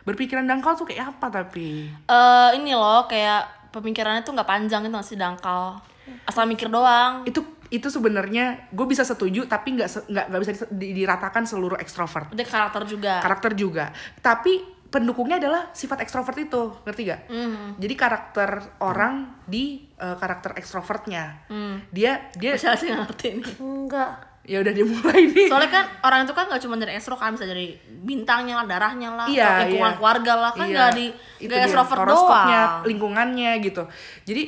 Berpikiran 0.04 0.44
dangkal 0.44 0.76
tuh 0.76 0.84
kayak 0.84 1.15
apa 1.15 1.32
tapi? 1.32 1.88
Eh 1.88 2.50
ini 2.54 2.76
loh 2.76 3.08
kayak 3.08 3.72
pemikirannya 3.72 4.28
tuh 4.28 4.36
nggak 4.36 4.44
panjang 4.46 4.84
itu 4.84 4.91
masih 4.91 5.15
dangkal. 5.15 5.80
Asal 6.24 6.46
mikir 6.46 6.68
doang. 6.68 7.24
Itu 7.24 7.41
itu 7.68 7.88
sebenarnya 7.88 8.70
gue 8.70 8.86
bisa 8.86 9.02
setuju 9.02 9.46
tapi 9.46 9.74
nggak 9.74 9.89
nggak 10.06 10.26
nggak 10.28 10.41
bisa 10.41 10.52
di- 10.70 10.94
diratakan 10.94 11.44
seluruh 11.44 11.76
ekstrovert. 11.76 12.30
Udah 12.30 12.46
karakter 12.46 12.84
juga. 12.86 13.13
Karakter 13.20 13.52
juga. 13.54 13.86
Tapi 14.18 14.62
pendukungnya 14.86 15.36
adalah 15.38 15.68
sifat 15.70 16.00
ekstrovert 16.00 16.38
itu 16.39 16.72
ngerti 16.82 17.02
gak 17.04 17.22
Hmm. 17.28 17.76
jadi 17.76 17.94
karakter 17.96 18.50
orang 18.80 19.28
di 19.44 19.84
eh, 19.91 20.15
karakter 20.15 20.56
ekstrovertnya 20.56 21.44
Hmm. 21.48 21.84
dia 21.89 22.32
dia 22.32 22.54
Bisa 22.54 22.78
sih 22.78 22.88
ngerti 22.89 23.28
nih. 23.36 23.56
Enggak. 23.58 24.13
ya 24.46 24.62
udah 24.62 24.72
dia 24.72 24.86
mulai 24.86 25.26
nih 25.26 25.50
Soalnya 25.50 25.72
kan 25.74 25.86
orang 26.02 26.20
itu 26.22 26.32
kan 26.32 26.46
gak 26.46 26.62
cuma 26.62 26.78
dari 26.78 26.94
ekstro 26.94 27.18
kan 27.18 27.34
bisa 27.34 27.44
dari 27.44 27.74
bintangnya 27.82 28.56
lah, 28.56 28.70
darahnya 28.70 29.10
lah, 29.10 29.26
Iya, 29.26 29.41
atau 29.41 29.62
lingkungan 29.65 29.89
iya. 29.89 29.98
keluarga 29.98 30.34
lah 30.38 30.52
kan 30.54 30.65
Iya. 30.65 30.78
gak 30.78 30.91
di 30.94 31.06
gak 31.44 31.60
ekstrovert 31.65 32.00
doang. 32.06 32.48
lingkungannya 32.86 33.52
gitu 33.60 33.84
jadi 34.22 34.44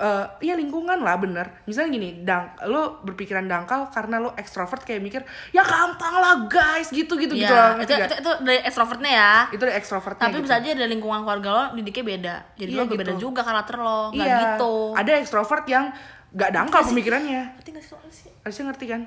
eh 0.00 0.24
ya 0.40 0.56
lingkungan 0.56 0.96
lah 0.96 1.20
bener 1.20 1.60
misalnya 1.64 1.92
gini 1.92 2.24
dang 2.24 2.56
lo 2.64 3.04
berpikiran 3.04 3.44
dangkal 3.44 3.92
karena 3.92 4.16
lo 4.16 4.32
ekstrovert 4.32 4.80
kayak 4.80 5.04
mikir 5.04 5.20
ya 5.52 5.60
gampang 5.60 6.14
lah 6.16 6.48
guys 6.48 6.88
gitu 6.88 7.20
gitu 7.20 7.36
gitu 7.36 7.52
lah 7.52 7.76
ngerti 7.76 7.92
itu, 7.92 8.00
itu, 8.00 8.14
itu 8.16 8.30
dari 8.40 8.58
ekstrovertnya 8.64 9.12
ya. 9.12 9.32
itu 9.52 9.60
dari 9.60 9.74
ekstrovertnya 9.76 10.24
Tapi 10.24 10.34
gitu. 10.34 10.44
bisa 10.48 10.54
aja 10.56 10.68
dari 10.72 10.88
lingkungan 10.88 11.20
keluarga 11.20 11.48
lo 11.52 11.64
didiknya 11.76 12.04
beda. 12.06 12.34
Jadi 12.56 12.70
Iya, 12.72 12.78
lo 12.80 12.84
beda 12.88 13.12
gitu. 13.12 13.22
juga 13.22 13.40
karakter 13.44 13.76
lo, 13.76 14.00
nggak 14.10 14.24
iya 14.24 14.38
gitu. 14.40 14.74
ada 14.96 15.12
ekstrovert 15.14 15.64
yang 15.66 15.84
gak 16.30 16.50
dangkal 16.50 16.80
pemikirannya 16.80 17.42
Ngerti 17.58 17.70
gak 17.74 17.84
sih? 18.08 18.30
harusnya 18.40 18.64
ngerti 18.72 18.86
kan 18.86 19.02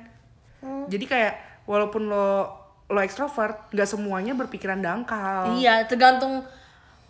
Hmm. 0.61 0.85
jadi 0.87 1.05
kayak 1.05 1.33
walaupun 1.65 2.07
lo 2.07 2.47
lo 2.85 2.99
ekstrovert 2.99 3.67
nggak 3.71 3.83
semuanya 3.83 4.31
berpikiran 4.31 4.79
dangkal 4.79 5.55
Iya, 5.55 5.83
tergantung 5.83 6.43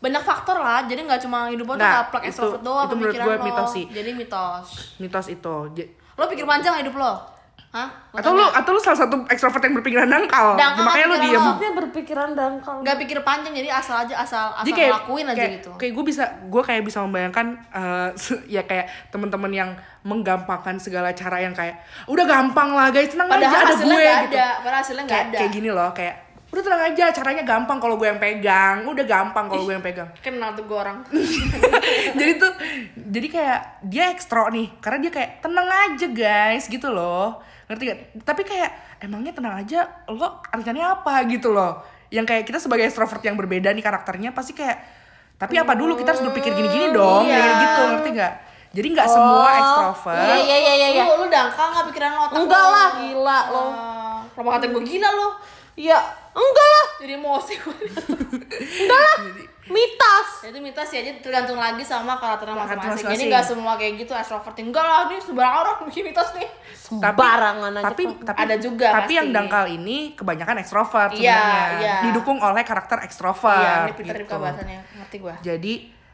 banyak 0.03 0.19
faktor 0.21 0.57
lah. 0.57 0.83
Jadi 0.83 0.99
nggak 1.01 1.21
cuma 1.21 1.47
hidup 1.47 1.63
lo 1.65 1.73
tuh 1.73 1.79
Nggak, 1.79 1.87
nggak 1.89 2.05
plek 2.09 2.21
itu- 2.21 2.29
ekstrovert 2.29 2.61
doang 2.61 2.83
itu 2.83 2.93
menurut 2.93 3.07
pemikiran 3.09 3.25
gue 3.25 3.33
lo. 3.33 3.45
mitos 3.45 3.69
sih. 3.71 3.85
Jadi 3.87 4.09
mitos. 4.13 4.65
mitos 4.97 5.27
itu 5.29 5.55
J- 5.73 5.89
Lo 6.13 6.27
pikir 6.27 6.43
panjang 6.43 6.75
hidup 6.77 6.95
lo? 6.95 7.13
Hah? 7.71 7.89
Atau 8.11 8.29
tanya. 8.29 8.37
lo 8.39 8.53
atau 8.53 8.69
lo 8.69 8.79
salah 8.79 8.99
satu 8.99 9.25
ekstrovert 9.25 9.57
yang 9.59 9.73
berpikiran 9.73 10.05
dangkal 10.05 10.53
Dangkal 10.53 10.85
makanya 10.85 11.07
lo 11.07 11.15
lo. 11.17 11.25
Maksudnya 11.25 11.71
berpikiran 11.73 12.29
dangkal. 12.31 12.75
nggak 12.79 12.97
pikir 12.99 13.17
panjang 13.23 13.49
jadi 13.51 13.69
asal 13.71 13.95
aja 13.97 14.13
asal 14.15 14.45
asal 14.51 14.61
jadi 14.61 14.71
kayak 14.77 14.91
lakuin 14.93 15.25
aja 15.25 15.33
kayak, 15.35 15.53
gitu. 15.57 15.71
kayak 15.73 15.91
gue 15.91 16.05
bisa 16.05 16.23
gue 16.43 16.61
kayak 16.61 16.81
bisa 16.83 17.01
membayangkan 17.01 17.45
eh, 17.71 18.09
ya 18.53 18.61
kayak 18.61 18.85
teman-teman 19.09 19.49
yang 19.51 19.69
menggampangkan 20.03 20.77
segala 20.77 21.09
cara 21.11 21.39
yang 21.39 21.49
kayak 21.51 21.81
udah 22.05 22.21
gampang 22.23 22.69
lah 22.69 22.87
guys 22.87 23.09
tenang 23.09 23.25
Padahal 23.25 23.49
aja 23.49 23.65
ada 23.65 23.75
gue 23.75 23.89
gitu 23.89 24.13
ada. 24.29 24.47
Padahal 24.59 24.77
hasilnya 24.77 25.03
nggak 25.03 25.09
kayak, 25.09 25.25
ada. 25.25 25.37
kayak 25.39 25.51
gini 25.51 25.69
loh 25.71 25.89
kayak 25.91 26.15
udah 26.53 26.61
tenang 26.61 26.83
aja 26.85 27.09
caranya 27.09 27.41
gampang 27.41 27.81
kalau 27.81 27.97
gue 27.97 28.05
yang 28.05 28.21
pegang 28.21 28.85
udah 28.85 29.01
gampang 29.03 29.45
kalau 29.47 29.65
gue 29.65 29.73
yang 29.73 29.81
pegang 29.81 30.05
Kenal 30.21 30.53
tuh 30.53 30.63
gue 30.63 30.77
orang. 30.77 31.01
jadi 32.19 32.31
tuh 32.37 32.51
jadi 32.95 33.27
kayak 33.27 33.59
dia 33.83 34.03
ekstro 34.07 34.47
nih 34.47 34.69
karena 34.77 35.01
dia 35.01 35.11
kayak 35.11 35.41
tenang 35.41 35.65
aja 35.65 36.07
guys 36.07 36.65
gitu 36.67 36.87
loh 36.87 37.41
ngerti 37.65 37.83
gak 37.83 37.97
tapi 38.21 38.41
kayak 38.43 38.69
emangnya 38.99 39.33
tenang 39.33 39.55
aja 39.57 39.79
lo 40.07 40.45
artinya 40.45 40.93
apa 40.93 41.25
gitu 41.25 41.49
loh 41.49 41.81
yang 42.07 42.23
kayak 42.23 42.45
kita 42.45 42.61
sebagai 42.61 42.85
extrovert 42.85 43.19
yang 43.19 43.33
berbeda 43.33 43.73
nih 43.73 43.81
karakternya 43.81 44.29
pasti 44.29 44.53
kayak 44.53 44.77
tapi 45.35 45.57
apa 45.57 45.73
dulu 45.73 45.97
kita 45.97 46.13
harus 46.13 46.21
berpikir 46.21 46.53
gini-gini 46.53 46.93
dong 46.93 47.25
Iya. 47.25 47.33
kayak 47.35 47.53
gitu 47.57 47.81
ngerti 47.89 48.09
gak 48.13 48.33
jadi 48.73 48.87
nggak 48.89 49.07
semua 49.07 49.49
ekstrovert 49.55 50.17
Iya 50.19 50.37
iya 50.39 50.57
iya 50.59 50.73
iya. 50.75 50.87
iya. 50.91 51.03
Lu, 51.07 51.13
lu 51.19 51.27
dangkal 51.29 51.65
nggak 51.67 51.85
pikiran 51.89 52.09
lo? 52.09 52.21
otak 52.23 52.35
Enggak 52.35 52.57
lo? 52.59 52.69
lah, 52.69 52.87
gila 52.97 53.39
lo. 53.47 53.65
Ah, 53.67 54.19
Kenapa 54.33 54.49
kata 54.51 54.65
gue 54.67 54.81
gila 54.83 55.09
lo? 55.13 55.27
Iya, 55.73 55.97
enggak 56.31 56.67
lah. 56.69 56.88
Jadi 56.99 57.13
emosi 57.15 57.53
gue. 57.57 57.75
Enggak 58.79 58.99
lah. 58.99 59.17
Mitos. 59.63 60.29
Ya, 60.43 60.51
itu 60.51 60.59
mitos 60.59 60.86
sih 60.86 60.99
aja 60.99 61.09
tergantung 61.17 61.55
lagi 61.55 61.81
sama 61.81 62.13
karakternya 62.13 62.53
Karakter 62.53 62.77
masing-masing. 62.77 62.93
Jadi 62.93 62.99
masing-masing. 63.07 63.29
nggak 63.31 63.45
semua 63.47 63.73
kayak 63.73 63.93
gitu 63.97 64.12
extrovert. 64.13 64.55
Enggak 64.55 64.83
lah, 64.83 64.99
ini 65.07 65.17
sembarang 65.17 65.55
orang 65.57 65.75
bikin 65.88 66.03
mitos 66.05 66.29
nih. 66.33 66.47
Sembarangan 66.75 67.71
aja. 67.73 67.83
tapi 67.83 68.03
tapi 68.21 68.38
Ada 68.39 68.55
juga 68.59 68.88
tapi 68.91 69.01
pasti. 69.07 69.17
yang 69.17 69.27
dangkal 69.31 69.65
ini 69.67 69.97
kebanyakan 70.13 70.55
ekstrovert 70.59 71.12
Iya, 71.13 71.31
sebenarnya 71.33 71.79
iya. 71.79 71.95
didukung 72.03 72.38
oleh 72.38 72.62
karakter 72.62 72.97
ekstrovert 73.01 73.55
Iya, 73.57 73.73
ini 73.83 73.93
Peter 73.95 74.15
gitu. 74.19 74.36
Bahasannya. 74.36 74.79
Ngerti 74.93 75.17
gue. 75.17 75.33
jadi 75.41 75.73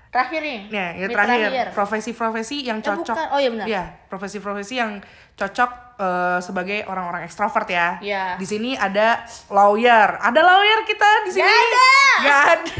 Terakhir 0.10 0.42
nih. 0.42 0.60
Yang 0.68 0.90
Ini 0.98 1.14
terakhir, 1.14 1.50
profesi-profesi 1.70 2.58
yang 2.66 2.82
Eh, 2.82 2.86
cocok. 2.86 3.14
bukan. 3.14 3.28
Oh, 3.30 3.38
iya 3.38 3.50
benar. 3.54 3.68
profesi-profesi 4.10 4.74
yang 4.76 4.98
cocok 5.36 5.72
eh, 6.00 6.40
sebagai 6.42 6.88
orang-orang 6.88 7.22
ekstrovert 7.24 7.70
ya. 7.70 8.02
Iya. 8.02 8.24
Di 8.36 8.48
sini 8.48 8.74
ada 8.74 9.22
lawyer. 9.50 10.18
Ada 10.18 10.42
lawyer 10.42 10.82
kita 10.84 11.10
di 11.24 11.32
sini. 11.32 11.46
Gak 11.46 11.60
ada. 11.62 11.90
Gak 12.20 12.42
ada. 12.42 12.74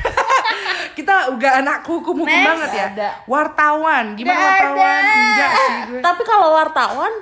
kita 0.98 1.16
udah 1.30 1.52
anak 1.60 1.78
hukum-hukum 1.84 2.26
banget 2.26 2.70
ya. 2.74 2.88
Ada. 2.90 3.10
Wartawan. 3.28 4.06
Gimana 4.16 4.34
Gak 4.34 4.50
wartawan? 4.50 4.82
ada. 5.04 5.14
Enggak 5.14 5.50
sih 5.54 5.76
gue. 5.86 6.00
Tapi 6.02 6.22
kalau 6.24 6.48
wartawan 6.56 7.14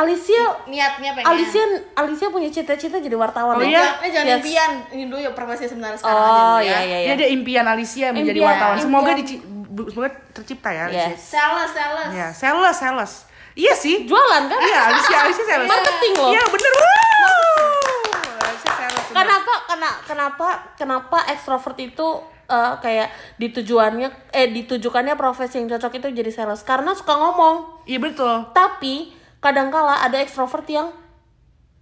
Alicia 0.00 0.42
Niatnya 0.64 1.10
pengen. 1.12 1.26
Alicia 1.26 1.64
Alicia 1.94 2.28
punya 2.28 2.48
cita-cita 2.48 2.96
jadi 2.96 3.12
wartawan 3.12 3.54
Oh 3.54 3.60
ya? 3.60 3.68
iya? 3.70 3.84
Eh, 3.98 4.08
jangan 4.08 4.26
Yes. 4.26 4.38
impian. 4.40 4.70
Ini 4.90 5.02
dulu 5.06 5.18
ya 5.18 5.30
profesi 5.30 5.64
sebenarnya 5.64 5.96
sekarang 5.96 6.16
aja 6.18 6.32
Oh 6.32 6.58
ya. 6.58 6.64
iya 6.64 6.78
iya 6.80 6.98
iya. 7.02 7.10
ada 7.14 7.26
impian 7.26 7.64
Alicia 7.64 8.08
menjadi 8.10 8.36
Impian, 8.36 8.50
wartawan. 8.50 8.76
Semoga 8.78 9.10
impian. 9.10 9.18
dici- 9.20 9.40
bu- 9.44 9.88
semoga 9.88 10.10
tercipta 10.30 10.68
ya 10.68 10.82
Alicia. 10.86 11.08
Yes. 11.08 11.20
Sales, 11.22 11.70
sales. 11.70 12.08
Ya, 12.10 12.26
sales, 12.30 12.76
sales. 12.76 13.12
Iya 13.52 13.74
sih. 13.74 14.04
Jualan 14.04 14.46
kan? 14.46 14.58
Iya, 14.58 14.80
Alicia, 14.88 15.16
Alicia 15.22 15.44
sales. 15.44 15.66
Marketing 15.66 16.12
loh. 16.16 16.30
Iya, 16.30 16.42
bener. 16.44 16.72
Wuh. 16.72 18.04
Alicia 18.40 18.72
sales. 18.72 19.04
Kenapa 19.10 19.52
kena 19.66 19.90
kenapa 20.02 20.46
kenapa 20.74 21.18
ekstrovert 21.28 21.76
itu 21.78 22.08
eh, 22.46 22.72
kayak 22.78 23.08
ditujuannya 23.36 24.08
eh 24.30 24.48
ditujukannya 24.48 25.14
profesi 25.14 25.58
yang 25.58 25.68
cocok 25.68 25.92
itu 25.96 26.08
jadi 26.12 26.30
sales 26.30 26.62
karena 26.62 26.92
suka 26.92 27.12
ngomong. 27.12 27.84
Iya 27.84 27.98
betul. 27.98 28.48
Tapi 28.50 29.12
kadangkala 29.40 30.04
ada 30.04 30.20
ekstrovert 30.20 30.68
yang 30.68 30.92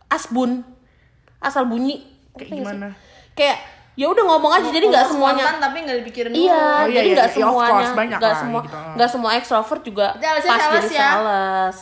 asbun 0.09 0.65
asal 1.43 1.67
bunyi. 1.67 2.07
Kayak 2.39 2.51
gimana? 2.65 2.89
Kayak 3.35 3.59
ya 3.99 4.07
udah 4.07 4.25
ngomong 4.31 4.53
aja 4.55 4.69
jadi 4.71 4.87
nggak 4.87 5.07
semuanya 5.11 5.43
spontan 5.43 5.59
tapi 5.59 5.77
nggak 5.83 5.97
dipikirin. 6.07 6.31
Iya, 6.31 6.55
Oh, 6.55 6.87
iya, 6.87 6.97
jadi 7.03 7.09
iya, 7.11 7.17
nggak 7.19 7.29
iya, 7.29 7.35
semuanya, 7.35 7.89
banyak 7.99 8.19
nggak 8.23 8.37
semua, 8.39 8.61
gitu. 8.63 8.77
nggak 8.95 9.11
semua 9.11 9.31
ekstrovert 9.35 9.83
juga 9.83 10.07
pas 10.15 10.43
sales 10.43 10.87
jadi 10.87 10.95
ya. 10.95 11.11
sales. 11.19 11.77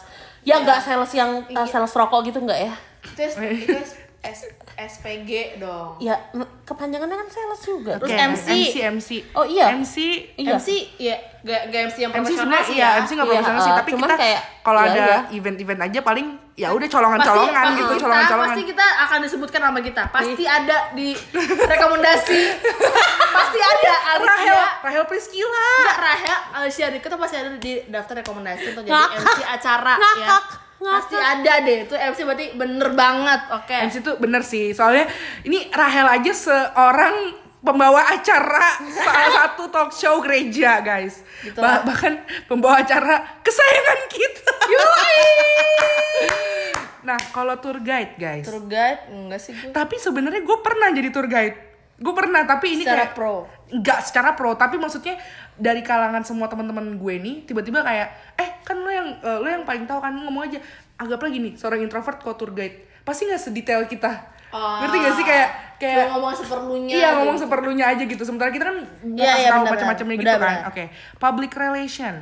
Ya 0.46 0.54
nggak 0.64 0.78
sales 0.80 1.12
yang 1.12 1.30
uh, 1.52 1.68
sales 1.68 1.92
rokok 1.92 2.20
gitu 2.24 2.38
nggak 2.40 2.60
ya? 2.72 2.74
Itu, 3.04 3.22
SPG 4.76 5.56
dong. 5.56 5.96
Ya 5.98 6.20
kepanjangannya 6.68 7.16
kan 7.16 7.28
sales 7.32 7.62
juga. 7.64 7.96
Terus 7.96 8.12
Oke, 8.12 8.20
MC. 8.20 8.46
MC, 8.48 8.74
MC. 8.92 9.10
Oh, 9.32 9.46
iya. 9.48 9.72
MC, 9.72 9.96
Iya. 10.36 10.60
MC 10.60 10.68
ya 11.00 11.16
gak, 11.40 11.60
gak 11.72 11.80
MC 11.88 11.96
yang 12.04 12.12
MC 12.12 12.18
profesional 12.20 12.42
sebenarnya 12.42 12.66
sih 12.66 12.76
iya, 12.76 12.84
ya. 12.86 13.00
MC 13.00 13.10
nggak 13.14 13.26
Iya, 13.26 13.32
profesional 13.32 13.62
sih, 13.62 13.72
uh, 13.72 13.78
tapi 13.78 13.90
cuman 13.94 14.08
kita 14.08 14.16
kayak, 14.18 14.40
kalau 14.66 14.80
ya, 14.82 14.88
ada 14.90 15.04
iya. 15.06 15.18
event-event 15.32 15.80
aja 15.86 16.00
paling 16.02 16.26
ya 16.56 16.68
udah 16.72 16.88
colongan-colongan 16.88 17.64
gitu, 17.76 17.92
kita, 17.94 18.02
colongan-colongan. 18.02 18.48
pasti 18.50 18.62
kita 18.66 18.86
akan 19.06 19.18
disebutkan 19.22 19.60
nama 19.62 19.78
kita. 19.78 20.02
Pasti 20.10 20.44
ada 20.44 20.76
di 20.92 21.08
rekomendasi. 21.46 22.40
pasti 23.36 23.58
ada 23.60 23.94
Rahel, 23.94 24.24
Alicia. 24.26 24.60
Rahel 24.82 25.04
Priscila. 25.06 25.68
Enggak 25.84 25.98
Rahel, 26.02 26.38
Alicia 26.58 26.86
tuh 26.96 27.18
pasti 27.20 27.36
ada 27.38 27.48
di 27.54 27.72
daftar 27.86 28.14
rekomendasi 28.24 28.64
untuk 28.74 28.82
jadi 28.88 28.96
Ngakak. 28.96 29.22
MC 29.22 29.40
acara 29.46 29.94
ya. 29.96 30.65
Ngakak. 30.76 30.92
Pasti 30.92 31.16
ada 31.16 31.52
deh. 31.60 31.78
Itu 31.84 31.94
MC 31.94 32.18
berarti 32.22 32.46
bener 32.52 32.88
banget. 32.92 33.40
Oke. 33.52 33.74
MC 33.82 33.94
tuh 34.00 34.14
bener 34.16 34.40
sih, 34.40 34.70
soalnya 34.70 35.08
ini 35.42 35.68
Rahel 35.68 36.04
aja 36.06 36.32
seorang 36.32 37.14
pembawa 37.58 37.98
acara 38.08 38.78
salah 38.86 39.26
satu 39.42 39.66
talk 39.66 39.90
show 39.90 40.22
gereja 40.22 40.78
guys 40.78 41.18
Gitu 41.42 41.58
Bah- 41.58 41.82
bahkan 41.82 42.14
pembawa 42.46 42.78
acara 42.78 43.42
kesayangan 43.42 44.00
kita 44.06 44.54
nah 47.02 47.18
kalau 47.30 47.54
tour 47.56 47.78
guide 47.78 48.14
guys 48.14 48.42
Tour 48.42 48.66
guide 48.66 49.06
enggak 49.08 49.38
sih 49.38 49.50
gue. 49.50 49.70
tapi 49.70 49.94
sebenarnya 49.94 50.42
gue 50.42 50.58
pernah 50.58 50.90
jadi 50.90 51.08
tour 51.10 51.26
guide 51.26 51.54
gue 51.96 52.12
pernah 52.12 52.44
tapi 52.44 52.76
ini 52.76 52.84
Secara 52.84 53.02
kayak 53.02 53.12
pro. 53.12 53.34
nggak 53.68 53.98
secara 54.00 54.30
pro 54.32 54.52
tapi 54.52 54.76
maksudnya 54.76 55.16
dari 55.52 55.80
kalangan 55.80 56.20
semua 56.20 56.44
teman-teman 56.44 56.94
gue 56.94 57.14
nih 57.16 57.36
tiba-tiba 57.42 57.80
kayak 57.80 58.08
eh 58.36 58.60
kan 58.60 58.76
lo 58.76 58.88
yang 58.88 59.08
eh, 59.16 59.38
lo 59.38 59.48
yang 59.48 59.64
paling 59.64 59.84
tahu 59.84 59.98
kan 59.98 60.12
lo 60.12 60.22
ngomong 60.22 60.44
aja 60.44 60.60
anggaplah 60.94 61.28
gini 61.28 61.54
seorang 61.54 61.80
introvert 61.80 62.18
kok 62.18 62.36
tour 62.36 62.50
guide 62.50 62.76
pasti 63.00 63.24
nggak 63.24 63.40
sedetail 63.40 63.84
kita 63.84 64.36
Ah. 64.46 64.78
ngerti 64.78 64.96
gak 64.96 65.14
sih 65.14 65.26
kayak 65.26 65.48
kayak 65.76 66.06
ngomong 66.08 66.30
seperlunya. 66.32 66.94
iya 66.94 67.08
gitu. 67.10 67.18
ngomong 67.18 67.36
seperlunya 67.36 67.84
aja 67.84 68.02
gitu 68.04 68.22
sementara 68.22 68.48
kita 68.48 68.64
kan 68.64 68.76
nggak 69.02 69.18
Iya, 69.18 69.26
kasih 69.26 69.42
iya, 69.42 69.50
tahu 69.50 69.58
benar, 69.58 69.72
macam-macamnya 69.74 70.14
gitu 70.14 70.24
Benar, 70.24 70.38
kan 70.38 70.56
oke 70.70 70.84
public 71.18 71.52
relation 71.52 72.14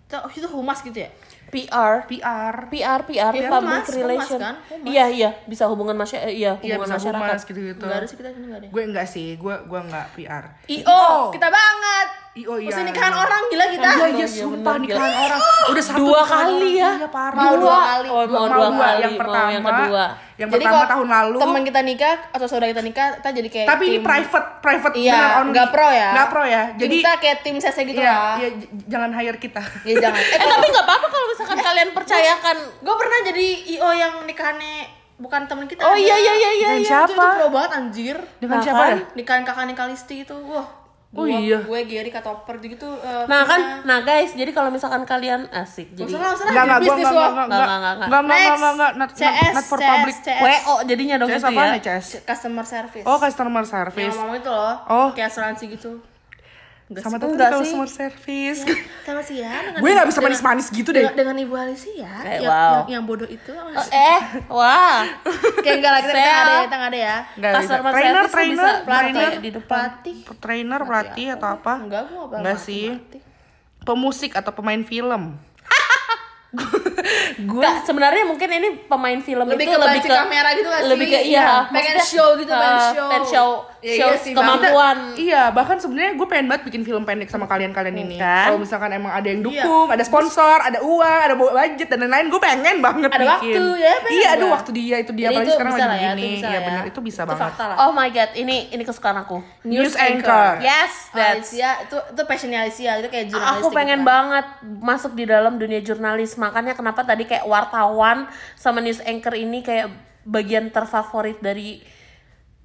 Itu, 0.00 0.16
itu 0.34 0.48
humas 0.48 0.78
gitu 0.80 0.98
ya? 0.98 1.10
PR 1.48 2.04
PR 2.04 2.54
PR 2.68 3.00
PR, 3.08 3.32
PR 3.32 3.48
public 3.48 3.80
humas, 3.82 3.88
relation. 3.90 4.40
humas 4.40 4.44
kan? 4.44 4.54
Humas. 4.68 4.86
Iya 4.88 5.04
iya, 5.08 5.30
bisa 5.48 5.64
hubungan 5.66 5.96
masyarakat 5.96 6.30
iya, 6.30 6.52
iya 6.60 6.76
hubungan 6.76 6.88
bisa 6.92 6.96
masyarakat. 7.00 7.28
humas 7.32 7.42
gitu-gitu 7.44 7.84
Enggak 7.84 7.98
ada 7.98 8.06
sih 8.06 8.16
kita 8.16 8.28
sini 8.30 8.44
enggak 8.46 8.60
ada. 8.60 8.68
gue 8.68 8.82
enggak 8.84 9.06
sih 9.08 9.28
gue 9.34 9.54
gue 9.64 9.80
enggak 9.80 10.06
PR 10.12 10.44
IO, 10.68 11.04
kita 11.32 11.48
banget. 11.48 12.08
IO 12.34 12.54
iya 12.54 12.68
Mesti 12.68 12.82
nikahan 12.84 13.14
orang 13.14 13.42
gila 13.48 13.66
kita. 13.66 13.88
Iya, 13.88 14.06
iya, 14.06 14.06
iya, 14.14 14.26
sumpah 14.28 14.74
bener, 14.74 14.84
nikahan 14.84 15.14
orang. 15.16 15.40
Udah 15.66 15.82
satu 15.82 15.98
Dua 15.98 16.20
nikahan 16.20 16.46
kali 16.46 16.70
ya? 16.72 16.90
Iya, 16.94 17.08
parah. 17.08 17.34
Mau 17.36 17.54
dua 17.56 17.76
kali. 17.82 18.06
Oh, 18.08 18.22
mau 18.24 18.46
dua 18.46 18.68
kali, 18.70 19.00
Yang 19.00 19.10
mau 19.10 19.20
pertama, 19.20 19.48
yang 19.48 19.64
kedua. 19.64 20.04
Yang 20.38 20.48
jadi 20.48 20.64
pertama 20.64 20.86
tahun 20.86 21.08
lalu. 21.10 21.36
teman 21.42 21.62
kita 21.66 21.80
nikah 21.82 22.14
atau 22.30 22.46
saudara 22.46 22.68
kita 22.68 22.82
nikah, 22.82 23.08
kita 23.18 23.30
jadi 23.34 23.48
kayak 23.48 23.66
Tapi 23.66 23.84
ini 23.84 23.92
tim- 23.92 24.06
private, 24.06 24.46
private 24.60 24.94
Iya, 24.94 25.12
benar 25.12 25.30
only. 25.34 25.50
nggak 25.50 25.68
pro 25.68 25.88
ya. 25.90 26.08
Nggak 26.14 26.28
pro 26.28 26.44
ya. 26.44 26.62
Jadi 26.78 26.94
kita 26.96 27.12
kayak 27.18 27.36
tim 27.42 27.56
sese 27.58 27.80
gitu 27.82 27.98
iya, 27.98 28.12
lah. 28.12 28.34
iya, 28.38 28.48
jangan 28.86 29.10
hire 29.12 29.38
kita. 29.38 29.62
Ya 29.82 29.94
jangan. 30.00 30.22
Eh, 30.28 30.38
Eh 30.38 30.46
tapi 30.46 30.66
nggak 30.68 30.84
apa-apa 30.84 31.06
kalau 31.08 31.26
misalkan 31.28 31.58
kalian 31.58 31.88
percayakan 31.90 32.56
gue 32.78 32.94
pernah 32.94 33.18
jadi 33.24 33.46
IO 33.72 33.90
yang 33.92 34.14
nikahannya 34.22 34.74
bukan 35.18 35.42
temen 35.44 35.66
kita 35.66 35.82
Oh 35.82 35.92
iya 35.92 36.14
iya 36.14 36.34
iya 36.36 36.50
iya. 36.54 36.68
Dengan 36.70 36.78
iya. 36.78 36.88
siapa? 36.88 37.10
itu, 37.10 37.18
itu 37.18 37.34
pro 37.34 37.46
banget 37.50 37.70
anjir 37.72 38.16
Dengan 38.38 38.58
siapa 38.62 38.78
kan? 38.80 38.90
ya? 38.92 38.98
nikahin 39.12 39.42
kakak 39.42 39.64
nikah 39.66 39.86
Listi 39.86 40.16
itu 40.22 40.36
wah 40.44 40.66
Oh 41.18 41.24
gua, 41.24 41.38
iya. 41.38 41.58
gue 41.58 41.80
Gary 41.84 42.08
Katoper 42.08 42.54
gitu 42.60 42.86
eh, 42.96 43.24
Nah 43.24 43.42
kan, 43.42 43.60
nah 43.82 43.98
guys, 44.00 44.30
jadi 44.32 44.50
kalau 44.50 44.68
misalkan 44.68 45.02
kalian 45.02 45.50
asik, 45.50 45.90
Nggak 45.90 45.98
jadi 46.00 46.12
nggak 46.14 46.30
usah 46.30 46.44
lah, 46.44 46.48
Enggak, 46.48 46.64
enggak, 46.64 46.78
jadi 46.78 46.84
gua 46.84 46.94
bisnis 46.94 47.04
enggak, 47.04 47.12
lo. 47.12 47.18
enggak, 47.18 47.44
enggak, 47.44 47.58
Nggak, 47.58 47.58
nggak, 47.58 47.78
nggak. 47.78 47.92
enggak, 47.98 48.20
enggak, 48.20 48.38
Next. 48.38 48.54
enggak, 48.54 48.72
enggak, 48.72 48.92
not, 48.94 49.10
CS, 49.12 49.52
not 49.52 49.64
for 49.64 49.78
CS, 49.78 49.88
public. 49.88 50.16
CS. 50.20 50.40
WO 50.40 50.74
jadinya 50.84 51.14
dong 51.16 51.28
CS 51.28 51.34
itu 51.34 51.48
apaan 51.48 51.68
ya. 51.68 51.80
CS? 51.80 52.06
customer 52.24 52.64
service 52.64 53.04
Oh, 53.04 53.16
customer 53.16 53.50
yang 53.56 53.66
service. 53.66 54.14
ngomong 54.14 54.36
itu 54.36 54.48
loh 54.48 54.74
Oh. 54.86 55.08
kayak 55.12 55.28
asuransi 55.28 55.64
gitu 55.68 55.90
Sama 56.90 57.04
sih, 57.10 57.20
tadi 57.20 57.28
enggak 57.30 57.50
sih. 57.50 57.60
customer 57.60 57.88
service. 57.90 58.60
sama 59.02 59.20
sih 59.20 59.36
ya 59.38 59.52
dengan 59.60 59.80
Gue 59.82 59.90
nggak 59.90 60.06
bisa 60.06 60.18
dengan- 60.18 60.32
manis-manis 60.32 60.66
gitu 60.70 60.88
deh. 60.88 61.04
dengan, 61.04 61.14
dengan 61.14 61.36
ibu 61.38 61.54
Alicia 61.54 61.92
ya 61.94 62.14
Eh, 62.22 62.38
yang, 62.40 62.48
wow. 62.48 62.72
yang, 62.72 62.84
yang 62.90 63.02
bodoh 63.04 63.28
itu 63.28 63.52
Oh, 63.52 63.84
eh, 63.86 64.20
wah. 64.48 65.04
kayak 65.64 65.76
enggak 65.78 65.92
Saya- 65.94 66.08
nggak 66.08 66.32
ada 66.32 66.48
ya 66.48 66.60
kita 66.62 66.74
nggak 66.74 66.88
ada 66.88 66.98
ya 66.98 67.16
Enggak 67.34 67.52
bisa. 67.52 67.74
Trainer, 67.76 67.84
tuh 67.84 67.92
trainer, 67.92 68.24
bisa 68.24 68.70
trainer, 68.80 68.84
pelatih 69.20 69.28
di 69.38 69.50
depan. 69.52 69.68
pelatih 69.68 70.16
trainer, 70.38 70.80
pelatih 70.82 71.26
atau 71.30 71.48
apa? 71.50 71.74
enggak 71.78 72.02
gue 72.04 72.16
nggak 72.18 72.40
Enggak 72.40 72.58
sih. 72.58 72.86
Pemusik 73.80 74.32
atau 74.34 74.50
pemain 74.50 74.80
film. 74.82 75.36
gue 77.38 77.68
sebenarnya 77.84 78.24
mungkin 78.24 78.48
ini 78.50 78.68
pemain 78.82 79.20
film 79.20 79.44
lebih 79.46 79.68
itu 79.68 79.70
ke 79.70 79.78
lebih 79.78 80.00
ke 80.00 80.08
kamera 80.10 80.48
gitu 80.50 80.64
gak 80.66 80.80
sih 80.80 80.88
lebih 80.88 81.06
ke 81.06 81.18
iya, 81.22 81.68
pengen 81.68 81.98
show 82.00 82.28
gitu 82.34 82.48
pengen 82.50 82.72
eh, 82.72 82.88
show 82.88 83.06
pengen 83.06 83.24
show, 83.28 83.48
Ya, 83.78 83.94
show 83.94 84.10
iya 84.10 84.18
sih, 84.18 84.32
kemampuan. 84.34 85.14
Iya, 85.14 85.42
bahkan 85.54 85.78
sebenarnya 85.78 86.18
gue 86.18 86.26
pengen 86.26 86.50
banget 86.50 86.66
bikin 86.66 86.82
film 86.82 87.06
pendek 87.06 87.30
sama 87.30 87.46
kalian-kalian 87.46 87.94
ini. 87.94 88.16
Kan? 88.18 88.50
Kalau 88.50 88.58
misalkan 88.58 88.90
emang 88.90 89.14
ada 89.14 89.28
yang 89.30 89.38
dukung, 89.38 89.86
ada 89.86 90.02
sponsor, 90.02 90.58
ada 90.58 90.82
uang, 90.82 91.20
ada 91.30 91.34
budget 91.38 91.86
dan 91.86 92.02
lain-lain, 92.02 92.26
gue 92.26 92.40
pengen 92.42 92.76
banget 92.82 93.10
Ada 93.14 93.18
bikin. 93.22 93.54
waktu, 93.54 93.64
ya, 93.78 93.92
pengen 94.02 94.18
Iya, 94.18 94.28
ada 94.34 94.46
waktu 94.50 94.70
dia 94.74 94.96
itu 94.98 95.12
dia 95.14 95.26
Jadi 95.30 95.34
apalagi 95.34 95.46
itu 95.46 95.54
sekarang 95.54 95.72
lagi 95.72 95.86
ya, 95.86 95.94
begini. 95.94 96.30
Iya 96.38 96.48
lah 96.50 96.60
benar, 96.66 96.82
ya. 96.82 96.90
itu 96.90 97.00
bisa 97.00 97.20
itu 97.22 97.30
banget. 97.30 97.52
Oh 97.78 97.90
my 97.94 98.08
god, 98.10 98.30
ini 98.34 98.56
ini 98.74 98.82
kesukaan 98.82 99.18
aku. 99.22 99.38
News 99.62 99.94
anchor. 99.94 100.58
Yes, 100.58 100.92
that's 101.14 101.54
Alicia 101.54 101.70
itu 101.86 101.96
itu 102.02 102.22
passionnya 102.26 102.58
Alicia 102.66 102.92
itu 102.98 103.08
kayak 103.14 103.26
jurnalis 103.30 103.62
Aku 103.62 103.66
pengen 103.70 104.00
banget 104.02 104.46
masuk 104.82 105.14
di 105.14 105.22
dalam 105.22 105.54
dunia 105.54 105.78
jurnalis. 105.78 106.34
Makanya 106.34 106.74
kenapa 106.74 107.06
tadi 107.06 107.30
kayak 107.30 107.46
wartawan 107.46 108.26
sama 108.58 108.82
news 108.82 108.98
anchor 109.06 109.38
ini 109.38 109.62
kayak 109.62 109.86
bagian 110.26 110.68
terfavorit 110.68 111.38
dari 111.38 111.80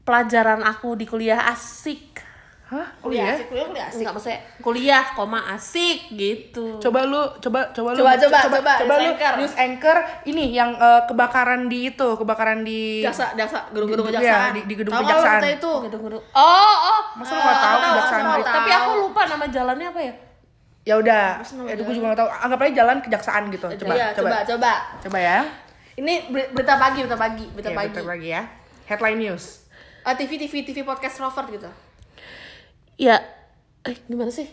pelajaran 0.03 0.61
aku 0.61 0.93
di 0.93 1.05
kuliah 1.05 1.47
asik. 1.47 2.19
Hah? 2.65 2.89
Kuliah 2.97 3.21
iya? 3.23 3.33
asik 3.35 3.47
kuliah 3.47 3.65
kuliah 3.65 3.85
asik 3.85 3.97
Enggak 3.99 4.13
maksudnya 4.13 4.39
kuliah, 4.59 5.03
koma 5.13 5.39
asik 5.51 5.99
gitu. 6.11 6.65
Coba 6.79 7.05
lu, 7.05 7.21
coba 7.37 7.69
coba 7.69 7.89
lu 7.91 7.97
Coba, 8.01 8.11
coba, 8.17 8.37
coba, 8.49 8.71
coba 8.79 8.93
news 8.95 9.03
lu 9.03 9.11
anchor. 9.13 9.33
news 9.37 9.55
anchor 9.55 9.97
ini 10.25 10.45
yang 10.51 10.73
eh, 10.73 11.01
kebakaran 11.05 11.67
di 11.67 11.79
itu, 11.87 12.07
kebakaran 12.15 12.59
di 12.61 12.99
jaksa 12.99 13.31
jaksa 13.33 13.69
gedung-gedung 13.69 14.09
Iya, 14.09 14.17
kejaksaan 14.17 14.51
di- 14.53 14.65
di 14.65 14.75
gedung 14.75 14.89
Tahu 14.91 14.99
lu 14.99 15.07
kejaksaan. 15.07 15.39
berita 15.39 15.49
itu 15.53 15.71
Gedung-gedung. 15.85 16.23
Oh, 16.33 16.75
oh. 16.89 17.01
Masa 17.13 17.31
lu 17.31 17.39
nggak 17.39 17.59
tahu 17.59 17.77
tahu, 17.77 17.83
kejaksaan 17.85 18.21
tahu, 18.23 18.33
tahu. 18.41 18.55
Tapi 18.55 18.71
aku 18.73 18.91
lupa 18.99 19.21
nama 19.23 19.45
jalannya 19.47 19.87
apa 19.87 20.01
ya? 20.01 20.13
Ya 20.83 20.95
udah, 20.97 21.25
ya 21.63 21.73
gue 21.77 21.93
juga 21.93 22.05
gak 22.09 22.19
tahu. 22.19 22.29
Anggap 22.41 22.59
aja 22.59 22.71
jalan 22.75 22.97
kejaksaan 22.99 23.43
gitu. 23.47 23.67
Coba, 23.77 23.93
iya 23.93 24.11
coba, 24.11 24.27
coba 24.27 24.37
coba 24.43 24.71
coba 24.99 25.17
ya. 25.17 25.39
ini 25.93 26.27
ber- 26.27 26.51
berita 26.51 26.75
pagi 26.75 26.99
berita 26.99 27.15
pagi 27.15 27.45
berita 27.47 27.69
Iya, 27.69 27.77
pagi 27.77 27.87
bentar 27.93 28.03
lagi 28.09 28.27
ya. 28.29 28.41
Headline 28.83 29.19
news. 29.21 29.62
Ah, 30.03 30.13
TV 30.13 30.35
TV 30.37 30.63
TV 30.63 30.77
podcast 30.81 31.15
Robert 31.17 31.47
gitu 31.49 31.69
Ya, 32.95 33.23
eh 33.81 33.97
gimana 34.05 34.29
sih? 34.29 34.45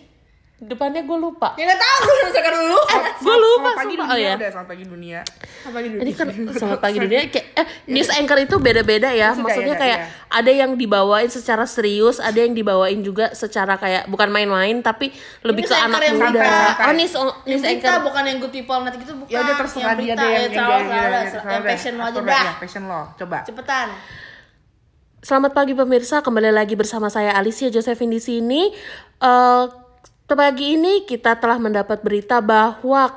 Depannya 0.57 1.01
gue 1.01 1.17
lupa. 1.17 1.57
ya 1.57 1.65
nggak 1.65 1.77
tahu 1.79 2.01
lu 2.07 2.23
misalkan 2.23 2.53
dulu 2.55 2.81
Gue 3.19 3.33
lupa 3.35 3.57
Selamat 3.65 3.77
pagi 3.79 3.89
sumpah. 3.91 4.05
dunia 4.05 4.13
Oh 4.13 4.19
ya. 4.19 4.33
udah 4.35 4.49
selamat 4.51 4.69
pagi 4.69 4.85
dunia. 4.85 5.21
apa 5.61 5.77
gitu 5.79 5.95
Ini 5.97 6.13
kan 6.13 6.27
selamat 6.51 6.81
pagi 6.81 6.99
dunia 7.01 7.19
kayak 7.33 7.47
eh, 7.55 7.67
news 7.87 8.09
anchor 8.11 8.39
itu 8.39 8.57
beda-beda 8.59 9.09
ya. 9.11 9.29
Sudah, 9.31 9.41
Maksudnya 9.43 9.73
ya, 9.73 9.81
kayak 9.81 9.99
ya. 9.99 10.07
ada 10.31 10.53
yang 10.55 10.71
dibawain 10.75 11.29
secara 11.29 11.65
serius, 11.65 12.17
ada 12.19 12.37
yang 12.37 12.53
dibawain 12.53 13.01
juga 13.01 13.33
secara 13.35 13.75
kayak 13.75 14.05
bukan 14.07 14.29
main-main 14.29 14.77
tapi 14.79 15.09
lebih 15.43 15.65
ke 15.65 15.73
anak 15.73 16.01
yang 16.03 16.17
muda. 16.19 16.41
santai. 16.41 16.81
Oh, 16.83 16.93
news 16.95 17.13
yang 17.15 17.25
news 17.47 17.63
berita 17.63 17.73
anchor. 17.91 18.01
bukan 18.05 18.23
yang 18.23 18.39
good 18.39 18.53
people 18.53 18.79
nanti 18.79 18.97
gitu 18.99 19.13
bukan 19.17 19.31
Ya 19.31 19.39
udah 19.39 19.55
terserah 19.59 19.95
dia 19.97 20.13
deh 20.15 20.29
yang 20.29 20.29
ya, 20.31 20.41
yang 20.41 20.53
salah, 20.53 20.77
yang- 20.77 20.85
salah, 20.87 21.01
yang- 21.01 21.31
salah. 21.31 21.51
yang 21.51 21.65
passion 21.67 21.93
lo 21.95 22.03
aja 22.03 22.11
atur 22.11 22.23
dah 22.23 22.37
ya, 22.39 22.53
passion 22.57 22.83
lo. 22.85 23.01
Coba. 23.17 23.39
cepetan 23.43 23.89
Selamat 25.21 25.53
pagi 25.53 25.77
pemirsa, 25.77 26.25
kembali 26.25 26.49
lagi 26.49 26.73
bersama 26.81 27.13
saya 27.13 27.37
Alicia 27.37 27.69
Josephine 27.69 28.17
di 28.17 28.21
sini. 28.25 28.63
Eh 29.21 29.65
pagi 30.31 30.79
ini 30.81 31.05
kita 31.05 31.37
telah 31.37 31.61
mendapat 31.61 32.01
berita 32.01 32.41
bahwa 32.41 33.11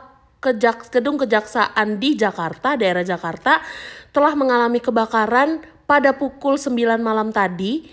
kejak 0.43 0.91
gedung 0.91 1.15
kejaksaan 1.15 2.01
di 2.03 2.19
Jakarta, 2.19 2.75
daerah 2.75 3.07
Jakarta, 3.07 3.63
telah 4.11 4.35
mengalami 4.35 4.83
kebakaran 4.83 5.63
pada 5.87 6.11
pukul 6.11 6.59
9 6.59 6.75
malam 6.99 7.31
tadi. 7.31 7.87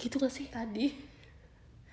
Gitu 0.00 0.16
gak 0.16 0.32
sih? 0.32 0.48
tadi 0.48 0.90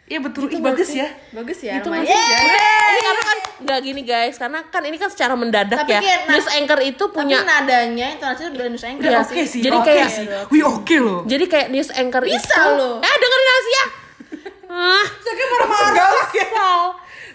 Iya 0.09 0.23
betul, 0.25 0.49
Gitu 0.49 0.57
Ih, 0.57 0.63
bagus 0.63 0.89
sih? 0.89 1.03
ya. 1.03 1.09
bagus 1.35 1.59
ya 1.61 1.77
Gitu 1.77 1.91
lumayan. 1.91 2.07
nggak 2.07 2.15
sih? 2.15 2.57
Ini 2.89 2.99
karena 3.03 3.23
kan 3.27 3.39
nggak 3.59 3.79
gini 3.81 4.01
guys, 4.01 4.35
karena 4.35 4.63
kan 4.63 4.81
ini 4.81 4.95
kan 4.95 5.07
secara 5.07 5.33
mendadak 5.33 5.75
Tapi 5.77 5.91
ya. 5.91 5.99
kayak 5.99 6.19
News 6.27 6.47
anchor 6.49 6.79
itu 6.81 7.03
punya 7.07 7.37
tapi 7.37 7.49
nadanya 7.49 8.07
intonasi 8.11 8.41
itu 8.41 8.51
dari 8.53 8.69
news 8.69 8.83
anchor 8.83 9.03
nggak 9.05 9.23
Oke 9.25 9.43
sih. 9.43 9.59
Jadi 9.59 9.75
oke 9.75 9.85
kayak- 9.85 10.09
sih. 10.09 10.25
Wih, 10.49 10.63
oke 10.63 10.95
loh. 10.97 11.19
jadi 11.23 11.45
kayak 11.45 11.67
news 11.69 11.91
anchor 11.91 12.23
Bisa 12.23 12.39
itu 12.39 12.69
loh. 12.73 12.95
Eh 12.99 13.15
dengerin 13.15 13.49
Asia. 13.53 13.83
Ah, 14.69 15.05
Langsung 15.59 15.91
galak 15.91 16.31
ya. 16.31 16.45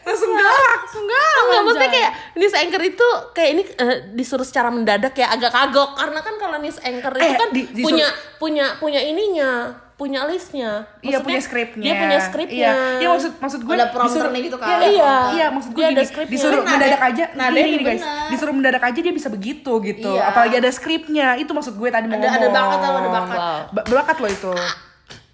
Langsung 0.03 0.31
galak, 0.31 0.61
langsung 0.79 1.05
galak. 1.05 1.43
Enggak, 1.43 1.61
maksudnya 1.63 1.91
kayak 1.91 2.11
news 2.35 2.55
anchor 2.55 2.83
itu 2.83 3.07
kayak 3.33 3.51
ini 3.51 3.63
eh, 3.75 3.97
disuruh 4.11 4.43
secara 4.43 4.69
mendadak 4.69 5.13
ya 5.13 5.29
agak 5.29 5.49
kagok 5.51 5.93
karena 5.95 6.21
kan 6.21 6.35
kalau 6.37 6.57
news 6.59 6.77
anchor 6.79 7.13
itu 7.15 7.25
Eh, 7.27 7.35
kan 7.35 7.49
di- 7.51 7.69
disuruh- 7.71 7.89
punya 7.91 8.09
punya 8.39 8.67
punya 8.77 9.01
ininya, 9.03 9.51
punya 9.95 10.27
listnya. 10.27 10.91
Iya 11.01 11.23
punya 11.23 11.39
skripnya. 11.39 11.85
Dia 11.87 11.95
punya 11.95 12.19
skripnya. 12.19 12.71
Iya, 12.75 12.99
iya 12.99 13.09
maksud 13.09 13.33
maksud 13.39 13.61
gue 13.63 13.75
Ada 13.75 13.89
prompternya 13.89 14.41
gitu 14.43 14.57
kan. 14.59 14.69
Iya, 14.69 14.79
iya. 14.91 15.15
Iya, 15.31 15.47
maksud 15.49 15.71
gue 15.71 15.85
ada 15.85 15.95
gini, 15.95 16.03
skripnya. 16.05 16.33
disuruh 16.35 16.59
Nada- 16.59 16.71
mendadak 16.75 17.03
aja. 17.05 17.25
nadanya 17.33 17.67
Gini, 17.71 17.85
guys, 17.85 18.03
disuruh 18.29 18.53
mendadak 18.53 18.83
aja 18.83 18.99
dia 18.99 19.15
bisa 19.15 19.29
begitu 19.31 19.73
gitu. 19.81 20.11
Iya. 20.11 20.23
Apalagi 20.29 20.55
ada 20.59 20.71
skripnya. 20.71 21.27
Itu 21.37 21.55
maksud 21.55 21.75
gue 21.75 21.89
tadi 21.89 22.07
mau 22.07 22.19
Ada- 22.19 22.31
ada 22.33 22.49
bakat 22.51 22.79
tau, 22.81 22.95
ada 22.97 23.11
bakat. 23.13 23.39
Wow. 23.39 23.59
Ba- 23.71 23.87
bakat 23.95 24.17
lo 24.19 24.29
itu. 24.29 24.53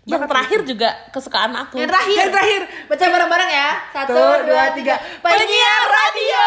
Yang 0.02 0.22
terakhir 0.26 0.60
juga 0.64 0.88
kesukaan 1.08 1.52
aku. 1.54 1.76
yang 1.76 1.86
terakhir 1.86 2.16
Yang 2.18 2.30
terakhir. 2.32 2.62
baca 2.84 3.04
bareng-bareng 3.06 3.50
ya 3.52 3.68
satu 3.92 4.10
Tuh, 4.10 4.36
dua 4.42 4.64
tiga 4.72 4.94
penyiar 5.20 5.82
radio 5.86 6.46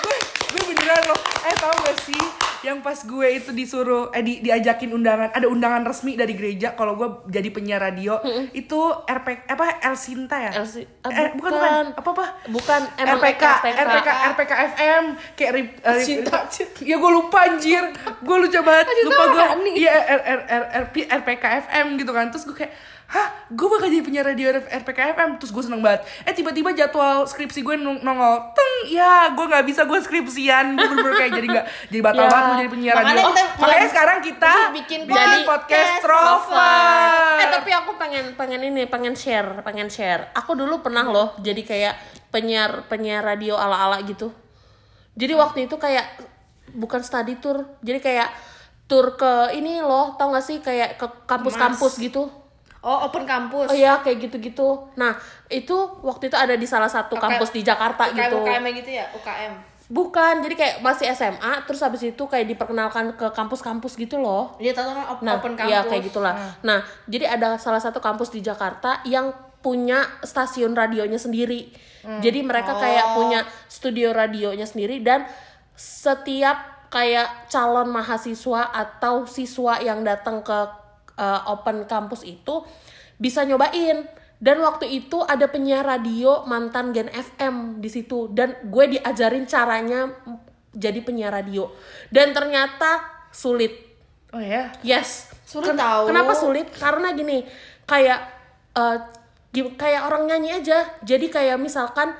gue, 0.00 0.16
gue 0.48 0.62
beneran 0.66 1.02
loh. 1.06 1.20
Eh 1.44 1.54
tau 1.54 1.74
gak 1.76 1.96
sih 2.02 2.22
yang 2.62 2.78
pas 2.78 2.94
gue 2.94 3.28
itu 3.28 3.50
disuruh 3.50 4.14
eh 4.14 4.22
di, 4.22 4.38
diajakin 4.38 4.94
undangan 4.94 5.34
ada 5.34 5.46
undangan 5.50 5.82
resmi 5.82 6.14
dari 6.14 6.38
gereja 6.38 6.78
kalau 6.78 6.94
gue 6.94 7.08
jadi 7.26 7.50
penyiar 7.50 7.82
radio 7.82 8.22
itu 8.54 8.78
RP 9.02 9.50
apa 9.50 9.82
El 9.82 9.98
Sinta 9.98 10.38
ya? 10.38 10.50
LC 10.62 10.86
ah, 11.02 11.10
eh, 11.10 11.28
bukan 11.34 11.50
bukan 11.50 11.52
bukan. 11.52 11.84
apa 11.98 12.10
apa? 12.10 12.26
Bukan, 12.48 12.80
RPK 12.96 13.42
RPK. 13.42 13.78
RPK 13.82 14.08
RPK 14.32 14.52
FM 14.74 15.04
kayak 15.34 15.50
rip, 15.52 15.68
eh, 15.82 15.90
rip- 15.90 16.06
Cinta. 16.06 16.38
ya 16.80 16.96
gue 16.96 17.10
lupa 17.10 17.38
anjir. 17.44 17.82
Gue 18.22 18.36
lupa. 18.38 18.58
Banget 18.62 18.86
lupa 19.02 19.22
gue. 19.28 19.46
iya 19.74 19.92
R- 19.92 20.24
R- 20.24 20.46
R- 20.46 20.68
RP 20.86 20.94
RPK 21.10 21.44
FM 21.66 21.86
gitu 21.98 22.12
kan. 22.14 22.30
Terus 22.30 22.46
gue 22.46 22.56
kayak 22.56 22.72
hah 23.12 23.28
gue 23.46 23.68
bakal 23.68 23.84
jadi 23.86 24.00
penyiar 24.00 24.24
radio 24.24 24.48
RPK 24.56 25.12
FM 25.12 25.30
terus 25.36 25.52
gue 25.52 25.60
seneng 25.60 25.78
banget 25.78 26.00
eh 26.24 26.32
tiba-tiba 26.32 26.72
jadwal 26.72 27.22
skripsi 27.22 27.60
gue 27.60 27.76
nong- 27.76 28.00
nongol 28.00 28.50
teng 28.50 28.74
ya 28.88 29.28
gue 29.28 29.44
nggak 29.44 29.62
bisa 29.62 29.84
gue 29.84 30.00
skripsian 30.00 30.72
gue 30.72 30.80
bener-bener 30.82 31.16
kayak 31.18 31.32
jadi 31.34 31.46
nggak 31.50 31.66
jadi 31.88 32.00
batal 32.00 32.24
Ya. 32.24 32.30
banget 32.30 32.44
mau 32.44 32.56
jadi 32.56 32.70
penyiar 32.70 32.94
radio 32.94 33.04
Makanya 33.04 33.24
kita- 33.28 33.52
makanya 33.60 33.88
sekarang 33.88 34.18
kita 34.20 34.52
bikin 34.74 35.00
bikin 35.04 35.40
podcast. 35.44 35.92
Trover 36.00 37.36
Eh 37.36 37.48
tapi 37.50 37.70
aku 37.70 37.90
pengen 37.94 38.24
pengen 38.32 38.60
ini 38.62 38.86
pengen 38.86 39.12
share 39.12 39.60
pengen 39.60 39.86
share. 39.86 40.32
Aku 40.32 40.54
dulu 40.54 40.80
pernah 40.80 41.04
loh 41.04 41.36
jadi 41.38 41.60
kayak 41.60 41.94
penyiar 42.30 42.86
penyiar 42.86 43.20
radio 43.20 43.54
ala 43.54 43.76
ala 43.82 44.00
gitu. 44.00 44.32
Jadi 45.12 45.32
waktu 45.34 45.58
itu 45.66 45.76
kayak 45.76 46.08
bukan 46.72 47.04
study 47.04 47.36
tour, 47.36 47.68
jadi 47.80 48.00
kayak 48.00 48.28
tour 48.86 49.12
ke 49.12 49.32
ini 49.52 49.78
loh, 49.78 50.16
tau 50.16 50.32
gak 50.32 50.40
sih 50.40 50.58
kayak 50.58 50.96
ke 50.96 51.06
kampus-kampus 51.26 52.00
gitu. 52.00 52.32
Oh 52.82 53.06
open 53.06 53.22
kampus 53.22 53.70
Oh 53.70 53.74
iya 53.74 54.02
kayak 54.02 54.28
gitu-gitu. 54.28 54.90
Nah 54.98 55.14
itu 55.46 55.74
waktu 56.02 56.28
itu 56.28 56.36
ada 56.36 56.58
di 56.58 56.66
salah 56.66 56.90
satu 56.90 57.14
UKM 57.14 57.22
kampus 57.24 57.50
di 57.54 57.62
Jakarta 57.62 58.10
UKM, 58.10 58.18
gitu. 58.18 58.36
UKM 58.42 58.64
gitu 58.76 58.90
ya 58.92 59.06
UKM 59.14 59.54
Bukan, 59.92 60.40
jadi 60.40 60.54
kayak 60.56 60.76
masih 60.80 61.04
SMA, 61.12 61.68
terus 61.68 61.84
habis 61.84 62.00
itu 62.00 62.24
kayak 62.24 62.48
diperkenalkan 62.48 63.12
ke 63.12 63.28
kampus-kampus 63.28 64.00
gitu 64.00 64.16
loh. 64.16 64.56
dia 64.56 64.72
tahu 64.72 64.88
kan 64.88 65.04
op- 65.04 65.20
Nah, 65.20 65.36
open 65.36 65.52
kampus 65.52 65.68
iya 65.68 65.84
kayak 65.84 66.02
gitulah. 66.08 66.32
Nah, 66.64 66.80
jadi 67.04 67.36
ada 67.36 67.60
salah 67.60 67.76
satu 67.76 68.00
kampus 68.00 68.32
di 68.32 68.40
Jakarta 68.40 69.04
yang 69.04 69.36
punya 69.60 70.00
stasiun 70.24 70.72
radionya 70.72 71.20
sendiri. 71.20 71.68
Jadi 72.02 72.40
mereka 72.40 72.72
kayak 72.74 73.14
punya 73.14 73.44
studio 73.68 74.16
radionya 74.16 74.64
sendiri 74.64 75.04
dan 75.04 75.28
setiap 75.76 76.88
kayak 76.88 77.48
calon 77.48 77.88
mahasiswa 77.88 78.72
atau 78.72 79.24
siswa 79.24 79.76
yang 79.80 80.02
datang 80.02 80.40
ke 80.40 80.58
uh, 81.14 81.48
open 81.48 81.84
kampus 81.84 82.22
itu 82.22 82.62
bisa 83.16 83.42
nyobain. 83.42 84.04
Dan 84.36 84.58
waktu 84.58 84.90
itu 84.90 85.22
ada 85.22 85.46
penyiar 85.46 85.86
radio 85.86 86.42
mantan 86.42 86.90
Gen 86.90 87.06
FM 87.06 87.78
di 87.78 87.86
situ 87.86 88.26
dan 88.28 88.58
gue 88.64 88.90
diajarin 88.90 89.46
caranya 89.46 90.10
jadi 90.68 90.98
penyiar 90.98 91.30
radio 91.30 91.70
dan 92.08 92.34
ternyata 92.34 93.06
sulit 93.30 93.70
Oh 94.34 94.42
ya. 94.42 94.74
yes 94.82 95.30
Sulit 95.46 95.70
Ken- 95.70 95.78
tahu. 95.78 96.10
kenapa 96.10 96.34
sulit 96.34 96.66
karena 96.74 97.14
gini 97.14 97.46
kayak 97.86 98.18
gi- 99.52 99.76
kayak 99.76 100.08
orang 100.08 100.26
nyanyi 100.26 100.58
aja 100.58 100.90
jadi 101.02 101.26
kayak 101.28 101.58
misalkan 101.60 102.10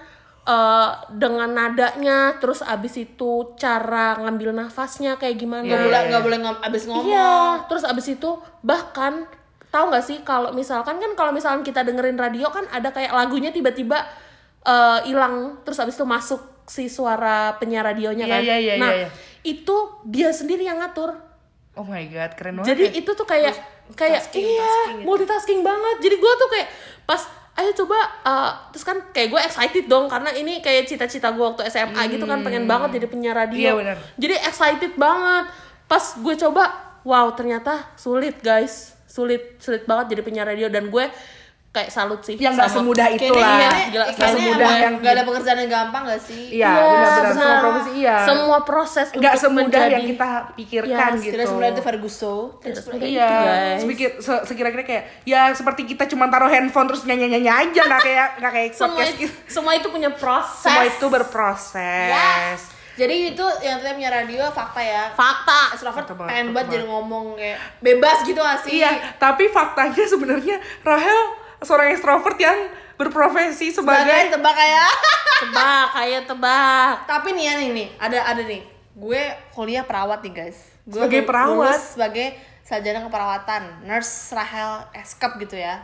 eh, 0.44 0.88
dengan 1.12 1.46
nadanya 1.48 2.34
terus 2.36 2.60
abis 2.60 2.98
itu 3.00 3.30
cara 3.54 4.18
ngambil 4.18 4.50
nafasnya 4.52 5.14
kayak 5.14 5.36
gimana 5.36 5.62
nggak 5.62 5.82
boleh 5.82 6.00
nggak 6.08 6.22
boleh 6.22 6.38
ngom- 6.40 6.62
abis 6.62 6.82
ngomong 6.84 7.06
Iya, 7.06 7.34
terus 7.66 7.82
abis 7.82 8.06
itu 8.10 8.30
bahkan 8.60 9.24
tahu 9.68 9.88
nggak 9.88 10.02
sih 10.02 10.18
kalau 10.20 10.50
misalkan 10.50 10.98
kan 10.98 11.12
kalau 11.12 11.30
misalkan 11.30 11.62
kita 11.62 11.80
dengerin 11.80 12.14
radio 12.14 12.48
kan 12.48 12.66
ada 12.68 12.90
kayak 12.90 13.10
lagunya 13.10 13.48
tiba-tiba 13.48 14.02
eh, 14.62 15.00
hilang 15.04 15.62
terus 15.62 15.78
abis 15.78 15.94
itu 15.94 16.04
masuk 16.04 16.42
si 16.64 16.86
suara 16.86 17.54
penyiar 17.56 17.82
radionya 17.84 18.24
Iya, 18.24 18.32
kan. 18.32 18.40
iya, 18.40 18.56
iya, 18.56 18.74
nah, 18.76 18.90
iya, 18.90 18.98
iya. 19.00 19.08
itu 19.42 19.76
dia 20.04 20.30
sendiri 20.30 20.62
yang 20.62 20.78
ngatur. 20.78 21.10
Oh 21.72 21.82
my 21.82 22.04
god, 22.06 22.30
keren 22.34 22.54
banget. 22.56 22.68
Jadi 22.70 22.84
ya. 22.84 22.92
itu 22.98 23.10
tuh 23.12 23.24
kayak 23.24 23.54
kayak 23.92 24.22
multitasking, 24.22 24.44
iya 24.44 24.62
multitasking 24.62 24.94
gitu. 24.94 25.06
multitasking 25.06 25.60
banget. 25.62 25.96
Jadi 26.00 26.16
gue 26.16 26.32
tuh 26.36 26.48
kayak 26.48 26.68
pas 27.02 27.22
ayo 27.52 27.70
coba 27.84 27.98
uh, 28.24 28.50
terus 28.72 28.80
kan 28.80 28.96
kayak 29.12 29.28
gue 29.28 29.40
excited 29.44 29.84
dong 29.84 30.08
karena 30.08 30.32
ini 30.32 30.64
kayak 30.64 30.88
cita-cita 30.88 31.36
gue 31.36 31.44
waktu 31.44 31.68
SMA 31.68 32.16
gitu 32.16 32.24
kan 32.24 32.40
pengen 32.40 32.64
banget 32.64 32.96
jadi 32.96 33.06
penyiar 33.12 33.36
radio. 33.36 33.60
Iya, 33.60 33.72
benar. 33.76 33.96
Jadi 34.16 34.34
excited 34.40 34.92
banget. 34.96 35.44
Pas 35.84 36.04
gue 36.16 36.34
coba, 36.40 36.64
wow 37.04 37.28
ternyata 37.36 37.92
sulit 38.00 38.40
guys, 38.40 38.96
sulit 39.04 39.60
sulit 39.60 39.84
banget 39.84 40.16
jadi 40.16 40.22
penyiar 40.24 40.48
radio 40.48 40.72
dan 40.72 40.88
gue 40.88 41.04
kayak 41.72 41.88
salut 41.88 42.20
sih. 42.20 42.36
yang 42.36 42.52
nggak 42.52 42.68
semudah 42.68 43.08
Kayaknya- 43.08 43.28
itulah. 43.32 43.48
kayaknya- 43.48 43.88
nggak 43.88 44.28
semudah 44.28 44.52
emang 44.60 44.76
yang- 44.76 44.96
nggak 45.00 45.12
ada 45.12 45.24
pekerjaan 45.24 45.58
yang 45.58 45.72
gampang 45.72 46.02
gak 46.04 46.20
sih 46.20 46.42
Iya, 46.52 46.68
Iya, 46.68 46.84
benar-benar 46.84 47.32
semua 47.32 47.56
profesi 47.58 47.90
iya. 47.96 48.16
Semua 48.22 48.58
proses 48.60 49.06
nggak 49.10 49.34
semudah 49.34 49.64
menjadi- 49.80 49.88
yang 49.90 50.04
kita 50.06 50.30
pikirkan 50.52 51.10
Yes, 51.10 51.18
gitu. 51.18 51.32
tidak 51.32 51.46
semudah 51.48 51.68
itu 51.70 51.82
Tidak 52.60 52.76
semudah 52.78 53.06
Iya, 53.08 53.24
itu, 53.24 53.40
guys. 53.42 53.80
se- 54.18 54.44
sekira-kira 54.44 54.82
kayak 54.82 55.04
ya 55.24 55.40
seperti 55.50 55.82
kita 55.86 56.04
cuma 56.06 56.28
taruh 56.28 56.46
handphone 56.46 56.86
terus 56.86 57.02
nyanyi-nyanyi 57.02 57.48
aja 57.48 57.80
nggak 57.82 58.02
kayak 58.02 58.28
nggak 58.38 58.52
kayak 58.52 58.68
semua 58.76 58.92
podcast 58.92 59.08
itu, 59.10 59.20
gitu. 59.22 59.32
semua 59.48 59.72
itu 59.72 59.88
punya 59.88 60.10
proses. 60.12 60.60
Semua 60.62 60.84
itu 60.84 61.06
berproses. 61.08 62.12
Yes. 62.12 62.60
Jadi 62.92 63.32
itu 63.32 63.44
yang 63.62 63.80
tadi 63.80 63.96
punya 63.96 64.12
radio 64.12 64.44
fakta 64.46 64.76
ya. 64.78 65.08
Fakta. 65.10 65.72
Extrovert 65.72 66.04
pengen 66.20 66.52
banget 66.52 66.68
jadi 66.70 66.84
ngomong 66.84 67.32
kayak 67.34 67.56
bebas 67.80 68.20
gitu 68.20 68.36
gak 68.36 68.60
sih? 68.60 68.78
Iya, 68.78 69.16
tapi 69.16 69.48
faktanya 69.48 70.04
sebenarnya 70.04 70.60
Rahel 70.82 71.40
seorang 71.62 71.94
ekstrovert 71.94 72.38
yang 72.38 72.70
berprofesi 72.98 73.72
Sebagai 73.72 74.06
sebagai 74.06 74.34
tebak 74.38 74.54
kayak. 74.54 74.90
Tebak, 75.42 75.86
kayak 75.90 76.22
tebak. 76.30 76.94
Tapi 77.02 77.28
nih 77.34 77.44
ya 77.50 77.52
nih, 77.58 77.68
nih 77.74 77.88
ada 77.98 78.18
ada 78.30 78.42
nih. 78.46 78.62
Gue 78.94 79.18
kuliah 79.50 79.82
perawat 79.82 80.22
nih 80.22 80.30
guys. 80.30 80.70
Gue 80.86 81.02
Sebagai 81.02 81.26
lulus 81.26 81.30
perawat? 81.34 81.78
sebagai 81.82 82.26
sarjana 82.62 83.02
keperawatan, 83.02 83.62
nurse 83.82 84.30
Rahel 84.30 84.86
Eskap 84.94 85.42
gitu 85.42 85.58
ya. 85.58 85.82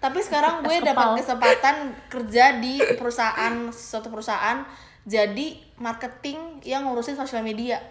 Tapi 0.00 0.24
sekarang 0.24 0.64
gue 0.64 0.80
dapat 0.80 1.20
kesempatan 1.20 1.92
kerja 2.08 2.56
di 2.56 2.80
perusahaan 2.96 3.68
suatu 3.68 4.08
perusahaan 4.08 4.64
jadi 5.04 5.60
marketing 5.76 6.64
yang 6.64 6.88
ngurusin 6.88 7.20
sosial 7.20 7.44
media. 7.44 7.84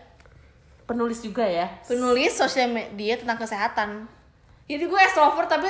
Penulis 0.89 1.21
juga 1.21 1.45
ya. 1.45 1.69
penulis 1.85 2.33
sosial 2.33 2.73
media 2.73 3.13
tentang 3.13 3.37
kesehatan 3.37 4.09
jadi 4.69 4.85
gue 4.85 5.01
extrovert 5.01 5.49
tapi 5.49 5.65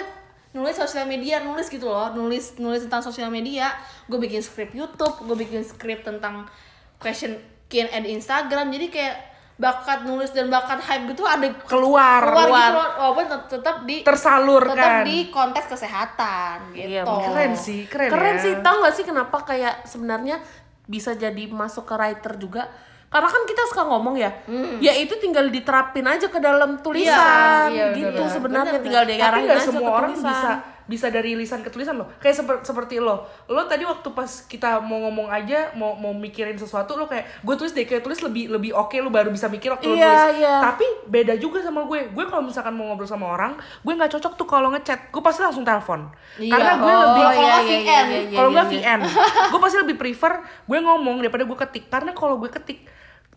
nulis 0.49 0.73
sosial 0.73 1.05
media 1.05 1.39
nulis 1.39 1.67
gitu 1.67 1.85
loh 1.85 2.09
nulis 2.09 2.57
nulis 2.57 2.81
tentang 2.81 2.99
sosial 2.99 3.29
media 3.29 3.69
gue 4.05 4.17
bikin 4.17 4.41
skrip 4.41 4.73
YouTube 4.73 5.21
gue 5.21 5.37
bikin 5.37 5.61
skrip 5.61 6.01
tentang 6.01 6.49
question 6.97 7.37
Q&A 7.65 7.93
di 7.95 8.09
Instagram 8.11 8.65
jadi 8.67 8.87
kayak 8.89 9.15
bakat 9.55 10.07
nulis 10.07 10.31
dan 10.31 10.47
bakat 10.47 10.79
hype 10.79 11.11
gitu 11.11 11.21
ada 11.21 11.43
keluar, 11.67 12.23
keluar 12.23 12.47
keluar. 12.47 12.63
gitu 12.63 12.73
loh 12.73 12.89
walaupun 12.97 13.25
tet- 13.27 13.47
tetap 13.51 13.75
di 13.83 13.97
tersalurkan. 14.01 14.71
tetap 14.73 14.97
di 15.03 15.17
konteks 15.29 15.67
kesehatan 15.67 16.57
gitu 16.71 16.89
Iya, 16.89 17.03
Keren 17.03 17.53
sih, 17.53 17.81
keren, 17.85 18.09
Keren 18.09 18.35
ya. 18.35 18.41
sih, 18.41 18.53
tau 18.63 18.79
gak 18.79 18.95
sih 18.95 19.03
kenapa 19.03 19.37
kayak 19.43 19.83
sebenarnya 19.83 20.39
bisa 20.87 21.11
jadi 21.13 21.43
masuk 21.45 21.83
ke 21.83 21.93
writer 21.93 22.39
juga? 22.39 22.71
Karena 23.09 23.25
kan 23.25 23.41
kita 23.43 23.63
suka 23.65 23.83
ngomong 23.83 24.15
ya, 24.15 24.29
ya 24.77 24.93
itu 24.93 25.17
tinggal 25.17 25.49
diterapin 25.49 26.05
aja 26.05 26.29
ke 26.29 26.37
dalam 26.37 26.77
tulisan, 26.77 27.67
Iya, 27.67 27.89
iya, 27.89 27.97
gitu 27.97 28.05
benar-benar. 28.13 28.29
sebenarnya 28.29 28.61
Benar-benar. 28.71 28.85
tinggal 28.85 29.03
diarahin 29.09 29.49
aja 29.49 29.65
semua 29.65 29.81
ke 29.81 29.91
orang 29.91 30.11
tulisan. 30.13 30.29
bisa 30.29 30.51
bisa 30.89 31.07
dari 31.07 31.31
lisan 31.31 31.61
ke 31.61 31.69
tulisan 31.69 31.93
loh. 31.93 32.09
Kayak 32.17 32.35
seper- 32.35 32.63
seperti 32.63 32.97
lo. 32.97 33.21
Lo 33.45 33.61
tadi 33.63 33.85
waktu 33.85 34.09
pas 34.09 34.25
kita 34.41 34.81
mau 34.81 34.97
ngomong 34.99 35.29
aja 35.29 35.69
mau 35.71 35.93
mau 35.93 36.09
mikirin 36.09 36.57
sesuatu 36.57 36.97
lo 36.97 37.05
kayak 37.05 37.39
gue 37.39 37.55
tulis 37.55 37.69
deh 37.69 37.85
kayak 37.85 38.01
tulis 38.01 38.17
lebih 38.19 38.49
lebih 38.49 38.73
oke 38.73 38.97
lo 38.97 39.07
baru 39.07 39.29
bisa 39.29 39.45
mikir 39.45 39.69
waktu 39.69 39.85
lo 39.85 39.93
Iya, 39.93 40.09
nulis. 40.09 40.35
iya. 40.39 40.55
Tapi 40.59 40.85
beda 41.05 41.33
juga 41.35 41.61
sama 41.61 41.85
gue. 41.85 42.09
Gue 42.09 42.25
kalau 42.25 42.41
misalkan 42.41 42.73
mau 42.73 42.89
ngobrol 42.89 43.05
sama 43.05 43.29
orang, 43.29 43.53
gue 43.79 43.93
nggak 43.93 44.09
cocok 44.11 44.33
tuh 44.35 44.47
kalau 44.47 44.67
ngechat. 44.69 45.07
Gue 45.07 45.21
pasti 45.21 45.39
langsung 45.39 45.61
telepon. 45.61 46.09
Iya. 46.35 46.51
Karena 46.51 46.71
gue 46.75 46.89
Oh, 46.89 47.01
lebih 47.05 47.21
iya, 47.21 47.29
kalau 47.29 47.45
nggak 47.45 47.61
iya, 47.61 47.69
VN. 47.69 47.85
iya, 47.85 48.01
iya, 48.01 48.19
kalau 48.33 48.49
iya, 48.49 48.55
nggak 48.55 48.67
iya. 48.67 48.81
VN, 48.81 48.99
gue 49.47 49.59
pasti 49.61 49.77
lebih 49.77 49.95
prefer 49.95 50.33
gue 50.65 50.79
ngomong 50.79 51.15
daripada 51.19 51.43
gue 51.43 51.57
ketik. 51.59 51.85
Karena 51.87 52.11
kalau 52.11 52.35
gue 52.35 52.49
ketik 52.49 52.79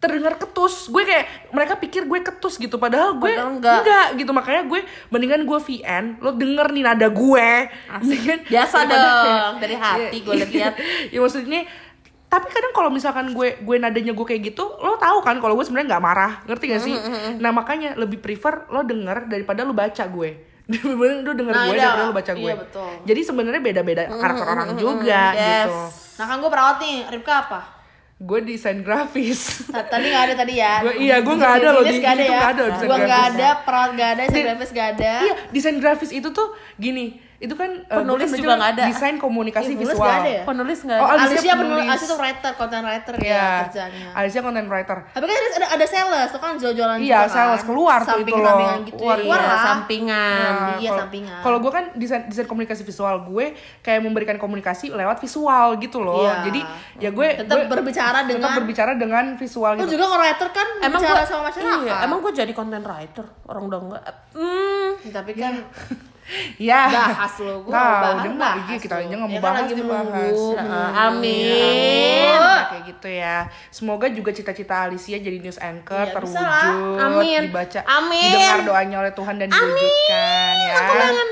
terdengar 0.02 0.34
ketus. 0.34 0.90
Gue 0.90 1.06
kayak 1.06 1.54
mereka 1.54 1.78
pikir 1.78 2.02
gue 2.04 2.18
ketus 2.20 2.58
gitu. 2.58 2.74
Padahal 2.74 3.14
gue 3.14 3.30
Padahal 3.30 3.54
enggak. 3.54 4.18
gitu. 4.18 4.34
Makanya 4.34 4.66
gue 4.66 4.82
mendingan 5.08 5.46
gue 5.46 5.58
VN 5.62 6.18
lo 6.18 6.34
denger 6.34 6.66
nih 6.74 6.82
nada 6.82 7.06
gue. 7.06 7.48
Mendingan 8.02 8.38
Biasa 8.50 8.76
dong, 8.82 9.54
dari 9.62 9.76
hati 9.78 10.16
gue 10.18 10.34
lihat. 10.42 10.74
ya 11.14 11.18
maksudnya 11.22 11.62
tapi 12.26 12.48
kadang 12.48 12.72
kalau 12.72 12.88
misalkan 12.88 13.28
gue 13.30 13.60
gue 13.60 13.76
nadanya 13.76 14.16
gue 14.16 14.24
kayak 14.24 14.56
gitu 14.56 14.64
lo 14.80 14.96
tahu 14.96 15.20
kan 15.20 15.36
kalau 15.36 15.52
gue 15.52 15.62
sebenarnya 15.62 15.94
nggak 15.94 16.02
marah. 16.02 16.32
Ngerti 16.48 16.64
gak 16.66 16.82
sih? 16.82 16.96
Nah 17.38 17.52
makanya 17.52 17.94
lebih 17.94 18.18
prefer 18.18 18.66
lo 18.68 18.82
denger 18.82 19.30
daripada 19.30 19.62
lo 19.62 19.70
baca 19.70 20.02
gue. 20.02 20.30
Bener-bener 20.72 21.22
lo 21.22 21.34
denger 21.36 21.54
Nah, 21.54 21.64
gue 21.68 21.74
iya. 21.76 21.82
daripada 21.84 22.04
lo 22.08 22.14
baca 22.16 22.32
gue. 22.32 22.42
Iya, 22.42 22.54
betul. 22.56 22.90
jadi 23.04 23.20
sebenarnya 23.20 23.62
beda-beda 23.62 24.02
karakter 24.08 24.46
orang 24.48 24.68
juga 24.74 25.22
Yes. 25.30 25.68
gitu. 25.68 25.76
Nah 26.18 26.24
kan 26.24 26.36
gue 26.40 26.50
perawat 26.50 26.76
nih. 26.80 26.98
Ripka 27.12 27.34
apa 27.46 27.60
gue 28.22 28.38
desain 28.46 28.78
grafis. 28.80 29.66
Ta- 29.66 29.82
tadi 29.84 30.06
nggak 30.06 30.24
ada 30.30 30.34
tadi 30.38 30.54
ya. 30.54 30.74
Gua- 30.78 30.94
iya, 30.94 31.16
gua 31.18 31.34
nggak 31.34 31.54
ada 31.58 31.68
loh, 31.70 31.82
di- 31.82 31.98
nggak 31.98 32.14
ada 32.14 32.22
ya. 32.22 32.30
nggak 32.30 32.48
ada 32.48 32.62
desain 32.70 32.86
gue 32.86 32.98
nggak 33.02 33.22
ada 33.28 33.48
perawat 33.66 33.90
nggak 33.92 34.10
ada 34.10 34.22
desain 34.24 34.44
grafis 34.46 34.70
nggak 34.70 34.88
ada. 34.94 35.12
Iya, 35.20 35.34
desain 35.50 35.76
grafis 35.76 36.10
itu 36.10 36.28
tuh 36.30 36.48
gini, 36.76 37.18
itu 37.42 37.54
kan 37.54 37.70
eh, 37.74 37.98
Penulis 37.98 38.30
kan 38.30 38.38
juga 38.38 38.54
nggak 38.54 38.70
ada. 38.72 38.82
Desain 38.86 39.16
komunikasi 39.18 39.64
Iya, 39.64 39.74
penulis 39.74 39.90
visual. 39.90 40.06
nggak 40.06 40.16
ada 40.16 40.30
ya? 40.30 40.42
Penulis 40.46 40.78
nggak? 40.80 40.94
Oh, 40.96 41.04
ada? 41.04 41.14
Alicia 41.18 41.34
Alicia 41.34 41.52
penulis 41.52 41.66
penulis. 41.74 41.90
Alicia 41.90 42.06
tuh 42.06 42.18
writer 42.18 42.52
content 42.54 42.84
writer 42.84 43.14
ya 43.14 43.24
Iya, 43.24 43.46
kerjanya 43.60 44.06
Alicia 44.14 44.40
content 44.40 44.68
writer. 44.68 44.98
tapi 45.08 45.24
kan 45.24 45.34
ada 45.52 45.66
ada, 45.72 45.84
sales 45.84 46.28
tuh 46.28 46.38
kan 46.38 46.52
jual-jualan 46.54 46.96
Iya, 46.96 47.02
juga 47.02 47.18
kan. 47.20 47.28
sales, 47.28 47.62
keluar 47.64 47.98
tuh 48.00 48.18
itu 48.20 48.30
loh. 48.32 48.56
gitu 48.80 48.94
Keluar, 48.94 49.16
ya 49.16 49.22
keluar 49.22 49.38
Iya, 49.38 49.48
lah 49.48 49.58
sampingan. 49.64 50.52
Nah, 50.54 50.74
iya, 50.76 50.88
kalau- 50.88 51.00
sampingan. 51.02 51.40
Kalau 51.42 51.58
gue 51.58 51.72
kan 51.72 51.84
desain 51.94 52.22
desain 52.24 52.46
komunikasi 52.46 52.82
visual, 52.82 53.16
gue 53.24 53.46
kayak 53.80 54.00
memberikan 54.00 54.36
komunikasi 54.36 54.86
lewat 54.88 55.18
visual 55.18 55.42
gitu 55.76 55.98
loh. 55.98 56.22
Iya. 56.24 56.34
Jadi 56.44 56.60
ya 56.98 57.10
gue 57.10 57.28
Tetap 57.36 57.50
gue 57.50 57.62
berbicara 57.68 58.18
tetap 58.20 58.30
dengan- 58.30 58.54
berbicara 58.54 58.92
dengan 58.94 59.24
visual 59.34 59.72
gitu. 59.76 59.92
juga 59.92 60.04
kalau 60.06 60.22
writer 60.22 60.48
kan 60.48 60.68
Emang 60.80 61.00
bicara 61.00 61.18
gue 61.18 61.26
sama 61.26 61.42
masyarakat 61.44 61.78
iya, 61.82 61.94
emang 62.02 62.18
gue 62.20 62.32
jadi 62.32 62.52
content 62.52 62.84
writer 62.84 63.26
orang 63.44 63.62
udah 63.64 63.80
enggak. 63.80 64.02
Hmm. 64.32 64.88
tapi 65.10 65.32
kan 65.34 65.52
Ya. 66.54 66.86
bahas 66.88 67.34
lo 67.38 67.60
gue 67.60 67.70
Nah, 67.70 67.82
mau 68.22 68.38
bahas 68.38 68.68
iya, 68.68 68.78
kita 68.78 68.94
aja 68.96 69.10
nggak 69.10 69.20
mau 69.20 69.28
Ya 69.28 69.40
kan 69.40 69.44
bahas 69.44 69.66
menunggu 69.66 69.90
bahas. 69.90 70.32
Heeh, 70.32 70.56
menunggu. 70.62 71.02
amin. 71.02 72.38
Nah, 72.38 72.62
kayak 72.64 72.82
gitu 72.86 73.08
ya. 73.10 73.36
Semoga 73.68 74.06
juga 74.08 74.30
cita-cita 74.30 74.74
Alicia 74.82 75.18
jadi 75.18 75.38
news 75.38 75.58
anchor 75.58 76.04
bisa 76.04 76.14
terwujud, 76.14 76.38
lah. 76.38 77.06
Amin. 77.10 77.40
dibaca, 77.44 77.80
Amin. 77.84 78.22
didengar 78.24 78.58
doanya 78.62 78.96
oleh 79.00 79.12
Tuhan 79.12 79.34
dan 79.36 79.48
diwujudkan 79.48 80.54
ya. 80.62 80.76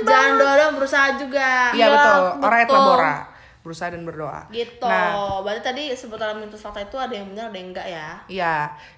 jangan 0.02 0.32
doang 0.36 0.72
berusaha 0.74 1.08
juga 1.16 1.50
Iya 1.70 1.76
Iya, 1.76 1.86
betul. 1.88 2.20
Orang 2.40 2.58
betul. 2.60 2.76
Labora 2.76 3.14
berusaha 3.60 3.88
dan 3.88 4.02
berdoa. 4.02 4.40
gitu 4.48 4.88
Nah, 4.88 5.44
berarti 5.44 5.60
tadi 5.62 5.84
sebutan 5.92 6.32
mitos 6.34 6.58
fakta 6.58 6.80
itu 6.80 6.96
ada 6.96 7.12
yang 7.12 7.28
benar 7.28 7.46
ada 7.46 7.56
yang 7.56 7.68
enggak 7.70 7.86
ya 7.86 8.08
Iya. 8.26 8.56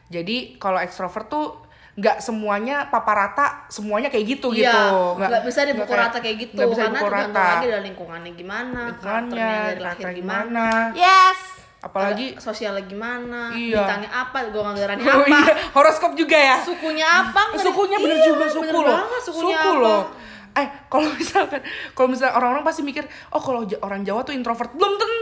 Jadi 0.09 0.57
kalau 0.57 0.79
ekstrovert 0.79 1.27
tuh 1.27 1.47
nggak 1.93 2.19
semuanya 2.19 2.89
papa 2.89 3.13
rata 3.13 3.47
semuanya 3.69 4.09
kayak 4.09 4.25
gitu 4.31 4.49
Iya, 4.51 4.65
gitu. 4.65 4.89
Nggak 5.21 5.43
bisa 5.45 5.61
dipukul 5.63 5.93
kayak- 5.93 6.05
rata 6.09 6.19
kayak 6.19 6.37
gitu 6.41 6.53
nggak 6.57 6.69
bisa 6.69 6.83
karena 6.83 6.99
tergantung 6.99 7.35
rata. 7.37 7.45
lagi 7.53 7.67
dari 7.69 7.83
lingkungannya 7.85 8.33
gimana, 8.33 8.81
lingkungannya 8.89 9.03
karakternya 9.03 9.57
dari 9.69 9.81
lahir 9.83 10.07
gimana, 10.11 10.41
gimana. 10.43 10.67
Yes. 10.97 11.41
apalagi 11.83 12.27
eh, 12.31 12.39
sosialnya 12.39 12.87
gimana, 12.87 13.41
Iya. 13.53 13.75
bintangnya 13.77 14.11
apa, 14.15 14.39
golongan 14.49 14.79
oh 15.03 15.19
apa, 15.19 15.27
iya 15.29 15.55
horoskop 15.73 16.13
juga 16.15 16.39
ya? 16.39 16.57
Sukunya 16.63 17.03
apa, 17.05 17.43
ada- 17.51 17.59
sukunya 17.59 17.99
bener 17.99 18.17
Iya, 18.17 18.27
juga 18.29 18.45
suku 18.47 18.63
bener 18.63 18.75
loh. 18.79 18.97
banget, 18.97 19.21
sukunya 19.27 19.43
suku 19.53 19.69
apa. 19.69 19.83
loh. 19.83 20.03
Eh 20.53 20.67
kalau 20.87 21.09
misalkan 21.11 21.61
kalau 21.91 22.09
misalnya 22.09 22.35
orang-orang 22.37 22.63
pasti 22.63 22.81
mikir 22.81 23.03
oh 23.29 23.41
kalau 23.41 23.65
orang 23.81 24.01
Jawa 24.01 24.21
tuh 24.23 24.31
introvert. 24.31 24.71
Belum 24.71 24.95
tentu 24.95 25.22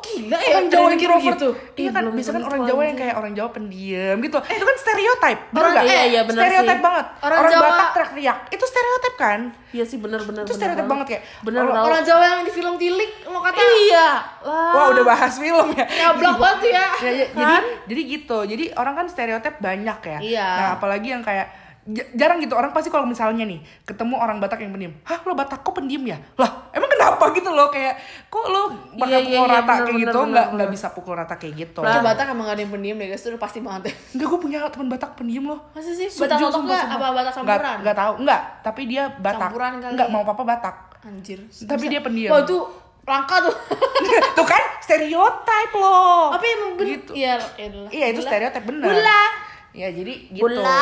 Gila 0.00 0.36
ya, 0.36 0.48
orang 0.50 0.66
Jawa 0.68 0.86
yang 0.86 0.94
introvert 0.96 1.36
gitu. 1.36 1.48
iya 1.76 1.90
kan 1.90 2.02
biasanya 2.08 2.34
kan 2.34 2.44
orang 2.44 2.60
Jawa 2.66 2.82
yang 2.82 2.98
kayak 2.98 3.14
orang 3.14 3.32
Jawa 3.32 3.48
pendiam 3.50 4.16
gitu. 4.18 4.38
Itu 4.40 4.64
kan 4.64 4.76
stereotip 4.76 5.38
bener 5.46 5.60
Orang- 5.60 5.72
nggak? 5.72 5.84
iya, 5.86 6.02
iya, 6.04 6.20
bener 6.22 6.40
stereotip 6.40 6.70
sih. 6.70 6.82
banget. 6.82 7.06
Orang 7.20 7.38
orang, 7.38 7.52
Jawa- 7.52 7.68
Batak 7.70 7.88
teriak-teriak. 7.90 8.36
Itu 8.50 8.64
stereotip 8.64 9.14
kan? 9.16 9.40
Iya 9.70 9.84
sih 9.84 9.98
bener-bener 9.98 10.42
itu 10.42 10.54
stereotip 10.54 10.86
banget. 10.86 11.06
kayak 11.06 11.22
Bener 11.40 11.62
tau. 11.64 11.84
Orang 11.84 12.02
Jawa 12.02 12.24
yang 12.26 12.42
di 12.42 12.52
film 12.52 12.74
Tilik 12.76 13.10
lo 13.24 13.38
kata. 13.38 13.60
Iya. 13.60 14.08
Lah. 14.40 14.72
wah 14.72 14.86
udah 14.90 15.04
bahas 15.04 15.34
film 15.36 15.66
ya. 15.72 15.84
Nyablak 15.86 16.36
banget 16.36 16.60
ya. 16.70 16.86
ya, 16.98 17.10
ya, 17.12 17.26
jadi 17.30 17.56
jadi 17.86 18.02
gitu. 18.10 18.38
Jadi 18.42 18.64
orang 18.74 18.94
kan 18.96 19.06
stereotip 19.06 19.54
banyak 19.58 19.98
ya. 20.02 20.18
Iya. 20.20 20.48
nah 20.50 20.68
apalagi 20.74 21.08
yang 21.08 21.22
kayak 21.22 21.59
jarang 21.88 22.38
gitu 22.44 22.52
orang 22.52 22.76
pasti 22.76 22.92
kalau 22.92 23.08
misalnya 23.08 23.48
nih 23.48 23.64
ketemu 23.88 24.20
orang 24.20 24.36
Batak 24.36 24.60
yang 24.60 24.70
pendiam 24.70 24.92
hah 25.00 25.18
lo 25.24 25.32
Batak 25.32 25.64
kok 25.64 25.72
pendiam 25.72 26.04
ya 26.04 26.20
lah 26.36 26.68
emang 26.76 26.92
kenapa 26.92 27.24
gitu 27.32 27.50
loh 27.50 27.72
kayak 27.72 27.96
kok 28.28 28.44
lo 28.46 28.68
bakal 29.00 29.08
Iya, 29.08 29.18
iya, 29.24 29.38
pukul 29.40 29.48
iya, 29.48 29.48
rata 29.48 29.64
bener, 29.64 29.80
kayak 29.80 29.88
bener, 29.88 30.04
gitu 30.04 30.18
nggak 30.28 30.46
nggak 30.54 30.68
bisa 30.70 30.86
pukul 30.92 31.14
rata 31.16 31.34
kayak 31.40 31.54
gitu 31.56 31.80
Di 31.80 32.00
Batak 32.00 32.26
emang 32.32 32.44
gak 32.46 32.56
ada 32.56 32.62
yang 32.62 32.72
pendiam 32.72 32.96
deh 32.96 33.06
guys, 33.06 33.20
itu 33.20 33.28
udah 33.30 33.42
pasti 33.42 33.58
banget 33.60 33.82
ya. 33.86 33.92
Enggak, 34.16 34.26
gue 34.30 34.40
punya 34.40 34.58
teman 34.66 34.88
Batak 34.90 35.10
pendiam 35.14 35.44
loh. 35.46 35.60
Masa 35.70 35.90
sih? 35.92 36.08
Batak 36.10 36.36
nggak? 36.38 36.52
sumpah. 36.52 36.80
Apa 36.80 36.96
Batak 36.96 37.14
Nggak- 37.14 37.34
campuran? 37.36 37.76
Nggak 37.80 37.96
tahu, 37.96 38.12
enggak. 38.24 38.42
Tapi 38.64 38.82
dia 38.88 39.02
Batak. 39.14 39.48
Campuran 39.50 39.70
kali. 39.78 39.92
Enggak, 39.94 40.08
mau 40.10 40.22
papa 40.24 40.42
Batak. 40.42 40.76
Anjir. 41.06 41.38
Tapi 41.46 41.84
dia 41.86 42.00
pendiam. 42.00 42.30
Wah 42.34 42.40
itu 42.42 42.58
langka 43.04 43.36
tuh. 43.40 43.54
Tuh 44.38 44.46
kan, 44.46 44.62
stereotip 44.80 45.70
loh. 45.74 46.34
Tapi 46.34 46.46
emang 46.50 46.72
bener. 46.74 46.90
Gitu. 46.98 47.12
Iya, 47.14 47.32
ya 47.56 47.68
lah. 47.70 47.90
Iya, 47.90 48.06
itu 48.10 48.20
stereotip 48.22 48.62
bener. 48.64 48.86
Gula. 48.90 49.22
Ya, 49.70 49.88
jadi 49.90 50.12
gitu. 50.34 50.42
Gula. 50.42 50.80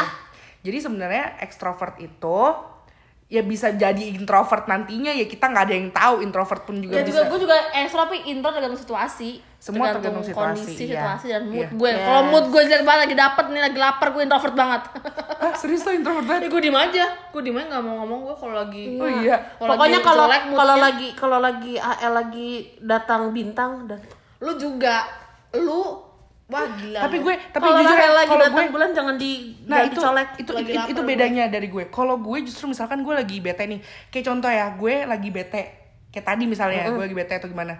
Jadi 0.62 0.78
sebenarnya 0.82 1.38
ekstrovert 1.38 1.96
itu 1.98 2.38
ya 3.28 3.44
bisa 3.44 3.76
jadi 3.76 4.16
introvert 4.16 4.64
nantinya 4.64 5.12
ya 5.12 5.28
kita 5.28 5.52
nggak 5.52 5.64
ada 5.68 5.74
yang 5.76 5.92
tahu 5.92 6.24
introvert 6.24 6.64
pun 6.64 6.80
juga 6.80 6.96
Ya 6.96 7.04
bisa 7.04 7.28
juga 7.28 7.28
gue 7.28 7.38
juga 7.44 7.56
ekstro 7.76 8.08
tapi 8.08 8.24
intro 8.24 8.48
tergantung 8.48 8.80
situasi. 8.80 9.44
Semua 9.60 9.92
tergantung 9.92 10.24
situasi, 10.24 10.64
kondisi, 10.64 10.88
iya. 10.88 11.02
situasi 11.04 11.26
dan 11.34 11.42
mood 11.44 11.60
Iya. 11.60 11.68
gue. 11.76 11.90
Yes. 11.92 12.06
Kalau 12.08 12.22
mood 12.32 12.44
gue 12.48 12.62
jelek 12.64 12.84
banget 12.88 13.00
lagi 13.04 13.16
dapet 13.20 13.44
nih 13.52 13.62
lagi 13.68 13.78
lapar 13.78 14.08
gue 14.16 14.22
introvert 14.24 14.54
banget. 14.56 14.82
ah 15.44 15.52
serius 15.52 15.84
tuh 15.84 15.92
introvert 15.92 16.24
ya 16.24 16.30
banget 16.40 16.48
gue 16.48 16.60
diem 16.64 16.78
aja. 16.80 17.04
Gue 17.28 17.40
diem 17.44 17.56
aja 17.60 17.66
nggak 17.68 17.82
mau 17.84 17.94
ngomong 18.00 18.20
gue 18.24 18.34
kalau 18.40 18.54
lagi. 18.56 18.84
oh 18.96 19.10
iya 19.20 19.36
Kalau 19.60 19.70
Pokoknya 19.76 20.00
kalau 20.00 20.24
kalau 20.32 20.76
lagi 20.80 21.08
kalau 21.12 21.38
lagi 21.38 21.74
AL 21.76 22.12
lagi 22.16 22.50
datang 22.80 23.36
bintang 23.36 23.84
dan 23.84 24.00
lu 24.40 24.56
juga 24.56 25.04
lu 25.52 26.07
wah 26.48 26.64
gila. 26.80 26.98
tapi 27.04 27.16
gue 27.20 27.34
tapi 27.52 27.60
kalau 27.60 27.80
jujur 27.84 27.98
ya, 28.00 28.10
lagi 28.16 28.30
kalau 28.32 28.46
gue 28.48 28.64
bulan 28.72 28.90
jangan 28.96 29.14
di 29.20 29.32
Nah 29.68 29.84
itu 29.84 30.00
dicolek. 30.00 30.28
itu 30.40 30.50
Lagi 30.56 30.72
itu, 30.72 30.88
itu 30.96 31.00
gue. 31.04 31.08
bedanya 31.12 31.44
dari 31.52 31.68
gue. 31.68 31.84
Kalau 31.92 32.16
gue 32.16 32.38
justru 32.40 32.72
misalkan 32.72 33.04
gue 33.04 33.12
lagi 33.12 33.36
bete 33.44 33.68
nih, 33.68 33.80
kayak 34.08 34.24
contoh 34.24 34.48
ya, 34.48 34.72
gue 34.72 34.94
lagi 35.04 35.28
bete, 35.28 35.62
kayak 36.08 36.24
tadi 36.24 36.44
misalnya 36.48 36.88
gue 36.88 37.04
lagi 37.04 37.12
bete 37.12 37.36
atau 37.36 37.52
gimana, 37.52 37.76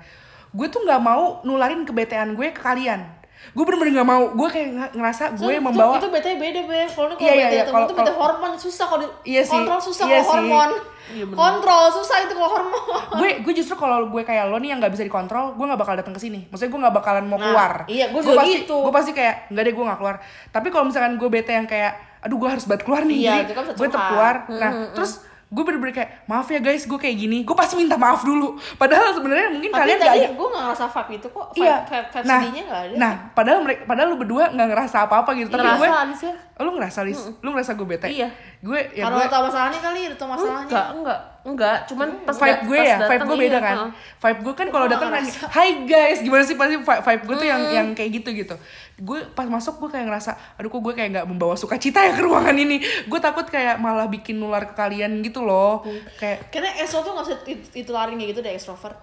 gue 0.52 0.66
tuh 0.68 0.84
nggak 0.84 1.00
mau 1.00 1.40
nularin 1.48 1.88
kebetean 1.88 2.36
gue 2.36 2.52
ke 2.52 2.60
kalian. 2.60 3.08
Gue 3.49 3.64
bener-bener 3.64 3.93
nggak 3.95 4.09
mau. 4.09 4.22
Gue 4.30 4.49
kayak 4.49 4.68
nge- 4.70 4.93
ngerasa 4.95 5.24
gue 5.32 5.41
So, 5.41 5.51
itu- 5.51 5.62
membawa. 5.62 5.95
itu, 5.97 6.09
bete 6.09 6.30
beda 6.34 6.61
be 6.62 6.80
kalau 6.86 7.07
kalau 7.09 7.18
Iya, 7.18 7.32
iya, 7.32 7.45
bete 7.45 7.55
iya. 7.55 7.62
itu 7.62 7.70
Kalau- 7.70 7.84
itu 7.84 7.95
bete 7.95 8.05
kalau- 8.05 8.20
hormon 8.20 8.53
susah 8.55 8.84
kalau 8.86 9.01
di 9.01 9.09
Iya 9.26 9.43
sih. 9.43 9.53
kontrol 9.53 9.80
susah 9.80 10.05
Iya 10.05 10.11
kalau 10.11 10.22
sih. 10.22 10.30
hormon 10.30 10.70
Iya, 11.09 11.24
kontrol 11.32 11.82
susah 11.91 12.16
itu 12.20 12.32
kalau 12.34 12.51
hormon 12.51 12.82
gue 13.14 13.30
gue 13.41 13.53
justru 13.55 13.74
kalau 13.74 13.99
gue 14.07 14.22
kayak 14.22 14.45
lo 14.47 14.57
nih 14.57 14.68
yang 14.68 14.78
nggak 14.78 14.93
bisa 14.93 15.03
dikontrol, 15.03 15.55
gue 15.55 15.64
nggak 15.64 15.80
bakal 15.80 15.95
datang 15.95 16.12
ke 16.12 16.20
sini. 16.20 16.45
Maksudnya 16.47 16.68
gue 16.68 16.80
nggak 16.82 16.95
bakalan 16.95 17.24
mau 17.24 17.34
Nah, 17.34 17.45
keluar. 17.47 17.72
iya, 17.86 18.05
gue 18.09 18.20
juga 18.20 18.39
pasti, 18.39 18.53
gitu. 18.59 18.76
Gue 18.78 18.93
pasti 18.93 19.12
kayak 19.12 19.34
nggak 19.49 19.62
deh 19.62 19.72
gue 19.72 19.84
nggak 19.86 19.99
keluar. 19.99 20.16
Tapi 20.49 20.68
kalau 20.68 20.84
misalkan 20.84 21.12
gue 21.14 21.28
bete 21.28 21.53
yang 21.53 21.64
kayak, 21.64 21.93
aduh 22.20 22.36
gue 22.36 22.51
harus 22.51 22.64
banget 22.64 22.82
keluar 22.84 23.03
nih, 23.03 23.18
Iya, 23.18 23.32
jadi 23.32 23.43
itu 23.43 23.55
kan 23.55 23.64
gue 23.66 23.86
tetap 23.86 24.05
keluar. 24.09 24.34
Nah 24.51 24.70
terus 24.93 25.12
gue 25.49 25.62
bener-bener 25.64 25.96
kayak 25.96 26.11
maaf 26.28 26.44
ya 26.53 26.61
guys 26.61 26.84
gue 26.84 26.99
kayak 27.01 27.16
gini. 27.16 27.40
Gue 27.40 27.57
pasti 27.57 27.72
minta 27.80 27.96
maaf 27.96 28.20
dulu. 28.20 28.61
Padahal 28.76 29.16
sebenarnya 29.16 29.49
mungkin 29.49 29.72
tapi 29.72 29.80
kalian 29.80 29.99
tadi 29.99 30.18
gak 30.20 30.32
gue 30.36 30.46
gak 30.53 30.62
ngerasa 30.68 30.84
vibe 30.92 31.12
itu 31.16 31.28
kok. 31.32 31.46
Vibe, 31.57 31.64
iya. 31.64 31.76
Vibe, 31.88 32.09
vibe 32.12 32.26
nah 32.28 32.40
gak 32.44 32.80
ada. 32.84 32.94
nah 33.01 33.12
padahal 33.32 33.59
mereka 33.64 33.80
padahal 33.88 34.09
lu 34.12 34.16
berdua 34.20 34.44
nggak 34.53 34.68
ngerasa 34.68 34.96
apa-apa 35.09 35.30
gitu. 35.40 35.49
Tapi 35.49 35.64
Ngerasa 35.64 35.80
gue 35.80 35.88
Alicia. 35.88 36.32
lu 36.59 36.70
ngerasa 36.76 37.01
lis 37.09 37.20
lu 37.40 37.49
ngerasa 37.57 37.70
gue 37.78 37.86
bete? 37.88 38.09
Iya. 38.12 38.28
gue 38.59 38.80
ya 38.92 39.07
karena 39.09 39.16
gue 39.24 39.26
tau 39.30 39.42
masalahnya 39.49 39.80
kali 39.80 40.01
tau 40.18 40.28
masalahnya. 40.28 40.66
Enggak, 40.68 40.86
enggak, 41.01 41.20
enggak. 41.49 41.78
Cuman 41.86 42.09
pas 42.22 42.34
vibe 42.34 42.61
gue 42.64 42.78
pas 42.78 42.84
ya, 42.84 42.96
vibe 42.99 43.09
datang, 43.11 43.26
gue 43.26 43.36
beda 43.38 43.49
iya, 43.51 43.61
kan. 43.61 43.76
heeh. 43.76 43.90
Vibe 44.18 44.40
gue 44.40 44.55
kan 44.55 44.66
kalau 44.68 44.86
Gue 44.86 44.94
datang 44.94 45.11
nanya, 45.11 45.32
"Hai 45.49 45.68
guys, 45.84 46.18
gimana 46.20 46.42
sih 46.42 46.55
pasti 46.55 46.76
vi- 46.76 47.03
vibe 47.03 47.22
gue 47.24 47.36
tuh 47.36 47.49
yang 47.49 47.62
yang 47.70 47.86
kayak 47.92 48.11
gitu 48.14 48.28
gitu." 48.32 48.55
Gue 48.99 49.18
pas 49.28 49.44
masuk 49.44 49.78
gue 49.78 49.88
kayak 49.90 50.07
ngerasa, 50.07 50.30
"Aduh 50.55 50.68
kok 50.68 50.80
gue 50.80 50.92
kayak 50.92 51.11
nggak 51.12 51.26
membawa 51.26 51.55
sukacita 51.55 52.01
ya 52.01 52.12
ke 52.12 52.20
ruangan 52.20 52.55
ini." 52.55 52.78
Gue 53.05 53.18
takut 53.18 53.44
kayak 53.44 53.76
malah 53.76 54.07
bikin 54.07 54.36
nular 54.36 54.64
ke 54.64 54.74
kalian 54.74 55.20
gitu 55.20 55.40
loh. 55.40 55.80
Kayak 56.16 56.51
karena 56.51 56.70
extro 56.76 57.01
tuh 57.01 57.12
gak 57.12 57.24
bisa 57.24 57.36
dit- 57.42 57.68
ditularin 57.74 58.14
kayak 58.14 58.30
gitu 58.30 58.40
deh 58.40 58.53
extrovert 58.53 58.99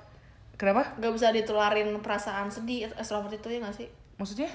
kenapa? 0.56 0.96
gak 0.96 1.12
bisa 1.12 1.28
ditularin 1.30 1.92
perasaan 2.00 2.48
sedih 2.48 2.88
extrovert 2.90 3.34
itu 3.34 3.48
ya 3.50 3.60
gak 3.60 3.76
sih 3.76 3.88
Maksudnya? 4.16 4.48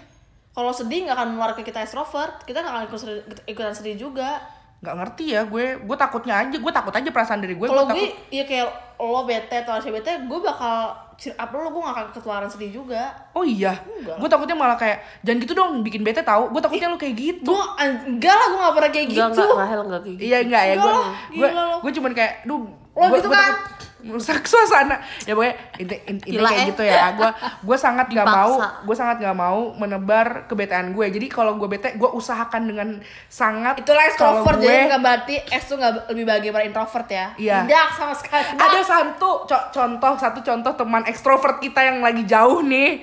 kalau 0.51 0.73
sedih 0.73 1.05
gak 1.05 1.13
akan 1.15 1.29
nular 1.35 1.53
ke 1.53 1.63
kita 1.63 1.81
extrovert 1.81 2.41
kita 2.43 2.59
gak 2.59 2.71
akan 2.71 2.83
ikut 2.87 2.97
sedih- 2.99 3.25
ikutan 3.47 3.71
sedih 3.71 4.01
juga 4.01 4.41
nggak 4.81 4.97
ngerti 4.97 5.25
ya 5.31 5.45
gue 5.45 5.65
gue 5.79 5.97
takutnya 5.99 6.35
aja 6.39 6.57
gue 6.57 6.73
takut 6.73 6.89
aja 6.91 7.05
perasaan 7.07 7.39
dari 7.39 7.53
gue 7.53 7.65
kalau 7.65 7.85
gue 7.85 7.93
gue 7.93 8.01
takut 8.01 8.33
ya 8.33 8.45
kayak 8.45 8.67
lo 8.99 9.21
bete 9.23 9.57
atau 9.59 9.77
si 9.77 9.89
bete 9.89 10.09
gue 10.25 10.39
bakal 10.41 10.77
cheer 11.15 11.37
up 11.37 11.49
lo 11.51 11.69
gue 11.69 11.83
gak 11.83 11.93
akan 11.95 12.07
ketularan 12.11 12.49
sedih 12.49 12.73
juga 12.75 13.13
oh 13.31 13.43
iya 13.43 13.77
Enggak. 13.79 14.17
gue 14.17 14.29
takutnya 14.31 14.53
malah 14.55 14.75
kayak 14.75 15.05
jangan 15.21 15.39
gitu 15.39 15.53
dong 15.53 15.71
bikin 15.81 16.01
bete 16.01 16.21
tahu 16.21 16.49
gue 16.49 16.61
takutnya 16.61 16.89
lu 16.89 16.97
kayak 16.97 17.13
gitu 17.15 17.45
gue 17.47 17.63
enggak 17.79 18.33
lah 18.33 18.47
gue 18.47 18.59
gak 18.59 18.75
pernah 18.75 18.91
kayak 18.91 19.07
Enggak, 19.07 19.29
gitu 19.29 19.41
enggak, 19.43 19.59
Rahel 19.59 19.81
enggak 19.83 20.01
kayak 20.01 20.15
gitu. 20.15 20.25
Iya 20.27 20.39
enggak 20.41 20.63
ya 20.63 20.75
Enggak 20.75 20.89
gue 20.89 21.05
gue 21.37 21.49
lo. 21.51 21.77
gue 21.79 21.93
cuman 21.95 22.13
kayak 22.15 22.33
duh 22.43 22.61
Lo 22.91 23.05
gua- 23.07 23.15
gitu 23.15 23.29
gua 23.29 23.37
kan? 23.37 23.45
takut 23.47 23.80
merusak 24.03 24.45
suasana. 24.45 25.01
Ya 25.25 25.33
pokoknya 25.33 25.55
inti, 25.77 25.97
inti, 26.07 26.29
kayak 26.33 26.53
eh. 26.57 26.69
gitu 26.73 26.83
ya. 26.83 27.13
Gue 27.13 27.31
gue 27.63 27.77
sangat 27.77 28.07
nggak 28.09 28.27
mau 28.27 28.53
gue 28.59 28.97
sangat 28.97 29.17
nggak 29.21 29.37
mau 29.37 29.73
menebar 29.77 30.45
kebetean 30.47 30.93
gue. 30.93 31.07
Jadi 31.09 31.27
kalau 31.29 31.57
gue 31.57 31.69
bete 31.69 31.95
gue 31.95 32.11
usahakan 32.11 32.63
dengan 32.67 32.89
sangat 33.27 33.81
itulah 33.81 34.05
extrovert 34.07 34.59
gue- 34.59 34.67
jadi 34.67 34.89
bukan 34.89 35.01
berarti 35.01 35.35
X 35.47 35.63
tuh 35.69 35.77
gak 35.77 36.09
lebih 36.11 36.25
daripada 36.27 36.65
introvert 36.65 37.09
ya. 37.09 37.27
Iya. 37.37 37.59
tidak 37.67 37.87
sama 37.95 38.15
sekali. 38.15 38.45
Ada 38.57 38.81
satu 38.83 39.31
co- 39.45 39.69
contoh 39.71 40.13
satu 40.17 40.39
contoh 40.41 40.73
teman 40.75 41.03
ekstrovert 41.07 41.61
kita 41.61 41.81
yang 41.83 42.01
lagi 42.01 42.25
jauh 42.25 42.61
nih. 42.61 43.03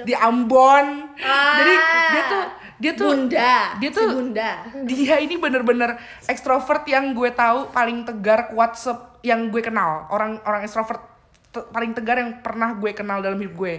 Di 0.00 0.16
Ambon. 0.16 1.12
Ah. 1.20 1.60
jadi 1.60 1.74
dia 2.08 2.22
tuh 2.24 2.44
dia 2.80 2.96
tuh 2.96 3.12
bunda 3.12 3.76
dia 3.76 3.90
Si 3.92 3.96
tuh 4.00 4.08
bunda. 4.08 4.50
dia 4.88 5.20
ini 5.20 5.36
bener-bener 5.36 6.00
ekstrovert 6.24 6.88
yang 6.88 7.12
gue 7.12 7.28
tahu 7.28 7.68
paling 7.70 8.08
tegar 8.08 8.48
kuat 8.48 8.72
se- 8.74 9.20
yang 9.20 9.52
gue 9.52 9.60
kenal. 9.60 10.08
Orang 10.08 10.40
orang 10.48 10.64
ekstrovert 10.64 11.04
te- 11.52 11.68
paling 11.68 11.92
tegar 11.92 12.16
yang 12.16 12.40
pernah 12.40 12.72
gue 12.72 12.90
kenal 12.90 13.20
dalam 13.20 13.36
hidup 13.36 13.52
gue. 13.52 13.74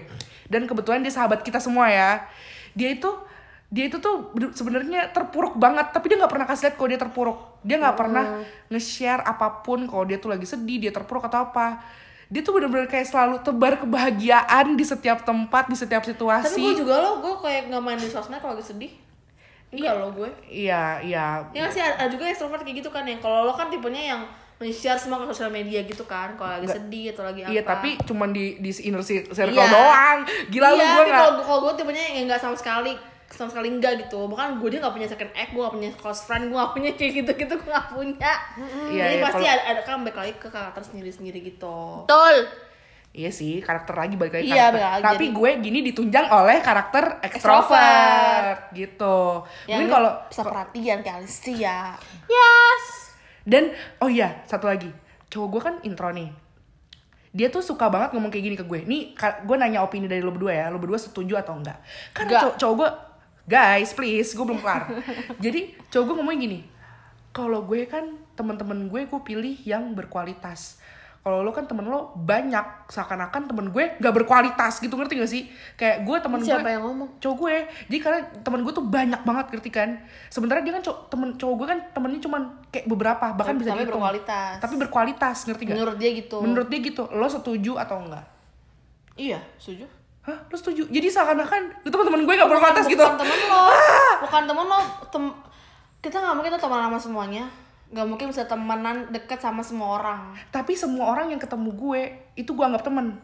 Dan 0.46 0.70
kebetulan 0.70 1.02
dia 1.02 1.10
sahabat 1.10 1.42
kita 1.42 1.58
semua 1.58 1.90
ya. 1.90 2.30
Dia 2.78 2.94
itu 2.94 3.10
dia 3.72 3.90
itu 3.90 3.98
tuh 3.98 4.30
sebenarnya 4.52 5.10
terpuruk 5.10 5.56
banget 5.56 5.90
tapi 5.90 6.12
dia 6.12 6.20
nggak 6.20 6.30
pernah 6.30 6.46
kasih 6.46 6.70
lihat 6.70 6.76
kalau 6.78 6.90
dia 6.94 7.00
terpuruk. 7.02 7.40
Dia 7.66 7.76
nggak 7.82 7.98
pernah 7.98 8.26
nge-share 8.70 9.26
apa 9.26 9.66
pun 9.66 9.90
kalau 9.90 10.06
dia 10.06 10.22
tuh 10.22 10.30
lagi 10.30 10.46
sedih 10.46 10.78
dia 10.78 10.92
terpuruk 10.94 11.26
atau 11.26 11.50
apa 11.50 11.82
dia 12.32 12.40
tuh 12.40 12.56
bener-bener 12.56 12.88
kayak 12.88 13.04
selalu 13.04 13.44
tebar 13.44 13.76
kebahagiaan 13.76 14.80
di 14.80 14.88
setiap 14.88 15.28
tempat 15.28 15.68
di 15.68 15.76
setiap 15.76 16.00
tapi 16.00 16.16
situasi 16.16 16.64
gue 16.64 16.80
juga 16.80 16.96
lo 16.98 17.20
gue 17.20 17.36
kayak 17.44 17.68
nggak 17.68 17.84
main 17.84 18.00
di 18.00 18.08
sosmed 18.08 18.40
kalau 18.40 18.56
lagi 18.56 18.72
sedih. 18.72 18.92
Enggak 19.68 20.00
lo 20.00 20.16
gue. 20.16 20.32
Iya 20.48 21.04
iya. 21.04 21.44
Ya 21.52 21.68
sih 21.68 21.84
ada 21.84 22.08
juga 22.08 22.28
extrovert 22.28 22.64
kayak 22.64 22.80
gitu 22.80 22.90
kan 22.90 23.04
yang 23.04 23.20
kalau 23.20 23.44
lo 23.44 23.52
kan 23.52 23.68
tipenya 23.68 24.16
yang 24.16 24.22
men-share 24.60 24.96
semua 24.96 25.20
ke 25.20 25.28
sosial 25.28 25.52
media 25.52 25.84
gitu 25.84 26.06
kan 26.06 26.38
kalau 26.40 26.56
lagi 26.56 26.72
sedih 26.72 27.12
atau 27.12 27.28
lagi 27.28 27.44
apa. 27.44 27.52
Iya 27.52 27.62
tapi 27.68 27.90
cuman 28.00 28.30
di 28.32 28.64
di 28.64 28.72
inner 28.80 29.04
cir- 29.04 29.28
circle 29.28 29.52
Iya. 29.58 29.68
doang. 29.68 30.18
Gila 30.48 30.68
lu 30.72 30.76
iya, 30.78 30.88
gue 30.88 30.96
tapi 30.98 31.12
nggak. 31.12 31.20
kalau 31.20 31.44
kalau 31.44 31.60
gue 31.68 31.74
tipenya 31.84 32.04
yang 32.16 32.32
nggak 32.32 32.40
sama 32.40 32.56
sekali 32.56 32.96
sama 33.34 33.50
sekali 33.50 33.68
enggak 33.70 33.94
gitu 34.02 34.26
bahkan 34.26 34.56
gue 34.56 34.68
dia 34.68 34.80
nggak 34.80 34.92
punya 34.92 35.08
second 35.08 35.32
act 35.32 35.50
gue 35.50 35.60
nggak 35.60 35.74
punya 35.74 35.90
close 35.94 36.22
friend 36.22 36.44
gue 36.46 36.56
nggak 36.56 36.72
punya 36.72 36.92
kayak 36.98 37.12
gitu 37.18 37.32
gitu 37.36 37.54
gue 37.56 37.70
nggak 37.70 37.88
punya 37.90 38.34
Iya, 38.88 39.04
jadi 39.04 39.16
iya, 39.16 39.24
pasti 39.24 39.42
kalau- 39.42 39.54
ada, 39.54 39.64
ada 39.68 39.82
kan 39.82 39.98
balik 40.00 40.18
lagi 40.18 40.34
ke 40.36 40.48
karakter 40.48 40.84
sendiri 40.84 41.10
sendiri 41.10 41.40
gitu 41.42 41.78
Betul. 42.04 42.36
Iya 43.12 43.28
sih 43.28 43.60
karakter 43.60 43.92
lagi 43.94 44.16
balik 44.16 44.34
lagi 44.34 44.48
Iya, 44.48 44.68
karakter. 44.68 44.80
lagi, 44.82 45.04
Tapi 45.04 45.26
jadi- 45.26 45.36
gue 45.36 45.50
gini 45.62 45.80
ditunjang 45.84 46.26
oleh 46.30 46.58
karakter 46.60 47.04
extrovert 47.22 48.58
gitu. 48.72 49.44
yang 49.66 49.78
Mungkin 49.78 49.92
kalau 49.92 50.12
bisa 50.26 50.42
perhatian 50.42 50.98
kayak 51.02 51.18
Alicia 51.18 51.80
Yes. 52.26 52.84
dan 53.44 53.74
oh 53.98 54.08
iya 54.08 54.40
satu 54.46 54.66
lagi 54.66 54.88
cowok 55.28 55.48
gue 55.50 55.62
kan 55.62 55.76
intro 55.82 56.08
nih. 56.10 56.32
Dia 57.32 57.48
tuh 57.48 57.60
suka 57.60 57.88
banget 57.88 58.12
ngomong 58.12 58.28
kayak 58.28 58.44
gini 58.46 58.56
ke 58.56 58.64
gue. 58.64 58.80
Nih 58.82 59.12
gue 59.16 59.56
nanya 59.56 59.80
opini 59.82 60.04
dari 60.04 60.20
lo 60.20 60.30
berdua 60.30 60.52
ya. 60.54 60.66
Lo 60.68 60.78
berdua 60.78 60.96
setuju 60.98 61.36
atau 61.38 61.56
enggak? 61.56 61.80
Kan 62.12 62.28
cowok 62.30 62.76
gue 62.78 62.90
guys 63.44 63.92
please 63.92 64.32
gue 64.32 64.44
belum 64.44 64.60
kelar. 64.60 64.90
Jadi 65.38 65.60
cowok 65.88 66.04
gue 66.04 66.16
ngomongnya 66.16 66.40
gini. 66.42 66.60
Kalau 67.30 67.64
gue 67.64 67.86
kan 67.86 68.06
teman-teman 68.34 68.88
gue 68.88 69.02
gue 69.04 69.22
pilih 69.22 69.56
yang 69.62 69.92
berkualitas. 69.92 70.80
Kalau 71.22 71.40
lo 71.40 71.54
kan 71.54 71.64
temen 71.64 71.86
lo 71.86 72.18
banyak, 72.18 72.90
seakan-akan 72.90 73.46
temen 73.46 73.70
gue 73.70 73.94
gak 73.94 74.10
berkualitas 74.12 74.82
gitu 74.82 74.98
ngerti 74.98 75.14
gak 75.16 75.30
sih? 75.30 75.44
Kayak 75.78 76.02
gue 76.02 76.18
temen 76.18 76.42
Siapa 76.42 76.60
gue 76.60 76.74
yang 76.74 76.82
ngomong? 76.82 77.10
cowok 77.22 77.38
gue 77.38 77.56
jadi 77.88 77.98
karena 78.02 78.20
temen 78.42 78.60
gue 78.60 78.74
tuh 78.74 78.82
banyak 78.82 79.22
banget 79.22 79.46
ngerti 79.54 79.70
kan 79.70 79.90
sementara 80.28 80.60
dia 80.60 80.74
kan 80.74 80.82
cowok 80.82 80.98
temen 81.08 81.30
cowok 81.38 81.56
gue 81.56 81.68
kan 81.70 81.80
temennya 81.94 82.20
cuman 82.20 82.42
kayak 82.68 82.86
beberapa 82.86 83.26
bahkan 83.32 83.54
Tapi- 83.54 83.62
bisa 83.62 83.70
tapi 83.70 83.80
dihitung 83.80 84.02
berkualitas. 84.02 84.54
tapi 84.58 84.76
berkualitas 84.76 85.38
ngerti 85.46 85.64
gak 85.64 85.76
menurut 85.78 85.96
dia 85.96 86.10
gitu 86.12 86.38
menurut 86.42 86.68
dia 86.68 86.80
gitu 86.82 87.04
lo 87.08 87.28
setuju 87.30 87.72
atau 87.78 87.98
enggak 88.02 88.26
iya 89.14 89.40
setuju 89.56 89.86
hah? 90.26 90.38
Lu 90.50 90.56
setuju? 90.58 90.86
Jadi 90.90 91.08
seakan-akan 91.10 91.82
itu 91.82 91.90
teman-teman 91.90 92.22
gue 92.26 92.34
gak 92.38 92.50
berkualitas 92.50 92.86
gitu 92.86 93.02
bukan 93.02 93.20
temen 93.20 93.40
lo. 93.50 93.64
Bukan 94.26 94.44
temen 94.46 94.66
lo. 94.66 94.80
Tem 95.10 95.24
kita 96.02 96.18
nggak 96.18 96.36
mungkin 96.38 96.52
teman 96.58 96.82
sama 96.90 97.00
semuanya. 97.02 97.46
Nggak 97.92 98.08
mungkin 98.08 98.26
bisa 98.34 98.44
temenan 98.48 98.98
deket 99.14 99.40
sama 99.42 99.62
semua 99.62 100.02
orang. 100.02 100.34
Tapi 100.50 100.74
semua 100.74 101.14
orang 101.14 101.30
yang 101.34 101.42
ketemu 101.42 101.70
gue 101.74 102.02
itu 102.38 102.52
gue 102.54 102.66
anggap 102.66 102.86
temen. 102.86 103.18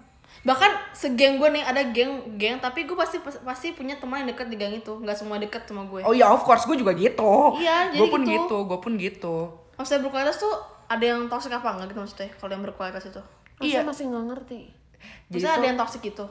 Bahkan 0.44 0.94
segeng 0.94 1.42
gue 1.42 1.50
nih 1.50 1.64
ada 1.66 1.82
geng 1.90 2.38
geng 2.38 2.62
tapi 2.62 2.86
gue 2.86 2.94
pasti 2.94 3.18
pasti 3.24 3.74
punya 3.74 3.98
teman 3.98 4.22
yang 4.22 4.30
deket 4.36 4.48
di 4.52 4.58
gang 4.60 4.74
itu. 4.76 4.94
Nggak 5.02 5.18
semua 5.18 5.42
deket 5.42 5.66
sama 5.66 5.88
gue. 5.90 6.06
Oh 6.06 6.14
ya 6.14 6.30
of 6.30 6.46
course 6.46 6.68
gue 6.70 6.78
juga 6.78 6.94
gitu. 6.94 7.58
Iya, 7.58 7.94
jadi 7.94 8.00
gue 8.00 8.08
pun 8.12 8.22
gitu. 8.26 8.34
gitu 8.36 8.58
gue 8.68 8.80
pun 8.82 8.94
gitu. 9.00 9.36
Maksudnya 9.80 10.02
berkualitas 10.06 10.38
tuh 10.38 10.54
ada 10.88 11.04
yang 11.04 11.28
toxic 11.28 11.52
apa 11.52 11.68
enggak 11.76 11.94
gitu 11.94 12.00
maksudnya 12.00 12.30
kalau 12.38 12.52
yang 12.54 12.64
berkualitas 12.64 13.04
itu? 13.10 13.22
Iya. 13.58 13.82
Iya. 13.82 13.88
masih 13.88 14.04
nggak 14.14 14.26
ngerti. 14.30 14.62
Jadi 14.98 15.34
maksudnya 15.38 15.54
ada 15.54 15.68
yang 15.68 15.78
toxic 15.78 16.02
gitu 16.02 16.26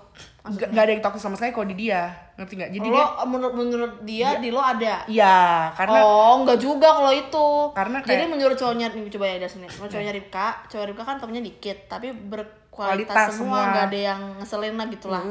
Gak, 0.46 0.68
gak 0.70 0.82
ada 0.82 0.92
yang 0.92 1.02
toxic 1.02 1.20
sama 1.20 1.34
sekali 1.34 1.50
kalau 1.50 1.66
di 1.66 1.76
dia 1.76 2.00
ngerti 2.34 2.52
nggak? 2.54 2.70
Jadi 2.70 2.86
lo 2.86 2.94
dia 2.94 3.06
menurut 3.24 3.54
menurut 3.54 3.92
dia 4.02 4.28
di 4.36 4.48
lo 4.48 4.58
ada? 4.58 4.94
Iya 5.04 5.36
karena 5.74 5.98
oh 6.00 6.32
enggak 6.38 6.58
juga 6.58 6.88
kalau 6.92 7.10
itu. 7.10 7.46
Karena 7.72 7.96
jadi 8.00 8.08
kayak- 8.20 8.30
menurut 8.30 8.56
cowoknya 8.56 8.86
nih 8.88 9.10
coba 9.10 9.24
ya 9.26 9.36
dari 9.36 9.50
sini 9.50 9.66
menurut 9.68 9.90
cowoknya 9.90 10.14
Ripka 10.14 10.46
cowok 10.66 10.84
Ripka 10.86 11.02
kan 11.02 11.16
temennya 11.18 11.42
dikit 11.44 11.78
tapi 11.86 12.06
berkualitas 12.10 13.10
Kualitas 13.10 13.16
semua 13.32 13.58
semua. 13.58 13.70
nggak 13.70 13.84
ada 13.86 13.98
yang 14.04 14.20
ngeselin 14.38 14.74
lah 14.74 14.86
gitulah 14.86 15.22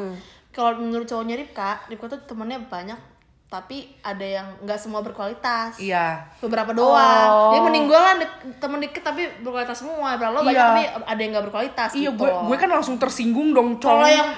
kalau 0.49 0.71
menurut 0.77 1.05
cowoknya 1.05 1.36
Ripka 1.36 1.69
Ripka 1.88 2.05
tuh 2.07 2.21
temennya 2.25 2.59
banyak 2.61 2.99
tapi 3.46 3.78
ada 4.02 4.22
yang 4.22 4.48
nggak 4.60 4.76
semua 4.76 5.00
berkualitas. 5.00 5.78
Iya. 5.78 6.28
Beberapa 6.38 6.72
doang. 6.72 7.54
Jadi 7.54 7.60
mending 7.62 7.86
gue 7.86 7.96
lah 7.96 8.14
dek- 8.18 8.58
temen 8.58 8.80
dikit 8.80 9.02
tapi 9.02 9.22
berkualitas 9.39 9.78
semua. 9.78 10.18
Berapa 10.18 10.34
lo 10.34 10.41
banyak 10.41 10.52
Iya. 10.52 10.66
tapi 10.68 10.84
ada 11.06 11.20
yang 11.20 11.32
nggak 11.32 11.46
berkualitas 11.46 11.89
iya 11.93 12.10
gitu 12.10 12.20
gue 12.20 12.30
gue 12.30 12.58
kan 12.58 12.70
langsung 12.70 12.96
tersinggung 12.96 13.52
dong 13.52 13.78
kalau 13.78 14.04
yang 14.04 14.34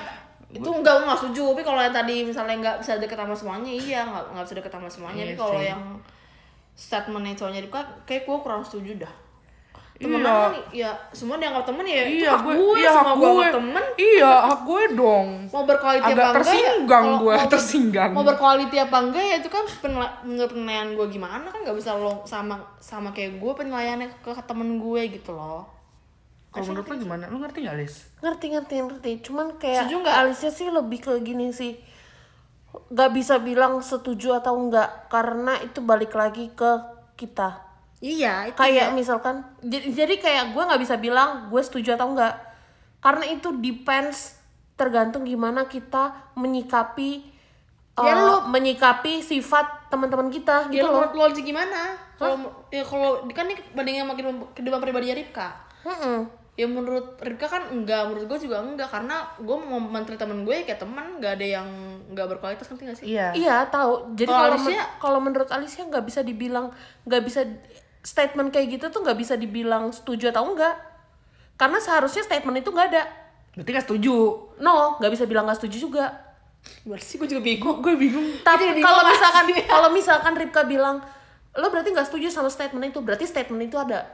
itu 0.47 0.63
enggak 0.65 0.93
gue 0.93 1.05
nggak 1.05 1.19
setuju. 1.19 1.43
Tapi 1.51 1.63
kalau 1.63 1.79
yang 1.79 1.91
tadi 1.91 2.15
misalnya 2.21 2.55
nggak 2.57 2.75
bisa 2.79 2.91
deket 2.97 3.17
sama 3.17 3.33
semuanya 3.33 3.71
iya 3.71 3.99
nggak 4.03 4.23
nggak 4.31 4.43
bisa 4.43 4.55
deket 4.55 4.71
sama 4.71 4.87
semuanya. 4.87 5.21
Iya 5.21 5.27
tapi 5.29 5.39
kalau 5.39 5.61
yang 5.61 5.81
statementnya 6.73 7.33
cowoknya 7.33 7.61
Ripka 7.63 7.81
kayak 8.03 8.23
gue 8.23 8.37
kurang 8.37 8.61
setuju 8.61 8.91
dah 8.99 9.13
temen 9.97 10.19
Iya. 10.19 10.29
kan 10.29 10.51
ya 10.69 10.89
semua 11.09 11.35
dianggap 11.35 11.63
temen 11.65 11.83
ya 11.83 12.01
itu 12.03 12.17
iya 12.19 12.29
hak 12.29 12.41
gue 12.43 12.53
gue 12.53 12.75
iya 12.75 12.89
semua 12.91 13.01
hak 13.03 13.15
gue 13.15 13.29
gue 13.29 13.47
temen 13.49 13.83
iya 13.97 14.31
hak 14.43 14.59
gue 14.61 14.83
dong 14.93 15.27
mau 15.47 15.63
berkualiti 15.63 16.03
Agak 16.03 16.13
apa 16.13 16.21
enggak 16.23 16.35
tersinggang 16.37 16.85
ya, 17.03 17.09
kalau 17.09 17.17
gue, 17.19 17.33
mau- 17.33 17.49
tersinggang. 17.49 18.09
mau 18.11 18.23
berkualiti 18.23 18.77
apa 18.77 18.97
enggak 18.99 19.23
ya 19.23 19.35
itu 19.37 19.49
kan 19.49 19.63
menurut 20.23 20.51
penilaian 20.51 20.89
gue 20.91 21.05
gimana 21.07 21.45
kan 21.45 21.59
nggak 21.59 21.75
bisa 21.75 21.91
lo 21.93 22.13
sama 22.23 22.55
sama 22.77 23.09
kayak 23.09 23.35
gue 23.35 23.51
penilaiannya 23.53 24.07
ke, 24.19 24.29
ke 24.29 24.43
temen 24.43 24.77
gue 24.77 25.01
gitu 25.11 25.31
loh 25.31 25.65
kalau 26.47 26.63
menurut 26.67 26.87
lo 26.87 26.95
gimana 26.95 27.23
lu 27.27 27.37
ngerti 27.37 27.59
gak 27.61 27.75
Lis 27.75 27.95
Ngerti 28.17 28.45
ngerti 28.49 28.73
ngerti. 28.79 29.11
Cuman 29.21 29.45
kayak 29.57 29.85
Setuju 29.85 29.95
nggak? 29.99 30.15
Alicia 30.17 30.49
sih 30.49 30.65
lebih 30.67 30.99
ke 30.99 31.13
gini 31.21 31.51
sih. 31.51 31.77
Gak 32.89 33.11
bisa 33.11 33.37
bilang 33.37 33.77
setuju 33.79 34.33
atau 34.35 34.57
enggak 34.57 35.05
karena 35.07 35.57
itu 35.59 35.79
balik 35.79 36.13
lagi 36.13 36.49
ke 36.51 36.71
kita. 37.13 37.66
Iya 37.99 38.45
itu 38.45 38.55
Kayak 38.55 38.93
misalkan 38.93 39.41
jadi, 39.59 39.89
jadi 39.89 40.15
kayak 40.17 40.45
gue 40.51 40.63
nggak 40.63 40.81
bisa 40.81 40.95
bilang 40.97 41.47
gue 41.47 41.61
setuju 41.61 41.93
atau 41.93 42.13
enggak 42.13 42.33
karena 42.97 43.25
itu 43.27 43.49
depends 43.57 44.37
tergantung 44.73 45.23
gimana 45.23 45.65
kita 45.65 46.13
menyikapi 46.33 47.37
Ya, 47.97 48.13
uh, 48.13 48.21
lu- 48.21 48.45
menyikapi 48.47 49.25
sifat 49.25 49.89
teman-teman 49.89 50.29
kita 50.29 50.69
ya 50.69 50.71
gitu 50.71 50.85
lo 50.85 51.01
loh. 51.01 51.09
lo 51.17 51.33
sih 51.33 51.41
gimana? 51.41 51.97
Kalau 52.13 52.37
ya 52.69 52.85
kalau 52.85 53.25
kan 53.27 53.49
ini 53.49 53.57
bandingin 53.73 54.05
sama 54.05 54.13
kehidupan, 54.13 54.37
kehidupan 54.53 54.79
pribadinya 54.79 55.17
Ripka 55.17 55.49
Mm-mm. 55.81 56.29
ya 56.53 56.69
menurut 56.69 57.17
Ripka 57.17 57.49
kan 57.49 57.73
enggak 57.73 58.05
menurut 58.05 58.29
gue 58.29 58.45
juga 58.45 58.61
enggak. 58.61 58.93
Karena 58.93 59.25
gue 59.41 59.57
mau 59.57 59.81
menteri 59.81 60.13
temen 60.13 60.45
gue 60.45 60.61
kayak 60.61 60.77
teman 60.77 61.17
nggak 61.17 61.41
ada 61.41 61.47
yang 61.57 61.65
nggak 62.13 62.37
berkualitas 62.37 62.69
ngerti 62.69 62.83
gak 62.85 62.97
sih? 63.01 63.05
Iya 63.09 63.27
Iya 63.33 63.55
tahu. 63.65 64.13
Jadi 64.13 64.29
Kalau 64.29 64.45
kalau 65.01 65.17
men- 65.17 65.33
menurut 65.33 65.49
Alicia 65.49 65.81
nggak 65.81 66.05
bisa 66.05 66.21
dibilang 66.21 66.69
nggak 67.01 67.21
bisa 67.25 67.49
statement 68.07 68.55
kayak 68.55 68.79
gitu 68.79 68.85
tuh 68.87 69.03
nggak 69.03 69.19
bisa 69.19 69.35
dibilang 69.35 69.91
setuju 69.91 70.31
atau 70.31 70.47
enggak. 70.47 70.79
Karena 71.59 71.83
seharusnya 71.83 72.23
statement 72.23 72.63
itu 72.63 72.71
nggak 72.71 72.87
ada. 72.95 73.03
berarti 73.57 73.73
gak 73.73 73.85
setuju 73.89 74.13
No, 74.61 75.01
nggak 75.01 75.11
bisa 75.17 75.25
bilang 75.25 75.49
nggak 75.49 75.59
setuju 75.59 75.89
juga. 75.91 76.05
gimana 76.83 76.99
sih 76.99 77.15
gue 77.15 77.27
juga 77.31 77.39
bingung 77.39 77.79
gue 77.79 77.95
bingung 77.95 78.43
Tapi 78.43 78.83
kalau 78.83 79.03
misalkan 79.07 79.43
kalau 79.71 79.89
misalkan 79.93 80.33
Ripka 80.35 80.67
bilang 80.67 80.99
lo 81.57 81.67
berarti 81.73 81.89
nggak 81.89 82.07
setuju 82.07 82.29
sama 82.29 82.53
statement 82.53 82.93
itu, 82.93 82.99
berarti 83.01 83.25
statement 83.25 83.61
itu 83.65 83.75
ada. 83.81 84.05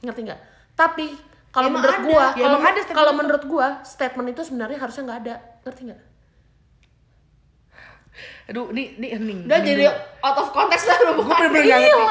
Ngerti 0.00 0.20
nggak? 0.30 0.40
Tapi 0.78 1.06
kalau 1.54 1.70
menurut 1.70 1.98
gua, 2.02 2.34
Ya, 2.34 2.50
kalau 2.90 3.12
menurut 3.14 3.42
gua 3.46 3.82
statement 3.86 4.34
itu 4.34 4.42
sebenarnya 4.42 4.78
harusnya 4.78 5.02
nggak 5.06 5.20
ada. 5.26 5.34
Ngerti 5.66 5.80
nggak? 5.90 6.00
Aduh 8.44 8.70
ini 8.70 8.94
ini 8.94 9.08
hening. 9.10 9.38
Udah 9.42 9.56
Hening. 9.56 9.68
jadi 9.68 9.84
dulu. 9.86 10.22
out 10.22 10.36
of 10.36 10.48
context 10.50 10.84
lah 10.84 10.96
lu 10.96 11.10
gue 11.10 11.16
bukan? 11.18 11.34
bener-bener 11.40 11.64
gak 11.64 11.80
ngerti. 11.80 12.04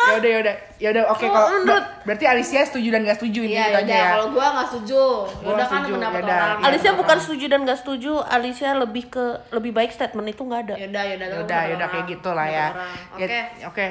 Ya 0.00 0.14
udah 0.14 0.28
ya 0.28 0.38
udah 0.38 0.54
ya 0.78 0.88
udah 0.90 1.04
oke 1.08 1.26
kalau 1.26 1.48
menurut- 1.50 1.66
ber- 1.68 1.88
berarti 2.02 2.24
Alicia 2.26 2.60
setuju 2.62 2.88
dan 2.88 3.00
gak 3.02 3.18
setuju 3.18 3.40
ini 3.42 3.52
iya 3.52 3.64
kita 3.66 3.74
aja 3.74 3.84
udah 3.84 3.98
ya? 3.98 4.08
kalau 4.10 4.26
gue 4.28 4.46
nggak 4.48 4.66
setuju. 4.66 5.02
Gua 5.38 5.50
udah 5.50 5.66
kan 5.66 5.80
pendapat 5.84 6.18
yaudah. 6.18 6.36
orang 6.38 6.58
Iya, 6.58 6.66
Alicia 6.66 6.92
bukan 6.94 7.18
setuju 7.18 7.44
dan 7.46 7.60
nggak 7.62 7.78
setuju, 7.78 8.12
Alicia 8.22 8.70
lebih 8.74 9.04
ke 9.06 9.24
lebih 9.50 9.72
baik 9.72 9.90
statement 9.90 10.26
itu 10.26 10.42
nggak 10.42 10.60
ada. 10.62 10.74
yaudah 10.76 11.02
yaudah 11.06 11.26
ya 11.26 11.36
udah 11.38 11.60
ya 11.62 11.72
udah 11.76 11.88
kayak 11.88 12.06
gitu 12.08 12.30
lah 12.30 12.46
ya. 12.46 12.66
oke 13.10 13.26
ya 13.26 13.42
oke. 13.66 13.84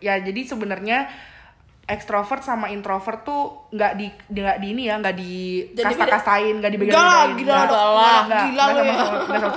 ya 0.00 0.14
jadi 0.18 0.40
sebenarnya 0.44 0.98
ekstrovert 1.90 2.46
sama 2.46 2.70
introvert 2.70 3.26
tuh 3.26 3.66
nggak 3.74 3.92
di 3.98 4.06
nggak 4.30 4.56
di 4.62 4.66
ini 4.70 4.82
ya 4.86 4.94
nggak 5.02 5.16
di 5.18 5.34
kasta 5.74 6.06
kastain 6.06 6.62
nggak 6.62 6.70
lah, 6.70 6.78
bedain 6.78 7.30
gila 7.34 7.54
lah, 7.66 8.20
gila 8.46 8.64
lu 8.70 8.80
ya. 8.86 8.94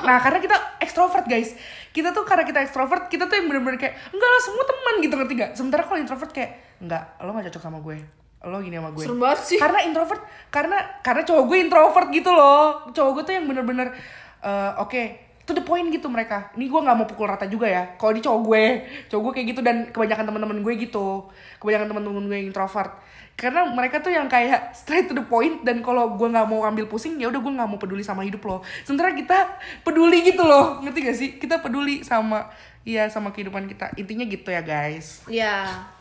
nah 0.02 0.18
karena 0.18 0.40
kita 0.42 0.58
ekstrovert 0.82 1.26
guys. 1.30 1.54
Kita 1.94 2.10
tuh 2.10 2.26
karena 2.26 2.42
kita 2.42 2.66
ekstrovert 2.66 3.06
kita 3.06 3.30
tuh 3.30 3.38
yang 3.38 3.46
bener-bener 3.50 3.78
kayak 3.78 3.96
enggak 4.10 4.30
lah 4.30 4.42
semua 4.42 4.64
teman 4.66 4.94
gitu 5.06 5.14
ngerti 5.14 5.34
gak 5.38 5.52
sementara 5.54 5.82
kalau 5.86 6.00
introvert 6.02 6.32
kayak 6.34 6.52
enggak 6.82 7.04
lo 7.22 7.30
gak 7.38 7.46
cocok 7.54 7.62
sama 7.62 7.80
gue. 7.82 7.98
Lo 8.44 8.58
gini 8.60 8.76
sama 8.82 8.90
gue. 8.92 9.04
Serem 9.06 9.20
banget 9.22 9.40
sih. 9.46 9.58
Karena 9.62 9.80
introvert 9.86 10.22
karena 10.50 10.78
karena 11.06 11.22
cowok 11.22 11.44
gue 11.48 11.58
introvert 11.62 12.08
gitu 12.10 12.30
loh. 12.34 12.90
Cowok 12.92 13.12
gue 13.18 13.24
tuh 13.30 13.34
yang 13.38 13.46
bener-bener 13.46 13.94
eh, 14.42 14.72
oke 14.82 15.23
to 15.44 15.52
the 15.52 15.64
point 15.64 15.92
gitu 15.92 16.08
mereka. 16.08 16.52
Ini 16.56 16.72
gue 16.72 16.80
nggak 16.80 16.96
mau 16.96 17.08
pukul 17.08 17.28
rata 17.28 17.44
juga 17.48 17.68
ya. 17.68 17.96
Kalau 18.00 18.12
di 18.16 18.22
cowok 18.24 18.42
gue 18.48 18.64
cowok 19.12 19.22
gue 19.24 19.32
kayak 19.40 19.48
gitu 19.56 19.62
dan 19.64 19.76
kebanyakan 19.92 20.26
teman-teman 20.32 20.58
gue 20.64 20.74
gitu. 20.88 21.28
Kebanyakan 21.60 21.88
teman-teman 21.92 22.24
gue 22.32 22.36
yang 22.40 22.48
introvert. 22.50 22.92
Karena 23.34 23.66
mereka 23.66 24.00
tuh 24.00 24.14
yang 24.14 24.30
kayak 24.30 24.72
straight 24.80 25.12
to 25.12 25.16
the 25.18 25.26
point 25.26 25.66
dan 25.68 25.84
kalau 25.84 26.16
gue 26.16 26.28
nggak 26.30 26.48
mau 26.48 26.64
ambil 26.64 26.88
pusing 26.88 27.20
ya 27.20 27.28
udah 27.28 27.42
gue 27.44 27.54
nggak 27.60 27.70
mau 27.70 27.80
peduli 27.82 28.04
sama 28.06 28.24
hidup 28.24 28.44
lo. 28.48 28.64
Sementara 28.88 29.12
kita 29.12 29.60
peduli 29.84 30.24
gitu 30.24 30.48
loh 30.48 30.80
ngerti 30.80 31.00
gak 31.04 31.18
sih? 31.18 31.30
Kita 31.36 31.60
peduli 31.60 32.08
sama 32.08 32.48
iya 32.88 33.12
sama 33.12 33.36
kehidupan 33.36 33.68
kita. 33.68 33.92
Intinya 34.00 34.24
gitu 34.24 34.48
ya 34.48 34.64
guys. 34.64 35.28
Ya 35.28 35.92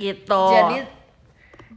Gitu. 0.00 0.42
jadi 0.54 0.99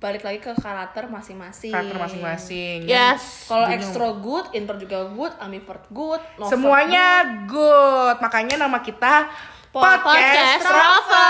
balik 0.04 0.28
lagi 0.28 0.44
ke 0.44 0.52
karakter 0.60 1.08
masing-masing 1.08 1.72
karakter 1.72 1.96
masing-masing 1.96 2.84
yes. 2.84 3.48
kalau 3.48 3.72
extro 3.72 4.20
good 4.20 4.52
intro 4.52 4.76
juga 4.76 5.08
good 5.08 5.32
ambivert 5.40 5.88
good 5.96 6.20
no 6.36 6.52
Semuanya 6.52 7.24
good. 7.48 8.20
Makanya 8.20 8.60
nama 8.60 8.84
kita 8.84 9.32
Podcast 9.72 10.04
Podcast 10.04 10.68
Rover. 10.68 11.24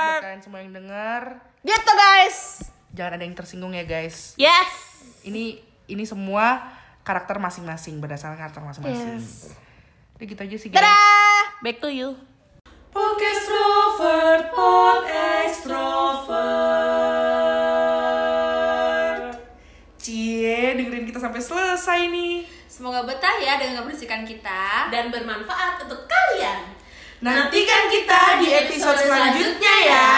Buat 0.00 0.24
kalian 0.24 0.40
semua 0.40 0.58
yang 0.64 0.72
dengar, 0.72 1.22
gitu 1.60 1.92
guys 1.92 2.70
jangan 2.94 3.16
ada 3.16 3.24
yang 3.24 3.36
tersinggung 3.38 3.72
ya 3.74 3.84
guys. 3.86 4.34
Yes. 4.36 4.70
Ini 5.24 5.62
ini 5.90 6.04
semua 6.06 6.74
karakter 7.06 7.38
masing-masing 7.40 7.98
berdasarkan 8.02 8.36
karakter 8.36 8.62
masing-masing. 8.62 9.24
Udah 10.18 10.26
gitu 10.26 10.40
aja 10.44 10.56
sih 10.60 10.68
guys. 10.68 10.84
Back 11.64 11.80
to 11.80 11.88
you. 11.88 12.18
Podcast 12.90 13.46
Pod 14.50 15.06
Extrovert. 15.06 16.50
Cie, 20.02 20.74
dengerin 20.74 21.06
kita 21.06 21.22
sampai 21.22 21.38
selesai 21.38 22.10
nih. 22.10 22.42
semoga 22.70 23.04
betah 23.04 23.36
ya 23.38 23.60
dengan 23.60 23.84
kebersihan 23.84 24.24
kita 24.24 24.88
Dan 24.88 25.12
bermanfaat 25.14 25.86
untuk 25.86 26.08
kalian. 26.10 26.74
Nantikan 27.22 27.86
kita 27.92 28.42
di 28.42 28.48
episode 28.48 28.98
selanjutnya 28.98 29.74
ya. 29.86 30.10